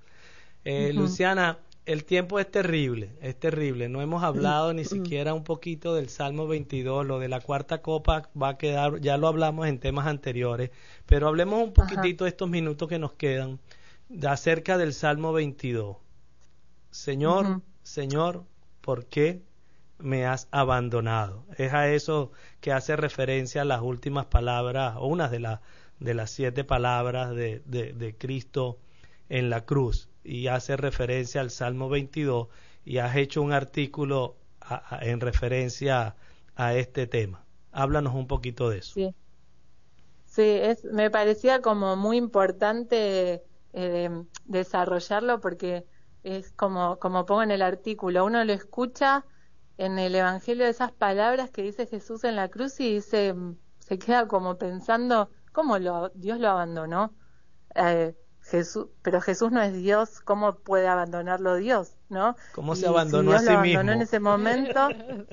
Eh, 0.63 0.93
Luciana, 0.93 1.59
el 1.85 2.05
tiempo 2.05 2.39
es 2.39 2.49
terrible, 2.49 3.11
es 3.21 3.39
terrible. 3.39 3.87
No 3.87 4.01
hemos 4.01 4.23
hablado 4.23 4.73
ni 4.73 4.83
siquiera 4.83 5.35
un 5.35 5.43
poquito 5.43 5.93
del 5.93 6.09
Salmo 6.09 6.47
22, 6.47 7.05
lo 7.05 7.19
de 7.19 7.29
la 7.29 7.39
cuarta 7.39 7.83
copa 7.83 8.29
va 8.41 8.49
a 8.49 8.57
quedar, 8.57 8.99
ya 8.99 9.17
lo 9.17 9.27
hablamos 9.27 9.67
en 9.67 9.77
temas 9.77 10.07
anteriores, 10.07 10.71
pero 11.05 11.27
hablemos 11.27 11.61
un 11.61 11.71
poquitito 11.71 12.25
estos 12.25 12.49
minutos 12.49 12.89
que 12.89 12.97
nos 12.97 13.13
quedan 13.13 13.59
de 14.09 14.27
acerca 14.27 14.79
del 14.79 14.91
Salmo 14.91 15.33
22. 15.33 15.97
Señor, 16.89 17.61
Señor, 17.85 18.43
¿por 18.81 19.05
qué 19.05 19.43
me 19.99 20.25
has 20.25 20.47
abandonado? 20.49 21.45
Es 21.55 21.71
a 21.71 21.87
eso 21.87 22.31
que 22.59 22.73
hace 22.73 22.95
referencia 22.95 23.63
las 23.63 23.81
últimas 23.81 24.25
palabras, 24.25 24.95
o 24.97 25.05
una 25.05 25.29
de, 25.29 25.39
las 25.39 25.59
de 25.99 26.15
las 26.15 26.31
siete 26.31 26.63
palabras 26.63 27.35
de, 27.35 27.61
de, 27.63 28.15
Cristo 28.17 28.79
en 29.29 29.51
la 29.51 29.65
cruz, 29.65 30.09
y 30.23 30.47
hace 30.47 30.75
referencia 30.77 31.41
al 31.41 31.51
Salmo 31.51 31.87
22, 31.87 32.47
y 32.85 32.97
has 32.97 33.15
hecho 33.15 33.43
un 33.43 33.53
artículo 33.53 34.35
en 35.01 35.21
referencia 35.21 36.15
a 36.55 36.73
este 36.73 37.05
tema. 37.05 37.45
Háblanos 37.71 38.15
un 38.15 38.25
poquito 38.25 38.67
de 38.67 38.79
eso. 38.79 38.93
Sí, 38.95 39.15
sí 40.25 40.59
me 40.91 41.11
parecía 41.11 41.61
como 41.61 41.95
muy 41.95 42.17
importante 42.17 43.43
eh, 43.73 44.09
desarrollarlo 44.45 45.39
porque 45.39 45.85
es 46.25 46.51
como, 46.51 46.97
como 46.99 47.25
pongo 47.25 47.43
en 47.43 47.51
el 47.51 47.61
artículo, 47.61 48.25
uno 48.25 48.43
lo 48.43 48.51
escucha 48.51 49.25
en 49.77 49.99
el 49.99 50.15
Evangelio 50.15 50.65
de 50.65 50.71
esas 50.71 50.91
palabras 50.91 51.51
que 51.51 51.61
dice 51.61 51.85
Jesús 51.85 52.23
en 52.23 52.35
la 52.35 52.49
cruz 52.49 52.79
y 52.79 52.95
dice, 52.95 53.35
se 53.79 53.99
queda 53.99 54.27
como 54.27 54.57
pensando, 54.57 55.29
¿cómo 55.51 55.77
lo, 55.77 56.09
Dios 56.15 56.39
lo 56.39 56.49
abandonó? 56.49 57.13
Eh, 57.75 58.15
Jesús, 58.41 58.87
pero 59.01 59.21
Jesús 59.21 59.51
no 59.51 59.61
es 59.61 59.73
Dios, 59.73 60.19
¿cómo 60.21 60.55
puede 60.55 60.87
abandonarlo 60.87 61.55
Dios? 61.55 61.95
¿no? 62.09 62.35
¿Cómo 62.53 62.75
se 62.75 62.87
abandonó 62.87 63.33
a 63.33 63.39
sí 63.39 63.45
lo 63.45 63.51
abandonó 63.51 63.91
en 63.91 64.01
ese 64.01 64.19
momento, 64.19 64.89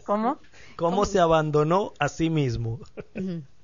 ¿cómo? 0.07 0.39
¿Cómo 0.77 1.05
se 1.05 1.21
abandonó 1.21 1.93
a 1.99 2.09
sí 2.09 2.31
mismo? 2.31 2.81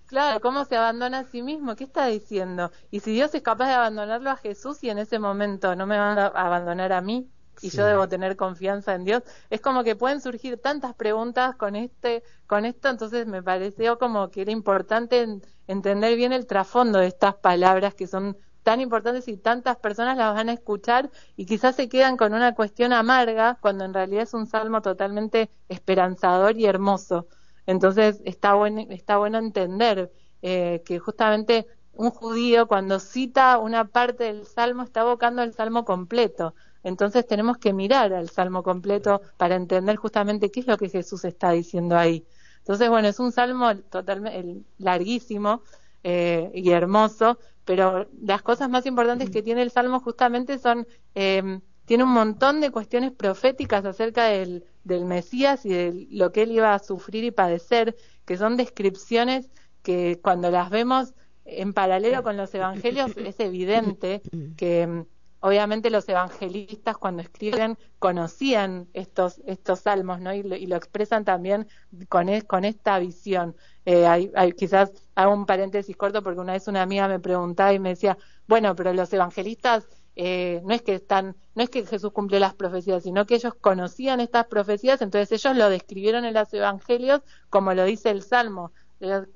Claro, 0.08 0.40
¿cómo 0.40 0.64
se 0.64 0.74
abandona 0.74 1.18
a 1.18 1.24
sí 1.24 1.42
mismo? 1.42 1.76
¿Qué 1.76 1.84
está 1.84 2.06
diciendo? 2.06 2.70
Y 2.90 3.00
si 3.00 3.12
Dios 3.12 3.34
es 3.34 3.42
capaz 3.42 3.66
de 3.66 3.74
abandonarlo 3.74 4.30
a 4.30 4.36
Jesús 4.36 4.82
y 4.82 4.88
en 4.88 4.96
ese 4.98 5.18
momento 5.18 5.76
no 5.76 5.86
me 5.86 5.98
van 5.98 6.18
a 6.18 6.26
abandonar 6.28 6.92
a 6.94 7.02
mí 7.02 7.30
y 7.60 7.68
yo 7.68 7.84
debo 7.84 8.08
tener 8.08 8.34
confianza 8.36 8.94
en 8.94 9.04
Dios, 9.04 9.22
es 9.50 9.60
como 9.60 9.84
que 9.84 9.96
pueden 9.96 10.22
surgir 10.22 10.58
tantas 10.62 10.94
preguntas 10.94 11.56
con 11.56 11.76
este 11.76 12.22
con 12.46 12.64
esto, 12.64 12.88
entonces 12.88 13.26
me 13.26 13.42
pareció 13.42 13.98
como 13.98 14.30
que 14.30 14.40
era 14.42 14.50
importante 14.50 15.26
entender 15.66 16.16
bien 16.16 16.32
el 16.32 16.46
trasfondo 16.46 17.00
de 17.00 17.08
estas 17.08 17.34
palabras 17.34 17.94
que 17.94 18.06
son 18.06 18.38
tan 18.62 18.80
importantes 18.80 19.28
y 19.28 19.36
tantas 19.36 19.76
personas 19.76 20.16
las 20.16 20.32
van 20.34 20.48
a 20.48 20.54
escuchar 20.54 21.10
y 21.36 21.44
quizás 21.44 21.76
se 21.76 21.88
quedan 21.90 22.16
con 22.16 22.32
una 22.32 22.54
cuestión 22.54 22.94
amarga 22.94 23.58
cuando 23.60 23.84
en 23.84 23.92
realidad 23.92 24.22
es 24.22 24.32
un 24.34 24.46
salmo 24.46 24.80
totalmente 24.80 25.50
esperanzador 25.68 26.56
y 26.58 26.64
hermoso. 26.66 27.28
Entonces 27.68 28.22
está 28.24 28.54
bueno, 28.54 28.86
está 28.88 29.18
bueno 29.18 29.36
entender 29.36 30.10
eh, 30.40 30.82
que 30.86 30.98
justamente 30.98 31.66
un 31.92 32.10
judío 32.10 32.66
cuando 32.66 32.98
cita 32.98 33.58
una 33.58 33.88
parte 33.88 34.24
del 34.24 34.46
salmo 34.46 34.84
está 34.84 35.02
evocando 35.02 35.42
el 35.42 35.52
salmo 35.52 35.84
completo. 35.84 36.54
Entonces 36.82 37.26
tenemos 37.26 37.58
que 37.58 37.74
mirar 37.74 38.14
al 38.14 38.30
salmo 38.30 38.62
completo 38.62 39.20
para 39.36 39.56
entender 39.56 39.96
justamente 39.96 40.50
qué 40.50 40.60
es 40.60 40.66
lo 40.66 40.78
que 40.78 40.88
Jesús 40.88 41.26
está 41.26 41.50
diciendo 41.50 41.98
ahí. 41.98 42.26
Entonces, 42.60 42.88
bueno, 42.88 43.06
es 43.08 43.20
un 43.20 43.32
salmo 43.32 43.76
totalmente 43.76 44.62
larguísimo 44.78 45.62
eh, 46.04 46.50
y 46.54 46.70
hermoso, 46.70 47.38
pero 47.66 48.08
las 48.22 48.40
cosas 48.40 48.70
más 48.70 48.86
importantes 48.86 49.28
que 49.28 49.42
tiene 49.42 49.60
el 49.60 49.70
salmo 49.70 50.00
justamente 50.00 50.58
son 50.58 50.86
eh, 51.14 51.60
tiene 51.88 52.04
un 52.04 52.12
montón 52.12 52.60
de 52.60 52.70
cuestiones 52.70 53.12
proféticas 53.12 53.82
acerca 53.86 54.26
del, 54.26 54.66
del 54.84 55.06
Mesías 55.06 55.64
y 55.64 55.70
de 55.70 56.06
lo 56.10 56.32
que 56.32 56.42
él 56.42 56.52
iba 56.52 56.74
a 56.74 56.78
sufrir 56.80 57.24
y 57.24 57.30
padecer, 57.30 57.96
que 58.26 58.36
son 58.36 58.58
descripciones 58.58 59.50
que 59.82 60.20
cuando 60.22 60.50
las 60.50 60.68
vemos 60.68 61.14
en 61.46 61.72
paralelo 61.72 62.22
con 62.22 62.36
los 62.36 62.54
evangelios 62.54 63.16
es 63.16 63.40
evidente 63.40 64.20
que 64.58 64.86
mm, 64.86 65.06
obviamente 65.40 65.88
los 65.88 66.06
evangelistas 66.10 66.98
cuando 66.98 67.22
escriben 67.22 67.78
conocían 67.98 68.88
estos 68.92 69.40
estos 69.46 69.80
salmos 69.80 70.20
no 70.20 70.34
y 70.34 70.42
lo, 70.42 70.76
expresan 70.76 71.24
también 71.24 71.68
con, 72.10 72.28
e, 72.28 72.42
con 72.42 72.66
esta 72.66 72.98
visión. 72.98 73.56
Eh, 73.86 74.06
hay, 74.06 74.30
hay, 74.34 74.52
quizás 74.52 74.92
hago 75.14 75.32
un 75.32 75.46
paréntesis 75.46 75.96
corto 75.96 76.22
porque 76.22 76.40
una 76.40 76.52
vez 76.52 76.68
una 76.68 76.82
amiga 76.82 77.08
me 77.08 77.18
preguntaba 77.18 77.72
y 77.72 77.78
me 77.78 77.90
decía 77.90 78.18
bueno 78.46 78.76
pero 78.76 78.92
los 78.92 79.10
evangelistas 79.10 79.88
eh, 80.20 80.60
no 80.64 80.74
es 80.74 80.82
que 80.82 80.96
están, 80.96 81.36
no 81.54 81.62
es 81.62 81.70
que 81.70 81.86
Jesús 81.86 82.10
cumplió 82.10 82.40
las 82.40 82.52
profecías, 82.54 83.04
sino 83.04 83.24
que 83.24 83.36
ellos 83.36 83.54
conocían 83.54 84.18
estas 84.18 84.46
profecías, 84.46 85.00
entonces 85.00 85.30
ellos 85.30 85.56
lo 85.56 85.70
describieron 85.70 86.24
en 86.24 86.34
los 86.34 86.52
evangelios 86.52 87.20
como 87.50 87.72
lo 87.72 87.84
dice 87.84 88.10
el 88.10 88.22
Salmo. 88.22 88.72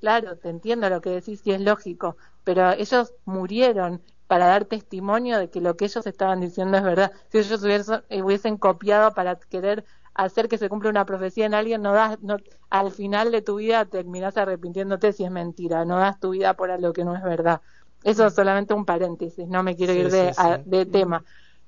claro, 0.00 0.36
te 0.38 0.48
entiendo 0.48 0.90
lo 0.90 1.00
que 1.00 1.10
decís 1.10 1.40
y 1.44 1.52
es 1.52 1.60
lógico, 1.60 2.16
pero 2.42 2.72
ellos 2.72 3.14
murieron 3.24 4.02
para 4.26 4.46
dar 4.46 4.64
testimonio 4.64 5.38
de 5.38 5.50
que 5.50 5.60
lo 5.60 5.76
que 5.76 5.84
ellos 5.84 6.04
estaban 6.04 6.40
diciendo 6.40 6.76
es 6.76 6.82
verdad. 6.82 7.12
Si 7.28 7.38
ellos 7.38 7.62
hubiesen, 7.62 8.02
eh, 8.08 8.22
hubiesen 8.22 8.56
copiado 8.56 9.14
para 9.14 9.36
querer 9.36 9.84
hacer 10.14 10.48
que 10.48 10.58
se 10.58 10.68
cumpla 10.68 10.90
una 10.90 11.06
profecía 11.06 11.46
en 11.46 11.54
alguien, 11.54 11.80
no 11.82 11.92
das, 11.92 12.20
no, 12.22 12.38
al 12.70 12.90
final 12.90 13.30
de 13.30 13.42
tu 13.42 13.56
vida 13.56 13.84
terminás 13.84 14.36
arrepintiéndote 14.36 15.12
si 15.12 15.24
es 15.24 15.30
mentira, 15.30 15.84
no 15.84 15.98
das 15.98 16.18
tu 16.18 16.30
vida 16.30 16.54
por 16.54 16.70
algo 16.72 16.92
que 16.92 17.04
no 17.04 17.14
es 17.14 17.22
verdad. 17.22 17.62
Eso 18.04 18.26
es 18.26 18.34
solamente 18.34 18.74
un 18.74 18.84
paréntesis, 18.84 19.46
no 19.48 19.62
me 19.62 19.76
quiero 19.76 19.92
ir 19.92 20.10
de, 20.10 20.86
tema. 20.86 21.24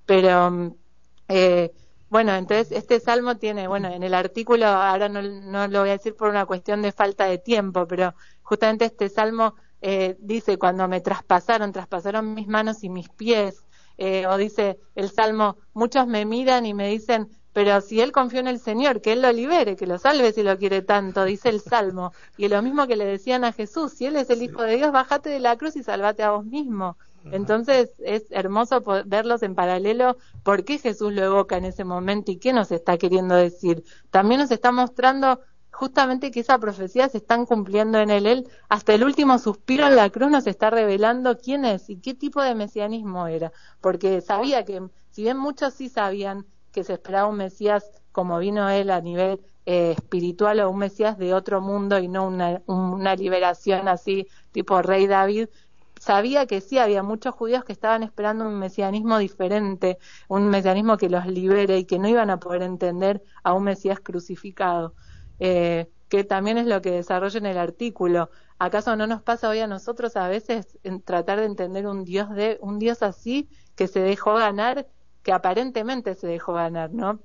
Pero, 0.07 0.51
mm, 0.51 0.75
eh, 1.29 1.73
bueno, 2.11 2.35
entonces 2.35 2.73
este 2.73 3.01
salmo 3.01 3.37
tiene, 3.37 3.67
bueno, 3.67 3.89
en 3.89 4.03
el 4.03 4.15
artículo, 4.15 4.67
ahora 4.67 5.09
no, 5.09 5.23
no, 5.23 5.69
lo 5.69 5.81
voy 5.81 5.91
a 5.91 5.93
decir 5.93 6.15
por 6.15 6.29
una 6.29 6.47
cuestión 6.47 6.83
de 6.83 6.93
falta 6.93 7.25
de 7.27 7.39
tiempo, 7.39 7.87
pero 7.87 8.15
justamente 8.43 8.85
este 8.85 9.09
salmo 9.09 9.55
eh, 9.81 10.17
dice, 10.19 10.59
cuando 10.59 10.89
me 10.89 11.01
traspasaron, 11.01 11.73
traspasaron 11.73 12.35
mis 12.35 12.47
manos 12.47 12.85
y 12.85 12.89
mis 12.89 13.09
pies, 13.09 13.65
eh, 13.99 14.27
o 14.27 14.37
dice 14.37 14.79
el 14.95 15.11
salmo, 15.11 15.57
muchos 15.73 16.07
me 16.07 16.25
miran 16.25 16.67
y 16.67 16.75
me 16.75 16.89
dicen, 16.89 17.29
pero 17.55 17.81
si 17.81 18.01
él 18.01 18.13
confió 18.13 18.41
en 18.41 18.49
el 18.49 18.59
Señor, 18.59 19.01
que 19.01 19.13
él 19.13 19.23
lo 19.23 19.33
libere, 19.33 19.77
que 19.77 19.87
lo 19.87 19.97
salve 19.97 20.33
si 20.33 20.43
lo 20.43 20.59
quiere 20.59 20.83
tanto, 20.83 21.25
dice 21.25 21.49
el 21.49 21.61
Salmo. 21.61 22.13
Y 22.37 22.47
es 22.47 22.51
lo 22.51 22.61
mismo 22.61 22.87
que 22.89 22.97
le 22.97 23.07
decían 23.07 23.45
a 23.45 23.53
Jesús, 23.53 23.93
si 23.93 24.07
él 24.07 24.17
es 24.17 24.29
el 24.29 24.43
Hijo 24.43 24.63
de 24.63 24.77
Dios, 24.77 24.91
bájate 24.91 25.31
de 25.31 25.39
la 25.39 25.57
cruz 25.57 25.77
y 25.77 25.85
salvate 25.85 26.25
a 26.25 26.33
vos 26.33 26.45
mismo. 26.45 26.99
Entonces 27.31 27.93
es 28.01 28.25
hermoso 28.31 28.83
verlos 29.07 29.43
en 29.43 29.55
paralelo, 29.55 30.19
por 30.43 30.65
qué 30.65 30.79
Jesús 30.79 31.13
lo 31.15 31.23
evoca 31.23 31.57
en 31.57 31.65
ese 31.65 31.85
momento 31.85 32.31
y 32.33 32.37
qué 32.37 32.53
nos 32.53 32.71
está 32.71 32.99
queriendo 32.99 33.35
decir. 33.35 33.83
También 34.11 34.41
nos 34.41 34.51
está 34.51 34.73
mostrando 34.73 35.41
justamente 35.71 36.31
que 36.31 36.41
esa 36.41 36.59
profecía 36.59 37.09
se 37.09 37.19
están 37.19 37.47
cumpliendo 37.47 37.99
en 37.99 38.11
él. 38.11 38.27
Él, 38.27 38.49
hasta 38.69 38.95
el 38.95 39.05
último 39.05 39.39
suspiro 39.39 39.87
en 39.87 39.97
la 39.97 40.11
cruz 40.11 40.31
nos 40.31 40.47
está 40.47 40.71
revelando 40.71 41.39
quién 41.39 41.65
es 41.65 41.89
y 41.89 41.97
qué 41.97 42.15
tipo 42.15 42.43
de 42.43 42.55
mesianismo 42.55 43.27
era. 43.27 43.53
Porque 43.81 44.21
sabía 44.21 44.65
que, 44.65 44.83
si 45.11 45.23
bien 45.23 45.39
muchos 45.39 45.73
sí 45.73 45.89
sabían 45.89 46.45
que 46.75 46.85
se 46.85 46.95
esperaba 46.95 47.29
un 47.29 47.37
Mesías 47.37 48.03
como 48.13 48.39
vino 48.39 48.69
él 48.69 48.91
a 48.91 49.01
nivel 49.01 49.41
eh, 49.65 49.93
espiritual 49.93 50.61
o 50.61 50.71
un 50.71 50.79
Mesías 50.79 51.17
de 51.17 51.33
otro 51.33 51.61
mundo 51.61 51.99
y 51.99 52.09
no 52.09 52.27
una, 52.27 52.61
una 52.67 53.15
liberación 53.15 53.89
así 53.89 54.27
tipo 54.53 54.83
rey 54.83 55.07
David, 55.07 55.49
sabía 56.01 56.47
que 56.47 56.61
sí 56.61 56.79
había 56.79 57.03
muchos 57.03 57.35
judíos 57.35 57.65
que 57.65 57.73
estaban 57.73 58.03
esperando 58.03 58.47
un 58.47 58.59
mesianismo 58.59 59.19
diferente, 59.19 59.99
un 60.29 60.49
mesianismo 60.49 60.97
que 60.97 61.09
los 61.09 61.27
libere 61.27 61.79
y 61.79 61.85
que 61.85 61.99
no 61.99 62.09
iban 62.09 62.29
a 62.29 62.41
poder 62.41 62.63
entender 62.63 63.23
a 63.43 63.55
un 63.55 63.65
Mesías 63.65 64.01
crucificado, 64.01 64.95
eh, 65.39 65.89
que 66.09 66.25
también 66.25 66.59
es 66.59 66.67
lo 66.67 66.83
que 66.83 66.91
desarrolla 66.91 67.39
en 67.39 67.47
el 67.47 67.57
artículo. 67.57 68.31
¿Acaso 68.59 68.97
no 68.97 69.07
nos 69.07 69.23
pasa 69.23 69.49
hoy 69.49 69.61
a 69.61 69.67
nosotros 69.67 70.17
a 70.17 70.29
veces 70.29 70.79
en 70.83 71.01
tratar 71.01 71.39
de 71.41 71.47
entender 71.47 71.87
un 71.87 72.05
Dios 72.05 72.31
de 72.31 72.59
un 72.61 72.79
Dios 72.79 73.03
así 73.03 73.49
que 73.77 73.87
se 73.89 74.01
dejó 74.01 74.35
ganar 74.35 74.87
que 75.25 75.33
aparentemente 75.33 76.15
se 76.15 76.29
dejó 76.29 76.53
ganar, 76.53 76.93
¿no? 76.93 77.19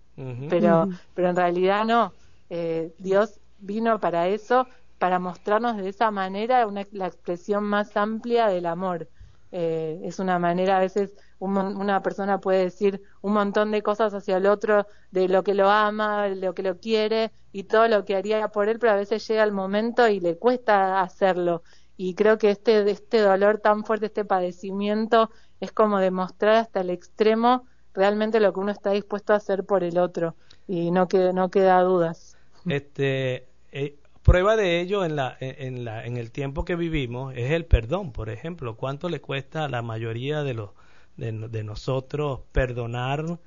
pero, 0.50 0.90
pero 1.14 1.30
en 1.30 1.36
realidad 1.36 1.86
no. 1.86 2.14
Eh, 2.50 2.94
Dios 2.98 3.40
vino 3.60 4.00
para 4.00 4.28
eso, 4.28 4.68
para 4.98 5.20
mostrarnos 5.20 5.78
de 5.78 5.90
esa 5.90 6.10
manera 6.10 6.66
una, 6.66 6.86
la 6.92 7.08
expresión 7.08 7.64
más 7.66 7.96
amplia 7.96 8.48
del 8.48 8.66
amor. 8.66 9.08
Eh, 9.52 10.00
es 10.04 10.20
una 10.20 10.40
manera, 10.40 10.78
a 10.78 10.80
veces 10.80 11.16
una 11.40 12.02
persona 12.02 12.40
puede 12.40 12.64
decir 12.64 13.02
un 13.22 13.34
montón 13.34 13.72
de 13.72 13.82
cosas 13.82 14.14
hacia 14.14 14.38
el 14.38 14.46
otro, 14.46 14.88
de 15.12 15.28
lo 15.28 15.44
que 15.44 15.54
lo 15.54 15.70
ama, 15.70 16.24
de 16.24 16.36
lo 16.36 16.54
que 16.54 16.64
lo 16.64 16.78
quiere 16.80 17.32
y 17.52 17.64
todo 17.64 17.88
lo 17.88 18.06
que 18.06 18.16
haría 18.16 18.48
por 18.50 18.70
él, 18.70 18.78
pero 18.80 18.94
a 18.94 18.98
veces 18.98 19.26
llega 19.28 19.44
el 19.44 19.52
momento 19.52 20.08
y 20.08 20.20
le 20.20 20.38
cuesta 20.38 21.02
hacerlo. 21.02 21.64
Y 21.98 22.16
creo 22.16 22.38
que 22.38 22.52
este, 22.52 22.90
este 22.90 23.20
dolor 23.20 23.60
tan 23.60 23.84
fuerte, 23.84 24.08
este 24.08 24.26
padecimiento, 24.26 25.30
es 25.60 25.72
como 25.72 26.00
demostrar 26.00 26.56
hasta 26.56 26.82
el 26.82 26.90
extremo 26.90 27.66
realmente 27.94 28.40
lo 28.40 28.54
que 28.54 28.60
uno 28.60 28.72
está 28.72 28.92
dispuesto 28.92 29.34
a 29.34 29.38
hacer 29.38 29.66
por 29.66 29.84
el 29.84 29.98
otro 29.98 30.36
y 30.68 30.92
no, 30.92 31.08
que, 31.08 31.34
no 31.34 31.50
queda 31.50 31.82
dudas. 31.82 32.38
Este, 32.68 33.48
eh, 33.72 33.98
prueba 34.24 34.56
de 34.56 34.82
ello 34.82 35.04
en, 35.04 35.16
la, 35.16 35.36
en, 35.40 35.86
la, 35.86 36.06
en 36.06 36.18
el 36.18 36.32
tiempo 36.32 36.66
que 36.66 36.76
vivimos 36.76 37.34
es 37.36 37.52
el 37.52 37.66
perdón, 37.66 38.12
por 38.12 38.30
ejemplo. 38.30 38.78
¿Cuánto 38.78 39.10
le 39.10 39.22
cuesta 39.22 39.66
a 39.66 39.70
la 39.70 39.82
mayoría 39.82 40.44
de, 40.44 40.54
los, 40.54 40.72
de, 41.18 41.32
de 41.32 41.64
nosotros 41.64 42.42
perdonar 42.52 43.40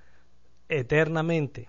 eternamente? 0.68 1.68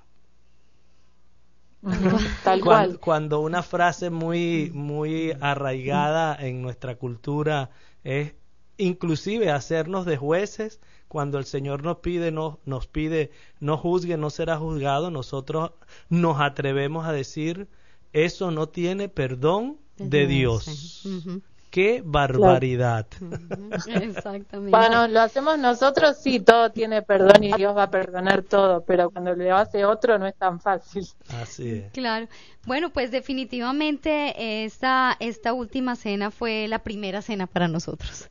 Tal 1.83 1.91
cuando, 2.43 2.63
cual. 2.63 2.99
Cuando 2.99 3.39
una 3.41 3.61
frase 3.61 4.09
muy, 4.09 4.71
muy 4.73 5.35
arraigada 5.41 6.35
en 6.39 6.61
nuestra 6.61 6.95
cultura 6.95 7.69
es 8.03 8.33
inclusive 8.77 9.51
hacernos 9.51 10.05
de 10.05 10.17
jueces 10.17 10.79
cuando 11.13 11.37
el 11.37 11.45
Señor 11.45 11.83
nos 11.83 11.99
pide 11.99 12.31
no 12.31 12.59
nos 12.65 12.87
pide 12.87 13.31
no 13.61 13.77
juzgue 13.77 14.17
no 14.17 14.29
será 14.29 14.57
juzgado 14.57 15.11
nosotros 15.11 15.71
nos 16.09 16.41
atrevemos 16.41 17.07
a 17.07 17.13
decir 17.13 17.69
eso 18.11 18.51
no 18.51 18.67
tiene 18.67 19.07
perdón 19.07 19.77
de 19.97 20.27
Dios. 20.27 21.03
Qué 21.71 22.03
barbaridad. 22.05 23.07
Exactamente. 23.87 24.69
Bueno, 24.69 25.07
lo 25.07 25.21
hacemos 25.21 25.57
nosotros, 25.57 26.17
sí, 26.21 26.39
todo 26.39 26.71
tiene 26.71 27.01
perdón 27.01 27.43
y 27.43 27.51
Dios 27.53 27.75
va 27.75 27.83
a 27.83 27.89
perdonar 27.89 28.43
todo, 28.43 28.83
pero 28.85 29.09
cuando 29.09 29.33
lo 29.33 29.55
hace 29.55 29.83
otro 29.83 30.19
no 30.19 30.27
es 30.27 30.35
tan 30.35 30.59
fácil. 30.59 31.03
Así 31.29 31.69
es. 31.71 31.91
Claro. 31.91 32.27
Bueno, 32.67 32.91
pues 32.91 33.09
definitivamente 33.09 34.65
esta, 34.65 35.17
esta 35.19 35.53
última 35.53 35.95
cena 35.95 36.29
fue 36.29 36.67
la 36.67 36.79
primera 36.83 37.23
cena 37.23 37.47
para 37.47 37.67
nosotros. 37.67 38.29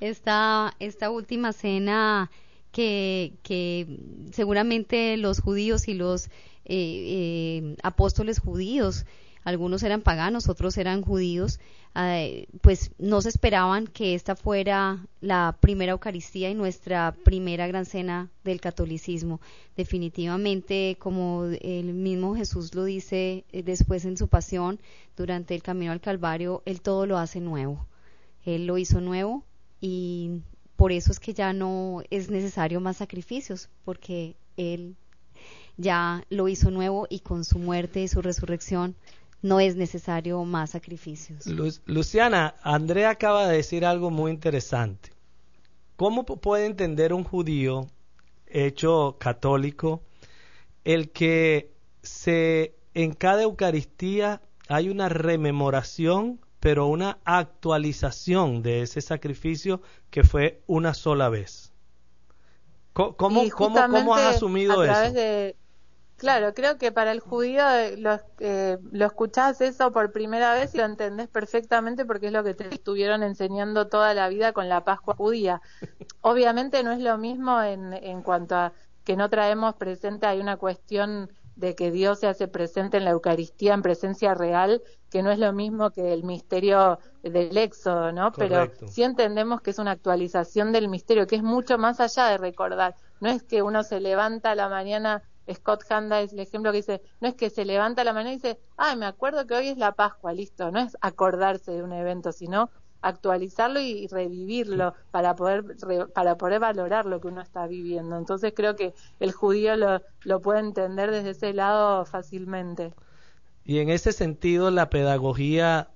Esta, 0.00 0.74
última 1.10 1.52
cena 1.52 2.30
que, 2.72 3.34
que 3.42 3.98
seguramente 4.32 5.16
los 5.16 5.40
judíos 5.40 5.88
y 5.88 5.94
los 5.94 6.26
eh, 6.26 6.30
eh, 6.66 7.76
apóstoles 7.82 8.40
judíos 8.40 9.06
algunos 9.44 9.82
eran 9.82 10.00
paganos, 10.00 10.48
otros 10.48 10.78
eran 10.78 11.02
judíos, 11.02 11.60
eh, 11.94 12.46
pues 12.62 12.92
no 12.98 13.20
se 13.20 13.28
esperaban 13.28 13.86
que 13.86 14.14
esta 14.14 14.36
fuera 14.36 15.06
la 15.20 15.58
primera 15.60 15.92
Eucaristía 15.92 16.50
y 16.50 16.54
nuestra 16.54 17.14
primera 17.24 17.66
gran 17.66 17.84
cena 17.84 18.30
del 18.42 18.62
catolicismo. 18.62 19.40
Definitivamente, 19.76 20.96
como 20.98 21.44
el 21.44 21.92
mismo 21.92 22.34
Jesús 22.34 22.74
lo 22.74 22.84
dice 22.84 23.44
eh, 23.52 23.62
después 23.62 24.06
en 24.06 24.16
su 24.16 24.28
pasión, 24.28 24.80
durante 25.14 25.54
el 25.54 25.62
camino 25.62 25.92
al 25.92 26.00
Calvario, 26.00 26.62
Él 26.64 26.80
todo 26.80 27.04
lo 27.04 27.18
hace 27.18 27.40
nuevo. 27.40 27.86
Él 28.46 28.66
lo 28.66 28.78
hizo 28.78 29.02
nuevo 29.02 29.44
y 29.86 30.40
por 30.76 30.92
eso 30.92 31.12
es 31.12 31.20
que 31.20 31.34
ya 31.34 31.52
no 31.52 32.02
es 32.08 32.30
necesario 32.30 32.80
más 32.80 32.96
sacrificios, 32.96 33.68
porque 33.84 34.34
Él 34.56 34.96
ya 35.76 36.24
lo 36.30 36.48
hizo 36.48 36.70
nuevo 36.70 37.06
y 37.10 37.20
con 37.20 37.44
su 37.44 37.58
muerte 37.58 38.00
y 38.00 38.08
su 38.08 38.22
resurrección 38.22 38.96
no 39.42 39.60
es 39.60 39.76
necesario 39.76 40.42
más 40.44 40.70
sacrificios. 40.70 41.44
Luciana, 41.84 42.54
Andrea 42.62 43.10
acaba 43.10 43.46
de 43.46 43.58
decir 43.58 43.84
algo 43.84 44.10
muy 44.10 44.30
interesante. 44.30 45.10
¿Cómo 45.96 46.24
puede 46.24 46.64
entender 46.64 47.12
un 47.12 47.22
judío 47.22 47.86
hecho 48.46 49.16
católico 49.20 50.02
el 50.84 51.10
que 51.10 51.74
se 52.00 52.74
en 52.94 53.12
cada 53.12 53.42
Eucaristía 53.42 54.40
hay 54.68 54.88
una 54.88 55.10
rememoración, 55.10 56.40
pero 56.64 56.86
una 56.86 57.18
actualización 57.26 58.62
de 58.62 58.80
ese 58.80 59.02
sacrificio 59.02 59.82
que 60.08 60.24
fue 60.24 60.62
una 60.66 60.94
sola 60.94 61.28
vez? 61.28 61.74
¿Cómo, 62.94 63.12
cómo, 63.50 63.76
cómo 63.90 64.14
has 64.14 64.36
asumido 64.36 64.80
a 64.80 65.04
eso? 65.04 65.12
De 65.12 65.56
Claro, 66.16 66.54
creo 66.54 66.78
que 66.78 66.90
para 66.90 67.12
el 67.12 67.20
judío 67.20 67.68
eh, 67.68 67.98
lo, 67.98 68.18
eh, 68.38 68.78
lo 68.92 69.04
escuchás 69.04 69.60
eso 69.60 69.92
por 69.92 70.10
primera 70.10 70.54
vez 70.54 70.74
y 70.74 70.78
lo 70.78 70.86
entendés 70.86 71.28
perfectamente 71.28 72.06
porque 72.06 72.28
es 72.28 72.32
lo 72.32 72.42
que 72.42 72.54
te 72.54 72.74
estuvieron 72.74 73.22
enseñando 73.22 73.88
toda 73.88 74.14
la 74.14 74.30
vida 74.30 74.54
con 74.54 74.70
la 74.70 74.84
Pascua 74.84 75.16
judía. 75.16 75.60
Obviamente 76.22 76.82
no 76.82 76.92
es 76.92 77.00
lo 77.00 77.18
mismo 77.18 77.60
en, 77.60 77.92
en 77.92 78.22
cuanto 78.22 78.56
a 78.56 78.72
que 79.04 79.16
no 79.16 79.28
traemos 79.28 79.74
presente, 79.74 80.24
hay 80.24 80.40
una 80.40 80.56
cuestión 80.56 81.30
de 81.56 81.74
que 81.74 81.90
Dios 81.90 82.20
se 82.20 82.26
hace 82.26 82.48
presente 82.48 82.96
en 82.96 83.04
la 83.04 83.10
Eucaristía 83.10 83.74
en 83.74 83.82
presencia 83.82 84.34
real, 84.34 84.82
que 85.10 85.22
no 85.22 85.30
es 85.30 85.38
lo 85.38 85.52
mismo 85.52 85.90
que 85.90 86.12
el 86.12 86.24
misterio 86.24 86.98
del 87.22 87.56
Éxodo, 87.56 88.12
¿no? 88.12 88.32
Pero 88.32 88.70
sí 88.88 89.02
entendemos 89.02 89.60
que 89.60 89.70
es 89.70 89.78
una 89.78 89.92
actualización 89.92 90.72
del 90.72 90.88
misterio, 90.88 91.26
que 91.26 91.36
es 91.36 91.42
mucho 91.42 91.78
más 91.78 92.00
allá 92.00 92.26
de 92.26 92.38
recordar. 92.38 92.96
No 93.20 93.28
es 93.28 93.42
que 93.42 93.62
uno 93.62 93.82
se 93.84 94.00
levanta 94.00 94.50
a 94.50 94.54
la 94.54 94.68
mañana 94.68 95.22
Scott 95.52 95.84
Handa 95.90 96.20
es 96.20 96.32
el 96.32 96.40
ejemplo 96.40 96.72
que 96.72 96.78
dice, 96.78 97.02
no 97.20 97.28
es 97.28 97.34
que 97.34 97.50
se 97.50 97.64
levanta 97.64 98.04
la 98.04 98.12
mañana 98.12 98.32
y 98.32 98.36
dice, 98.36 98.58
ay, 98.76 98.96
me 98.96 99.06
acuerdo 99.06 99.46
que 99.46 99.54
hoy 99.54 99.68
es 99.68 99.78
la 99.78 99.92
Pascua, 99.92 100.32
listo, 100.32 100.70
no 100.70 100.80
es 100.80 100.96
acordarse 101.00 101.72
de 101.72 101.82
un 101.82 101.92
evento, 101.92 102.32
sino 102.32 102.70
actualizarlo 103.04 103.80
y 103.80 104.06
revivirlo 104.08 104.94
para 105.10 105.36
poder 105.36 105.76
para 106.14 106.36
poder 106.36 106.58
valorar 106.58 107.04
lo 107.04 107.20
que 107.20 107.28
uno 107.28 107.42
está 107.42 107.66
viviendo. 107.66 108.16
Entonces 108.16 108.52
creo 108.56 108.76
que 108.76 108.94
el 109.20 109.32
judío 109.32 109.76
lo, 109.76 110.00
lo 110.22 110.40
puede 110.40 110.60
entender 110.60 111.10
desde 111.10 111.30
ese 111.30 111.52
lado 111.52 112.04
fácilmente. 112.06 112.94
Y 113.64 113.78
en 113.78 113.90
ese 113.90 114.12
sentido 114.12 114.70
la 114.70 114.88
pedagogía 114.88 115.90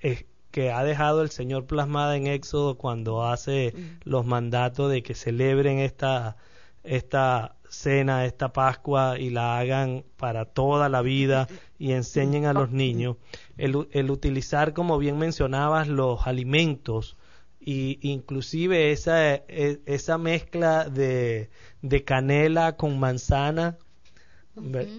eh, 0.00 0.26
que 0.52 0.70
ha 0.70 0.84
dejado 0.84 1.22
el 1.22 1.30
Señor 1.30 1.66
plasmada 1.66 2.16
en 2.16 2.28
Éxodo 2.28 2.78
cuando 2.78 3.24
hace 3.24 3.74
los 4.04 4.24
mandatos 4.24 4.90
de 4.90 5.02
que 5.02 5.14
celebren 5.14 5.78
esta 5.78 6.36
esta 6.84 7.56
cena, 7.72 8.24
esta 8.26 8.52
Pascua 8.52 9.18
y 9.18 9.30
la 9.30 9.58
hagan 9.58 10.04
para 10.16 10.44
toda 10.44 10.88
la 10.88 11.02
vida 11.02 11.48
y 11.78 11.92
enseñen 11.92 12.44
a 12.46 12.52
los 12.52 12.70
niños. 12.70 13.16
El, 13.56 13.88
el 13.92 14.10
utilizar, 14.10 14.74
como 14.74 14.98
bien 14.98 15.18
mencionabas, 15.18 15.88
los 15.88 16.26
alimentos 16.26 17.16
y 17.58 17.98
inclusive 18.02 18.92
esa, 18.92 19.34
e, 19.34 19.80
esa 19.86 20.18
mezcla 20.18 20.88
de, 20.88 21.50
de 21.80 22.04
canela 22.04 22.76
con 22.76 22.98
manzana 22.98 23.78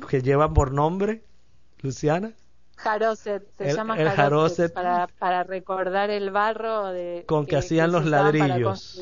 que 0.09 0.21
llevan 0.21 0.53
por 0.53 0.71
nombre, 0.71 1.23
Luciana. 1.81 2.33
Jaroset, 2.83 3.43
se 3.57 3.73
llama 3.73 3.95
el 3.97 4.09
jaroset, 4.09 4.73
para, 4.73 5.07
para, 5.07 5.43
recordar 5.43 6.09
el 6.09 6.31
barro 6.31 6.87
de, 6.87 7.23
con 7.25 7.45
que, 7.45 7.55
hacían 7.55 7.91
los 7.93 8.05
ladrillos. 8.05 8.99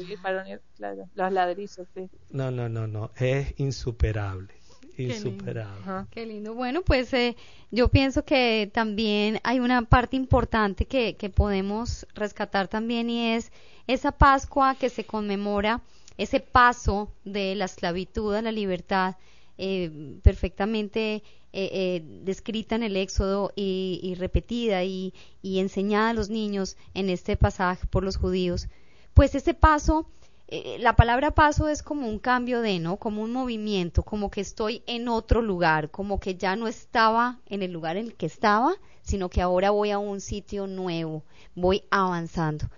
claro, 0.77 1.09
los 1.15 1.34
ladrillos, 1.34 1.88
sí. 1.95 2.09
No, 2.29 2.51
no, 2.51 2.69
no, 2.69 2.86
no, 2.86 3.09
es 3.17 3.53
insuperable. 3.57 4.53
Insuperable. 4.97 5.82
Qué 5.84 5.88
lindo. 5.88 6.07
Qué 6.11 6.25
lindo. 6.27 6.53
Bueno, 6.53 6.84
pues 6.84 7.11
eh, 7.13 7.36
yo 7.71 7.88
pienso 7.88 8.23
que 8.23 8.69
también 8.71 9.39
hay 9.43 9.59
una 9.59 9.82
parte 9.82 10.15
importante 10.15 10.86
que, 10.86 11.15
que 11.15 11.32
podemos 11.32 12.05
rescatar 12.13 12.67
también 12.67 13.09
y 13.09 13.34
es 13.34 13.51
esa 13.88 14.11
Pascua 14.11 14.75
que 14.75 14.89
se 14.89 15.05
conmemora, 15.05 15.82
ese 16.17 16.39
paso 16.39 17.11
de 17.25 17.55
la 17.55 17.65
esclavitud 17.65 18.36
a 18.36 18.43
la 18.43 18.51
libertad, 18.51 19.15
eh, 19.64 20.18
perfectamente 20.24 21.24
eh, 21.53 21.70
eh, 21.74 22.01
descrita 22.24 22.76
en 22.76 22.84
el 22.84 22.95
Éxodo 22.95 23.51
y, 23.57 24.16
repetida 24.18 24.86
y, 24.86 25.14
enseñada 25.43 26.09
a 26.12 26.14
los 26.14 26.30
niños 26.30 26.78
en 26.93 27.09
este 27.09 27.36
pasaje 27.36 27.86
por 27.88 28.05
los 28.05 28.16
judíos, 28.16 28.70
pues 29.14 29.36
ese 29.36 29.53
paso, 29.53 30.07
eh, 30.47 30.78
la 30.80 30.95
palabra 30.95 31.32
paso 31.32 31.68
es 31.68 31.84
como 31.84 32.07
un 32.07 32.20
cambio 32.20 32.62
de, 32.62 32.80
¿no? 32.80 32.95
Como 32.95 33.22
un 33.22 33.34
movimiento, 33.34 34.03
como 34.03 34.32
que 34.32 34.39
estoy 34.39 34.82
en 34.88 35.09
otro 35.09 35.41
lugar, 35.41 35.91
como 35.91 36.22
que 36.22 36.36
ya 36.36 36.55
no 36.55 36.70
estaba 36.70 37.39
en 37.47 37.64
el 37.64 37.74
lugar 37.74 37.97
en 37.97 38.05
el 38.05 38.16
que 38.16 38.28
estaba, 38.28 38.74
sino 39.01 39.30
que 39.30 39.41
ahora 39.41 39.72
voy 39.72 39.91
a 39.91 39.99
un 39.99 40.22
sitio 40.22 40.68
nuevo, 40.68 41.24
voy 41.53 41.84
avanzando. 41.91 42.70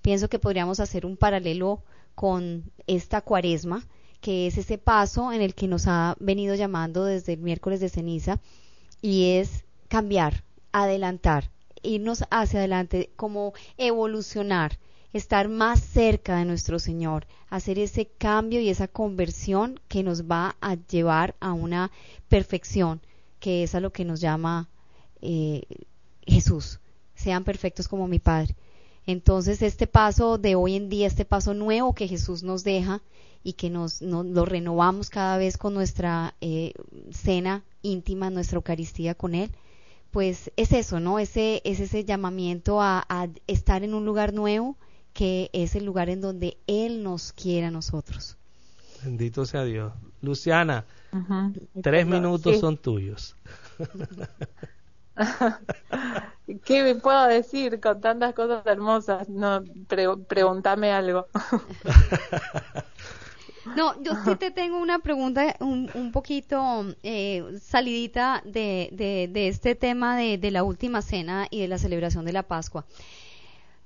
Pienso 0.00 0.28
que 0.28 0.38
podríamos 0.38 0.78
hacer 0.78 1.06
un 1.06 1.16
paralelo 1.16 1.82
con 2.14 2.70
esta 2.86 3.20
cuaresma, 3.20 3.84
que 4.22 4.46
es 4.46 4.56
ese 4.56 4.78
paso 4.78 5.32
en 5.32 5.42
el 5.42 5.54
que 5.54 5.66
nos 5.66 5.86
ha 5.88 6.16
venido 6.20 6.54
llamando 6.54 7.04
desde 7.04 7.34
el 7.34 7.40
miércoles 7.40 7.80
de 7.80 7.90
ceniza, 7.90 8.40
y 9.02 9.32
es 9.32 9.64
cambiar, 9.88 10.44
adelantar, 10.70 11.50
irnos 11.82 12.24
hacia 12.30 12.60
adelante, 12.60 13.10
como 13.16 13.52
evolucionar, 13.76 14.78
estar 15.12 15.48
más 15.48 15.80
cerca 15.80 16.36
de 16.36 16.44
nuestro 16.44 16.78
Señor, 16.78 17.26
hacer 17.50 17.80
ese 17.80 18.06
cambio 18.06 18.60
y 18.60 18.68
esa 18.68 18.86
conversión 18.86 19.80
que 19.88 20.04
nos 20.04 20.22
va 20.22 20.56
a 20.60 20.76
llevar 20.76 21.34
a 21.40 21.52
una 21.52 21.90
perfección, 22.28 23.00
que 23.40 23.64
es 23.64 23.74
a 23.74 23.80
lo 23.80 23.92
que 23.92 24.04
nos 24.04 24.20
llama 24.20 24.68
eh, 25.20 25.64
Jesús. 26.24 26.78
Sean 27.16 27.42
perfectos 27.42 27.88
como 27.88 28.06
mi 28.06 28.20
Padre. 28.20 28.54
Entonces, 29.04 29.62
este 29.62 29.88
paso 29.88 30.38
de 30.38 30.54
hoy 30.54 30.76
en 30.76 30.88
día, 30.88 31.08
este 31.08 31.24
paso 31.24 31.54
nuevo 31.54 31.92
que 31.92 32.06
Jesús 32.06 32.44
nos 32.44 32.62
deja 32.62 33.02
y 33.42 33.54
que 33.54 33.70
nos, 33.70 34.02
lo 34.02 34.44
renovamos 34.44 35.10
cada 35.10 35.36
vez 35.36 35.58
con 35.58 35.74
nuestra 35.74 36.34
eh, 36.40 36.72
cena 37.10 37.64
íntima, 37.82 38.30
nuestra 38.30 38.56
Eucaristía 38.56 39.14
con 39.14 39.34
Él, 39.34 39.50
pues 40.10 40.52
es 40.56 40.72
eso, 40.72 41.00
¿no? 41.00 41.18
Ese, 41.18 41.60
es 41.64 41.80
ese 41.80 42.04
llamamiento 42.04 42.80
a, 42.80 43.06
estar 43.46 43.82
en 43.82 43.94
un 43.94 44.04
lugar 44.04 44.32
nuevo 44.32 44.76
que 45.12 45.50
es 45.52 45.74
el 45.74 45.84
lugar 45.84 46.08
en 46.08 46.20
donde 46.20 46.58
Él 46.66 47.02
nos 47.02 47.32
quiere 47.32 47.66
a 47.66 47.70
nosotros. 47.70 48.36
Bendito 49.02 49.44
sea 49.44 49.64
Dios. 49.64 49.92
Luciana, 50.20 50.84
tres 51.82 52.06
minutos 52.06 52.60
son 52.60 52.76
tuyos. 52.76 53.36
¿Qué 56.64 56.82
me 56.82 56.94
puedo 56.94 57.26
decir 57.26 57.80
con 57.80 58.00
tantas 58.00 58.34
cosas 58.34 58.64
hermosas? 58.66 59.28
No, 59.28 59.62
pregúntame 60.28 60.92
algo. 60.92 61.26
No, 63.76 64.02
yo 64.02 64.12
sí 64.24 64.36
te 64.36 64.50
tengo 64.50 64.78
una 64.78 64.98
pregunta 64.98 65.56
un, 65.60 65.88
un 65.94 66.12
poquito 66.12 66.84
eh, 67.02 67.44
salidita 67.60 68.42
de, 68.44 68.88
de, 69.32 69.48
este 69.48 69.74
tema 69.74 70.16
de, 70.16 70.38
de, 70.38 70.50
la 70.50 70.64
última 70.64 71.00
cena 71.00 71.46
y 71.50 71.60
de 71.60 71.68
la 71.68 71.78
celebración 71.78 72.24
de 72.24 72.32
la 72.32 72.42
Pascua. 72.42 72.84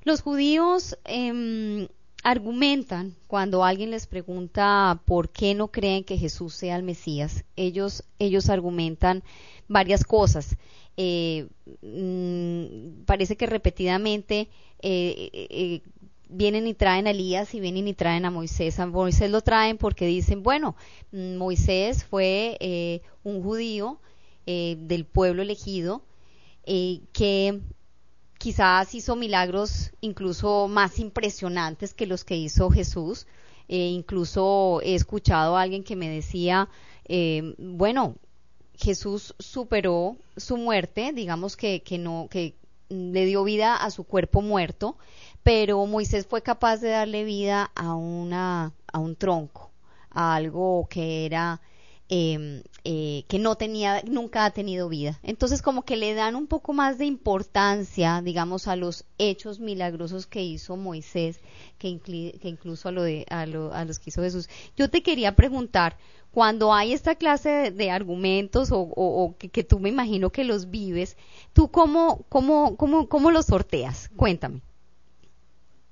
Los 0.03 0.23
judíos 0.23 0.97
eh, 1.05 1.89
argumentan 2.27 3.15
cuando 3.29 3.63
alguien 3.63 3.93
les 3.93 4.09
pregunta 4.09 5.01
por 5.05 5.31
qué 5.31 5.55
no 5.55 5.69
creen 5.69 6.03
que 6.03 6.19
Jesús 6.19 6.55
sea 6.55 6.75
el 6.75 6.83
Mesías. 6.83 7.45
Ellos, 7.55 8.03
ellos 8.19 8.49
argumentan 8.49 9.23
varias 9.69 10.03
cosas. 10.03 10.57
Eh, 10.97 11.47
mm, 11.83 13.05
parece 13.05 13.37
que 13.37 13.47
repetidamente 13.47 14.49
eh, 14.81 15.31
eh, 15.33 15.83
vienen 16.29 16.67
y 16.67 16.75
traen 16.75 17.07
a 17.07 17.11
Elías 17.11 17.55
y 17.55 17.61
vienen 17.61 17.89
y 17.89 17.95
traen 17.95 18.25
a 18.25 18.31
Moisés. 18.31 18.79
A 18.79 18.87
Moisés 18.87 19.31
lo 19.31 19.41
traen 19.41 19.79
porque 19.79 20.07
dicen, 20.07 20.43
bueno, 20.43 20.77
mm, 21.13 21.37
Moisés 21.37 22.05
fue 22.05 23.03
un 23.25 23.43
judío 23.43 24.01
del 24.47 25.05
pueblo 25.05 25.43
elegido 25.43 26.03
que 26.65 27.61
quizás 28.39 28.95
hizo 28.95 29.17
milagros 29.17 29.91
incluso 30.01 30.69
más 30.69 31.01
impresionantes 31.01 31.95
que 31.95 32.07
los 32.07 32.25
que 32.25 32.37
hizo 32.37 32.71
Jesús. 32.71 33.27
incluso 33.69 34.81
he 34.83 34.95
escuchado 34.95 35.57
a 35.57 35.63
alguien 35.63 35.83
que 35.83 35.97
me 35.97 36.09
decía, 36.09 36.69
bueno, 37.59 38.15
Jesús 38.79 39.35
superó 39.39 40.17
su 40.37 40.57
muerte, 40.57 41.13
digamos 41.13 41.57
que, 41.57 41.83
que 41.83 41.99
no, 41.99 42.29
que 42.31 42.55
le 42.89 43.25
dio 43.25 43.43
vida 43.45 43.77
a 43.77 43.91
su 43.91 44.05
cuerpo 44.05 44.43
muerto, 44.43 44.97
pero 45.47 45.87
Moisés 45.87 46.27
fue 46.27 46.43
capaz 46.43 46.79
de 46.79 46.89
darle 46.89 47.23
vida 47.23 47.71
a 47.77 47.95
una, 47.95 48.73
a 48.93 48.99
un 48.99 49.15
tronco, 49.15 49.71
a 50.11 50.35
algo 50.35 50.89
que 50.91 51.25
era 51.25 51.61
Em, 52.09 52.63
eh, 52.85 53.25
que 53.27 53.41
no 53.41 53.57
tenía, 53.57 54.01
nunca 54.07 54.45
ha 54.45 54.53
tenido 54.53 54.89
vida. 54.89 55.19
Entonces 55.25 55.61
como 55.61 55.83
que 55.83 55.97
le 55.97 56.15
dan 56.15 56.37
un 56.37 56.47
poco 56.47 56.73
más 56.73 56.99
de 56.99 57.05
importancia, 57.05 58.23
digamos, 58.23 58.69
a 58.69 58.77
los 58.77 59.05
hechos 59.19 59.59
milagrosos 59.59 60.29
que 60.29 60.45
hizo 60.45 60.77
Moisés, 60.77 61.41
que, 61.79 61.99
que 61.99 62.49
incluso 62.49 62.89
a, 62.89 62.93
lo 62.93 63.03
de, 63.03 63.27
a, 63.29 63.45
los 63.47 63.99
que 63.99 64.11
hizo 64.11 64.23
Jesús. 64.23 64.49
Yo 64.77 64.89
te 64.89 65.03
quería 65.03 65.35
preguntar, 65.35 65.97
cuando 66.31 66.73
hay 66.73 66.93
esta 66.93 67.17
clase 67.17 67.73
de, 67.73 67.91
argumentos 67.91 68.69
o, 68.71 69.35
que, 69.39 69.65
tú 69.65 69.81
me 69.81 69.89
imagino 69.89 70.31
que 70.31 70.45
los 70.45 70.71
vives, 70.71 71.17
¿tú 71.55 71.73
cómo, 71.73 72.25
cómo, 72.29 72.77
cómo, 72.77 73.09
cómo 73.09 73.33
los 73.33 73.47
sorteas? 73.47 74.11
Cuéntame. 74.15 74.63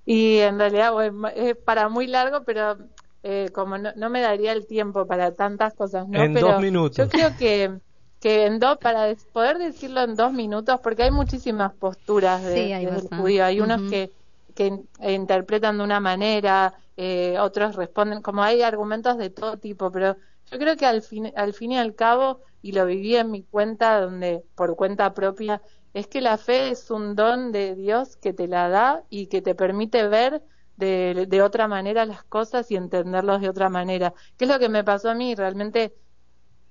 Y 0.07 0.38
en 0.38 0.59
realidad 0.59 0.92
es 1.34 1.57
para 1.57 1.88
muy 1.88 2.07
largo, 2.07 2.44
pero 2.44 2.76
eh, 3.22 3.50
como 3.55 3.78
no, 3.78 4.11
me 4.11 4.20
daría 4.20 4.52
el 4.52 4.66
tiempo 4.66 5.07
para 5.07 5.34
tantas 5.34 5.74
cosas, 5.74 6.07
¿no? 6.09 6.22
En 6.22 6.34
dos 6.34 6.61
minutos. 6.61 6.96
Yo 6.96 7.09
creo 7.09 7.34
que, 7.38 7.78
que 8.20 8.46
en 8.46 8.59
dos, 8.59 8.76
para 8.78 9.14
poder 9.32 9.59
decirlo 9.59 10.02
en 10.02 10.14
dos 10.14 10.32
minutos, 10.32 10.78
porque 10.82 11.05
hay 11.05 11.11
muchísimas 11.11 11.72
posturas 11.72 12.42
de, 12.42 12.52
del 12.55 13.09
judío. 13.09 13.44
Hay 13.46 13.61
unos 13.61 13.90
que, 13.90 14.11
que 14.55 14.78
interpretan 15.00 15.78
de 15.78 15.84
una 15.84 16.00
manera, 16.00 16.74
eh, 16.96 17.36
otros 17.40 17.76
responden, 17.76 18.20
como 18.20 18.42
hay 18.42 18.62
argumentos 18.62 19.16
de 19.16 19.30
todo 19.30 19.57
tipo, 19.59 19.90
pero 19.90 20.16
yo 20.50 20.59
creo 20.59 20.76
que 20.76 20.86
al 20.86 21.02
fin, 21.02 21.32
al 21.34 21.55
fin 21.55 21.72
y 21.72 21.78
al 21.78 21.94
cabo, 21.94 22.40
y 22.62 22.72
lo 22.72 22.86
viví 22.86 23.16
en 23.16 23.30
mi 23.30 23.42
cuenta, 23.42 24.00
donde 24.00 24.44
por 24.55 24.76
cuenta 24.76 25.14
propia, 25.14 25.62
es 25.95 26.09
que 26.09 26.20
la 26.20 26.36
fe 26.38 26.70
es 26.70 26.90
un 26.90 27.14
don 27.14 27.53
de 27.53 27.76
Dios 27.76 28.16
que 28.16 28.32
te 28.34 28.49
la 28.49 28.68
da 28.68 29.05
y 29.11 29.28
que 29.28 29.42
te 29.42 29.55
permite 29.55 30.09
ver 30.09 30.42
de, 30.76 31.40
otra 31.42 31.68
manera 31.68 32.05
las 32.05 32.24
cosas 32.24 32.70
y 32.70 32.76
entenderlos 32.76 33.40
de 33.40 33.49
otra 33.49 33.68
manera. 33.68 34.12
¿Qué 34.36 34.45
es 34.45 34.51
lo 34.51 34.59
que 34.59 34.68
me 34.68 34.84
pasó 34.84 35.11
a 35.11 35.14
mí? 35.14 35.34
Realmente 35.36 35.95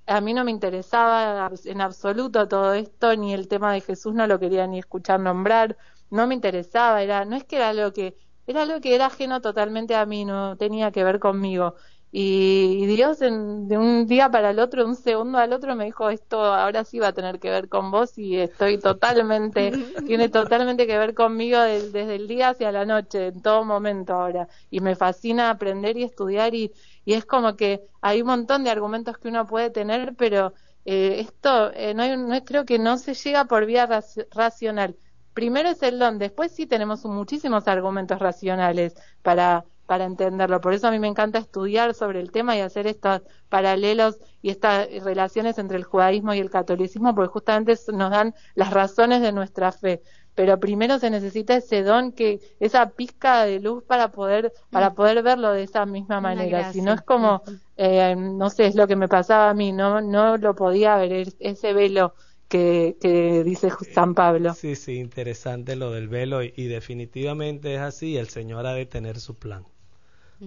a 0.05 0.21
mí 0.21 0.34
no 0.34 0.43
me 0.43 0.51
interesaba 0.51 1.49
en 1.65 1.82
absoluto 1.82 2.47
todo 2.49 2.74
esto, 2.74 3.15
ni 3.15 3.34
el 3.34 3.47
tema 3.47 3.74
de 3.74 3.82
Jesús 3.82 4.13
no 4.13 4.28
lo 4.28 4.39
quería 4.39 4.67
ni 4.67 4.80
escuchar 4.80 5.19
nombrar, 5.21 5.78
no 6.09 6.28
me 6.28 6.36
interesaba, 6.36 7.01
era, 7.01 7.26
no 7.26 7.38
es 7.38 7.45
que 7.45 7.55
era 7.57 7.69
algo 7.69 7.93
que, 7.93 8.17
era 8.45 8.63
algo 8.63 8.82
que 8.82 8.95
era 8.95 9.05
ajeno 9.07 9.41
totalmente 9.41 9.95
a 9.95 10.05
mí, 10.05 10.26
no 10.26 10.57
tenía 10.57 10.91
que 10.91 11.03
ver 11.05 11.19
conmigo. 11.19 11.76
Y, 12.16 12.86
Dios 12.86 13.18
de 13.18 13.32
un 13.32 14.05
día 14.05 14.30
para 14.30 14.51
el 14.51 14.59
otro, 14.59 14.84
de 14.84 14.89
un 14.89 14.95
segundo 14.95 15.39
al 15.39 15.51
otro, 15.51 15.76
me 15.76 15.86
dijo, 15.86 16.11
esto 16.11 16.39
ahora 16.39 16.84
sí 16.86 16.99
va 16.99 17.07
a 17.07 17.14
tener 17.14 17.39
que 17.39 17.49
ver 17.49 17.70
con 17.70 17.89
vos 17.89 18.20
y 18.20 18.38
estoy 18.38 18.78
totalmente, 18.78 19.72
tiene 20.05 20.30
totalmente 20.30 20.86
que 20.86 20.95
ver 20.99 21.16
conmigo 21.16 21.59
desde 21.59 22.14
el 22.14 22.28
día 22.28 22.49
hacia 22.49 22.72
la 22.72 22.86
noche, 22.86 23.30
en 23.30 23.41
todo 23.41 23.66
momento 23.66 24.14
ahora. 24.14 24.47
Y 24.70 24.80
me 24.82 24.95
fascina 24.95 25.49
aprender 25.49 25.97
y 25.97 26.03
estudiar 26.03 26.53
y, 26.53 26.72
y 27.03 27.14
es 27.14 27.26
como 27.26 27.55
que 27.55 27.82
hay 27.99 28.22
un 28.22 28.28
montón 28.28 28.64
de 28.64 28.70
argumentos 28.70 29.18
que 29.18 29.30
uno 29.30 29.47
puede 29.47 29.72
tener, 29.72 30.14
pero 30.16 30.53
eh, 30.86 31.20
esto 31.20 31.72
eh, 31.74 31.95
no, 31.95 32.16
no 32.16 32.45
creo 32.45 32.64
que 32.64 32.78
no 32.78 32.97
se 32.99 33.16
llega 33.16 33.45
por 33.45 33.66
vía 33.66 33.89
racional. 34.30 34.95
Primero 35.34 35.70
es 35.70 35.82
el 35.82 35.97
don, 35.97 36.20
después 36.20 36.51
sí 36.51 36.68
tenemos 36.68 37.05
muchísimos 37.05 37.68
argumentos 37.68 38.20
racionales 38.20 38.93
para 39.24 39.66
para 39.86 40.05
entenderlo. 40.05 40.61
Por 40.61 40.73
eso 40.73 40.88
a 40.88 40.91
mí 40.91 40.99
me 40.99 41.07
encanta 41.07 41.39
estudiar 41.39 41.93
sobre 41.93 42.19
el 42.19 42.31
tema 42.31 42.55
y 42.55 42.61
hacer 42.61 42.88
estos 42.88 43.21
paralelos 43.49 44.17
y 44.41 44.49
estas 44.49 44.88
relaciones 45.03 45.57
entre 45.57 45.77
el 45.77 45.84
judaísmo 45.84 46.34
y 46.34 46.39
el 46.39 46.49
catolicismo, 46.49 47.13
porque 47.15 47.31
justamente 47.31 47.75
nos 47.93 48.11
dan 48.11 48.34
las 48.55 48.71
razones 48.71 49.21
de 49.21 49.31
nuestra 49.31 49.71
fe. 49.71 50.01
Pero 50.36 50.59
primero 50.59 50.97
se 50.97 51.11
necesita 51.11 51.55
ese 51.55 51.84
don, 51.84 52.11
que 52.11 52.39
esa 52.59 52.89
pizca 52.89 53.45
de 53.45 53.59
luz 53.59 53.84
para 53.84 54.11
poder 54.11 54.51
para 54.71 54.89
mm. 54.89 54.95
poder 54.95 55.21
verlo 55.21 55.51
de 55.51 55.63
esa 55.63 55.86
misma 55.86 56.21
manera. 56.21 56.73
Si 56.73 56.81
no 56.81 56.93
es 56.93 57.01
como, 57.01 57.43
eh, 57.77 58.15
no 58.15 58.49
sé, 58.49 58.65
es 58.65 58.75
lo 58.75 58.88
que 58.88 58.95
me 58.95 59.07
pasaba 59.07 59.51
a 59.51 59.53
mí, 59.53 59.71
no 59.71 60.01
no 60.01 60.38
lo 60.38 60.55
podía 60.55 60.95
ver 60.97 61.27
ese 61.39 61.73
velo 61.73 62.15
que, 62.47 62.97
que, 63.01 63.43
dice 63.43 63.69
San 63.93 64.13
Pablo. 64.13 64.53
Sí, 64.53 64.75
sí, 64.75 64.97
interesante 64.99 65.75
lo 65.75 65.91
del 65.91 66.07
velo 66.07 66.43
y, 66.43 66.67
definitivamente 66.67 67.73
es 67.75 67.81
así, 67.81 68.17
el 68.17 68.29
Señor 68.29 68.67
ha 68.67 68.73
de 68.73 68.86
tener 68.86 69.19
su 69.19 69.36
plan. 69.36 69.65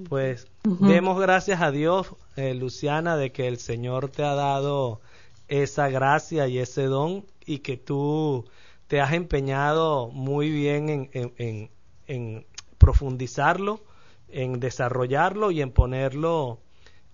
Pues 0.09 0.47
demos 0.64 1.20
gracias 1.20 1.61
a 1.61 1.70
Dios, 1.70 2.14
eh, 2.36 2.55
Luciana, 2.55 3.16
de 3.16 3.32
que 3.32 3.49
el 3.49 3.59
Señor 3.59 4.11
te 4.11 4.22
ha 4.24 4.34
dado 4.34 5.01
esa 5.49 5.88
gracia 5.88 6.49
y 6.49 6.59
ese 6.59 6.84
don 6.84 7.24
y 7.44 7.59
que 7.59 7.76
tú 7.76 8.44
te 8.88 9.01
has 9.01 9.12
empeñado 9.12 10.09
muy 10.09 10.51
bien 10.51 10.88
en, 10.88 11.11
en, 11.38 11.70
en, 12.07 12.47
profundizarlo, 12.78 13.80
en 14.28 14.61
desarrollarlo 14.61 15.51
y 15.51 15.62
en 15.62 15.70
ponerlo 15.70 16.61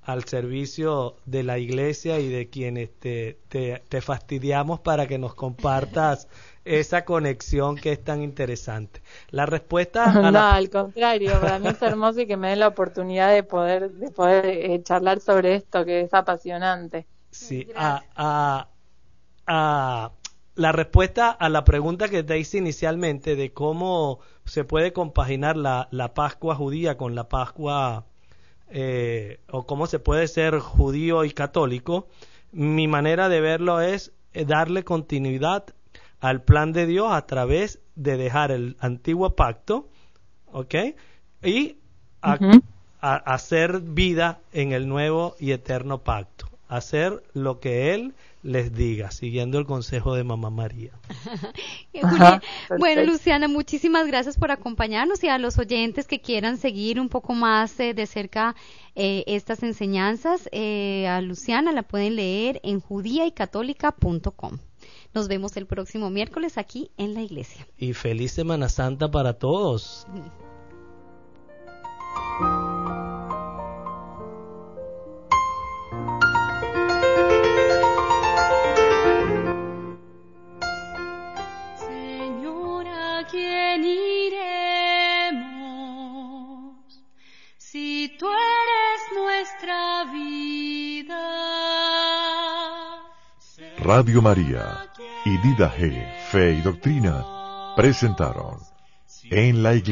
al 0.02 0.24
servicio 0.24 1.16
de 1.24 1.44
la 1.44 1.58
iglesia 1.58 2.18
y 2.18 2.28
de 2.28 2.48
quienes 2.50 2.90
te, 2.98 3.38
te, 3.48 3.82
te 3.88 4.00
fastidiamos 4.00 4.80
para 4.80 5.06
que 5.06 5.18
nos 5.18 5.34
compartas 5.34 6.28
esa 6.64 7.04
conexión 7.04 7.76
que 7.76 7.92
es 7.92 8.04
tan 8.04 8.22
interesante. 8.22 9.02
La 9.30 9.46
respuesta 9.46 10.04
a 10.04 10.30
no, 10.30 10.40
al 10.40 10.70
contrario, 10.70 11.40
para 11.40 11.58
mí 11.58 11.68
es 11.68 11.82
hermoso 11.82 12.20
y 12.20 12.26
que 12.26 12.36
me 12.36 12.50
den 12.50 12.60
la 12.60 12.68
oportunidad 12.68 13.32
de 13.32 13.42
poder 13.42 13.90
de 13.90 14.10
poder 14.10 14.46
eh, 14.46 14.82
charlar 14.82 15.20
sobre 15.20 15.56
esto 15.56 15.84
que 15.84 16.02
es 16.02 16.14
apasionante. 16.14 17.06
Sí, 17.30 17.66
a, 17.74 18.02
a, 18.14 18.68
a, 19.46 20.12
la 20.54 20.72
respuesta 20.72 21.30
a 21.30 21.48
la 21.48 21.64
pregunta 21.64 22.08
que 22.08 22.22
te 22.22 22.38
hice 22.38 22.58
inicialmente 22.58 23.36
de 23.36 23.52
cómo 23.52 24.20
se 24.44 24.64
puede 24.64 24.92
compaginar 24.92 25.56
la, 25.56 25.88
la 25.90 26.14
Pascua 26.14 26.54
judía 26.54 26.96
con 26.96 27.14
la 27.14 27.28
Pascua 27.28 28.04
eh, 28.74 29.40
o 29.50 29.66
cómo 29.66 29.86
se 29.86 29.98
puede 29.98 30.28
ser 30.28 30.58
judío 30.58 31.24
y 31.24 31.32
católico, 31.32 32.08
mi 32.52 32.88
manera 32.88 33.28
de 33.28 33.40
verlo 33.40 33.80
es 33.80 34.12
eh, 34.32 34.44
darle 34.46 34.82
continuidad 34.82 35.64
al 36.22 36.40
plan 36.40 36.72
de 36.72 36.86
Dios 36.86 37.08
a 37.10 37.26
través 37.26 37.80
de 37.96 38.16
dejar 38.16 38.52
el 38.52 38.76
antiguo 38.78 39.34
pacto, 39.34 39.88
¿ok? 40.52 40.74
Y 41.42 41.78
hacer 43.00 43.80
vida 43.80 44.38
en 44.52 44.70
el 44.70 44.88
nuevo 44.88 45.34
y 45.40 45.50
eterno 45.50 45.98
pacto. 45.98 46.48
hacer 46.68 47.22
lo 47.34 47.60
que 47.60 47.92
Él 47.92 48.14
les 48.42 48.72
diga, 48.72 49.10
siguiendo 49.10 49.58
el 49.58 49.66
consejo 49.66 50.14
de 50.14 50.24
Mamá 50.24 50.48
María. 50.48 50.92
bueno, 52.78 53.02
Luciana, 53.04 53.46
muchísimas 53.46 54.06
gracias 54.06 54.38
por 54.38 54.52
acompañarnos 54.52 55.22
y 55.24 55.28
a 55.28 55.36
los 55.38 55.58
oyentes 55.58 56.06
que 56.06 56.20
quieran 56.20 56.56
seguir 56.56 56.98
un 56.98 57.08
poco 57.08 57.34
más 57.34 57.78
eh, 57.78 57.94
de 57.94 58.06
cerca 58.06 58.54
eh, 58.94 59.24
estas 59.26 59.62
enseñanzas, 59.64 60.48
eh, 60.52 61.06
a 61.08 61.20
Luciana 61.20 61.72
la 61.72 61.82
pueden 61.82 62.16
leer 62.16 62.60
en 62.62 62.80
judíaycatólica.com. 62.80 64.58
Nos 65.14 65.28
vemos 65.28 65.56
el 65.58 65.66
próximo 65.66 66.08
miércoles 66.08 66.56
aquí 66.56 66.90
en 66.96 67.12
la 67.12 67.20
iglesia. 67.20 67.68
Y 67.76 67.92
feliz 67.92 68.32
Semana 68.32 68.70
Santa 68.70 69.10
para 69.10 69.34
todos. 69.34 70.06
Señora, 81.76 83.26
quién 83.30 83.84
iremos? 83.84 84.32
Si 87.58 88.16
tú 88.18 88.26
eres 88.28 89.02
nuestra 89.14 90.04
vida. 90.10 91.42
Radio 93.78 94.22
María 94.22 94.91
y 95.24 95.38
Dida 95.38 95.70
G, 95.70 96.04
Fe 96.30 96.52
y 96.54 96.60
Doctrina 96.62 97.24
presentaron 97.76 98.58
en 99.30 99.62
la 99.62 99.74
iglesia. 99.74 99.90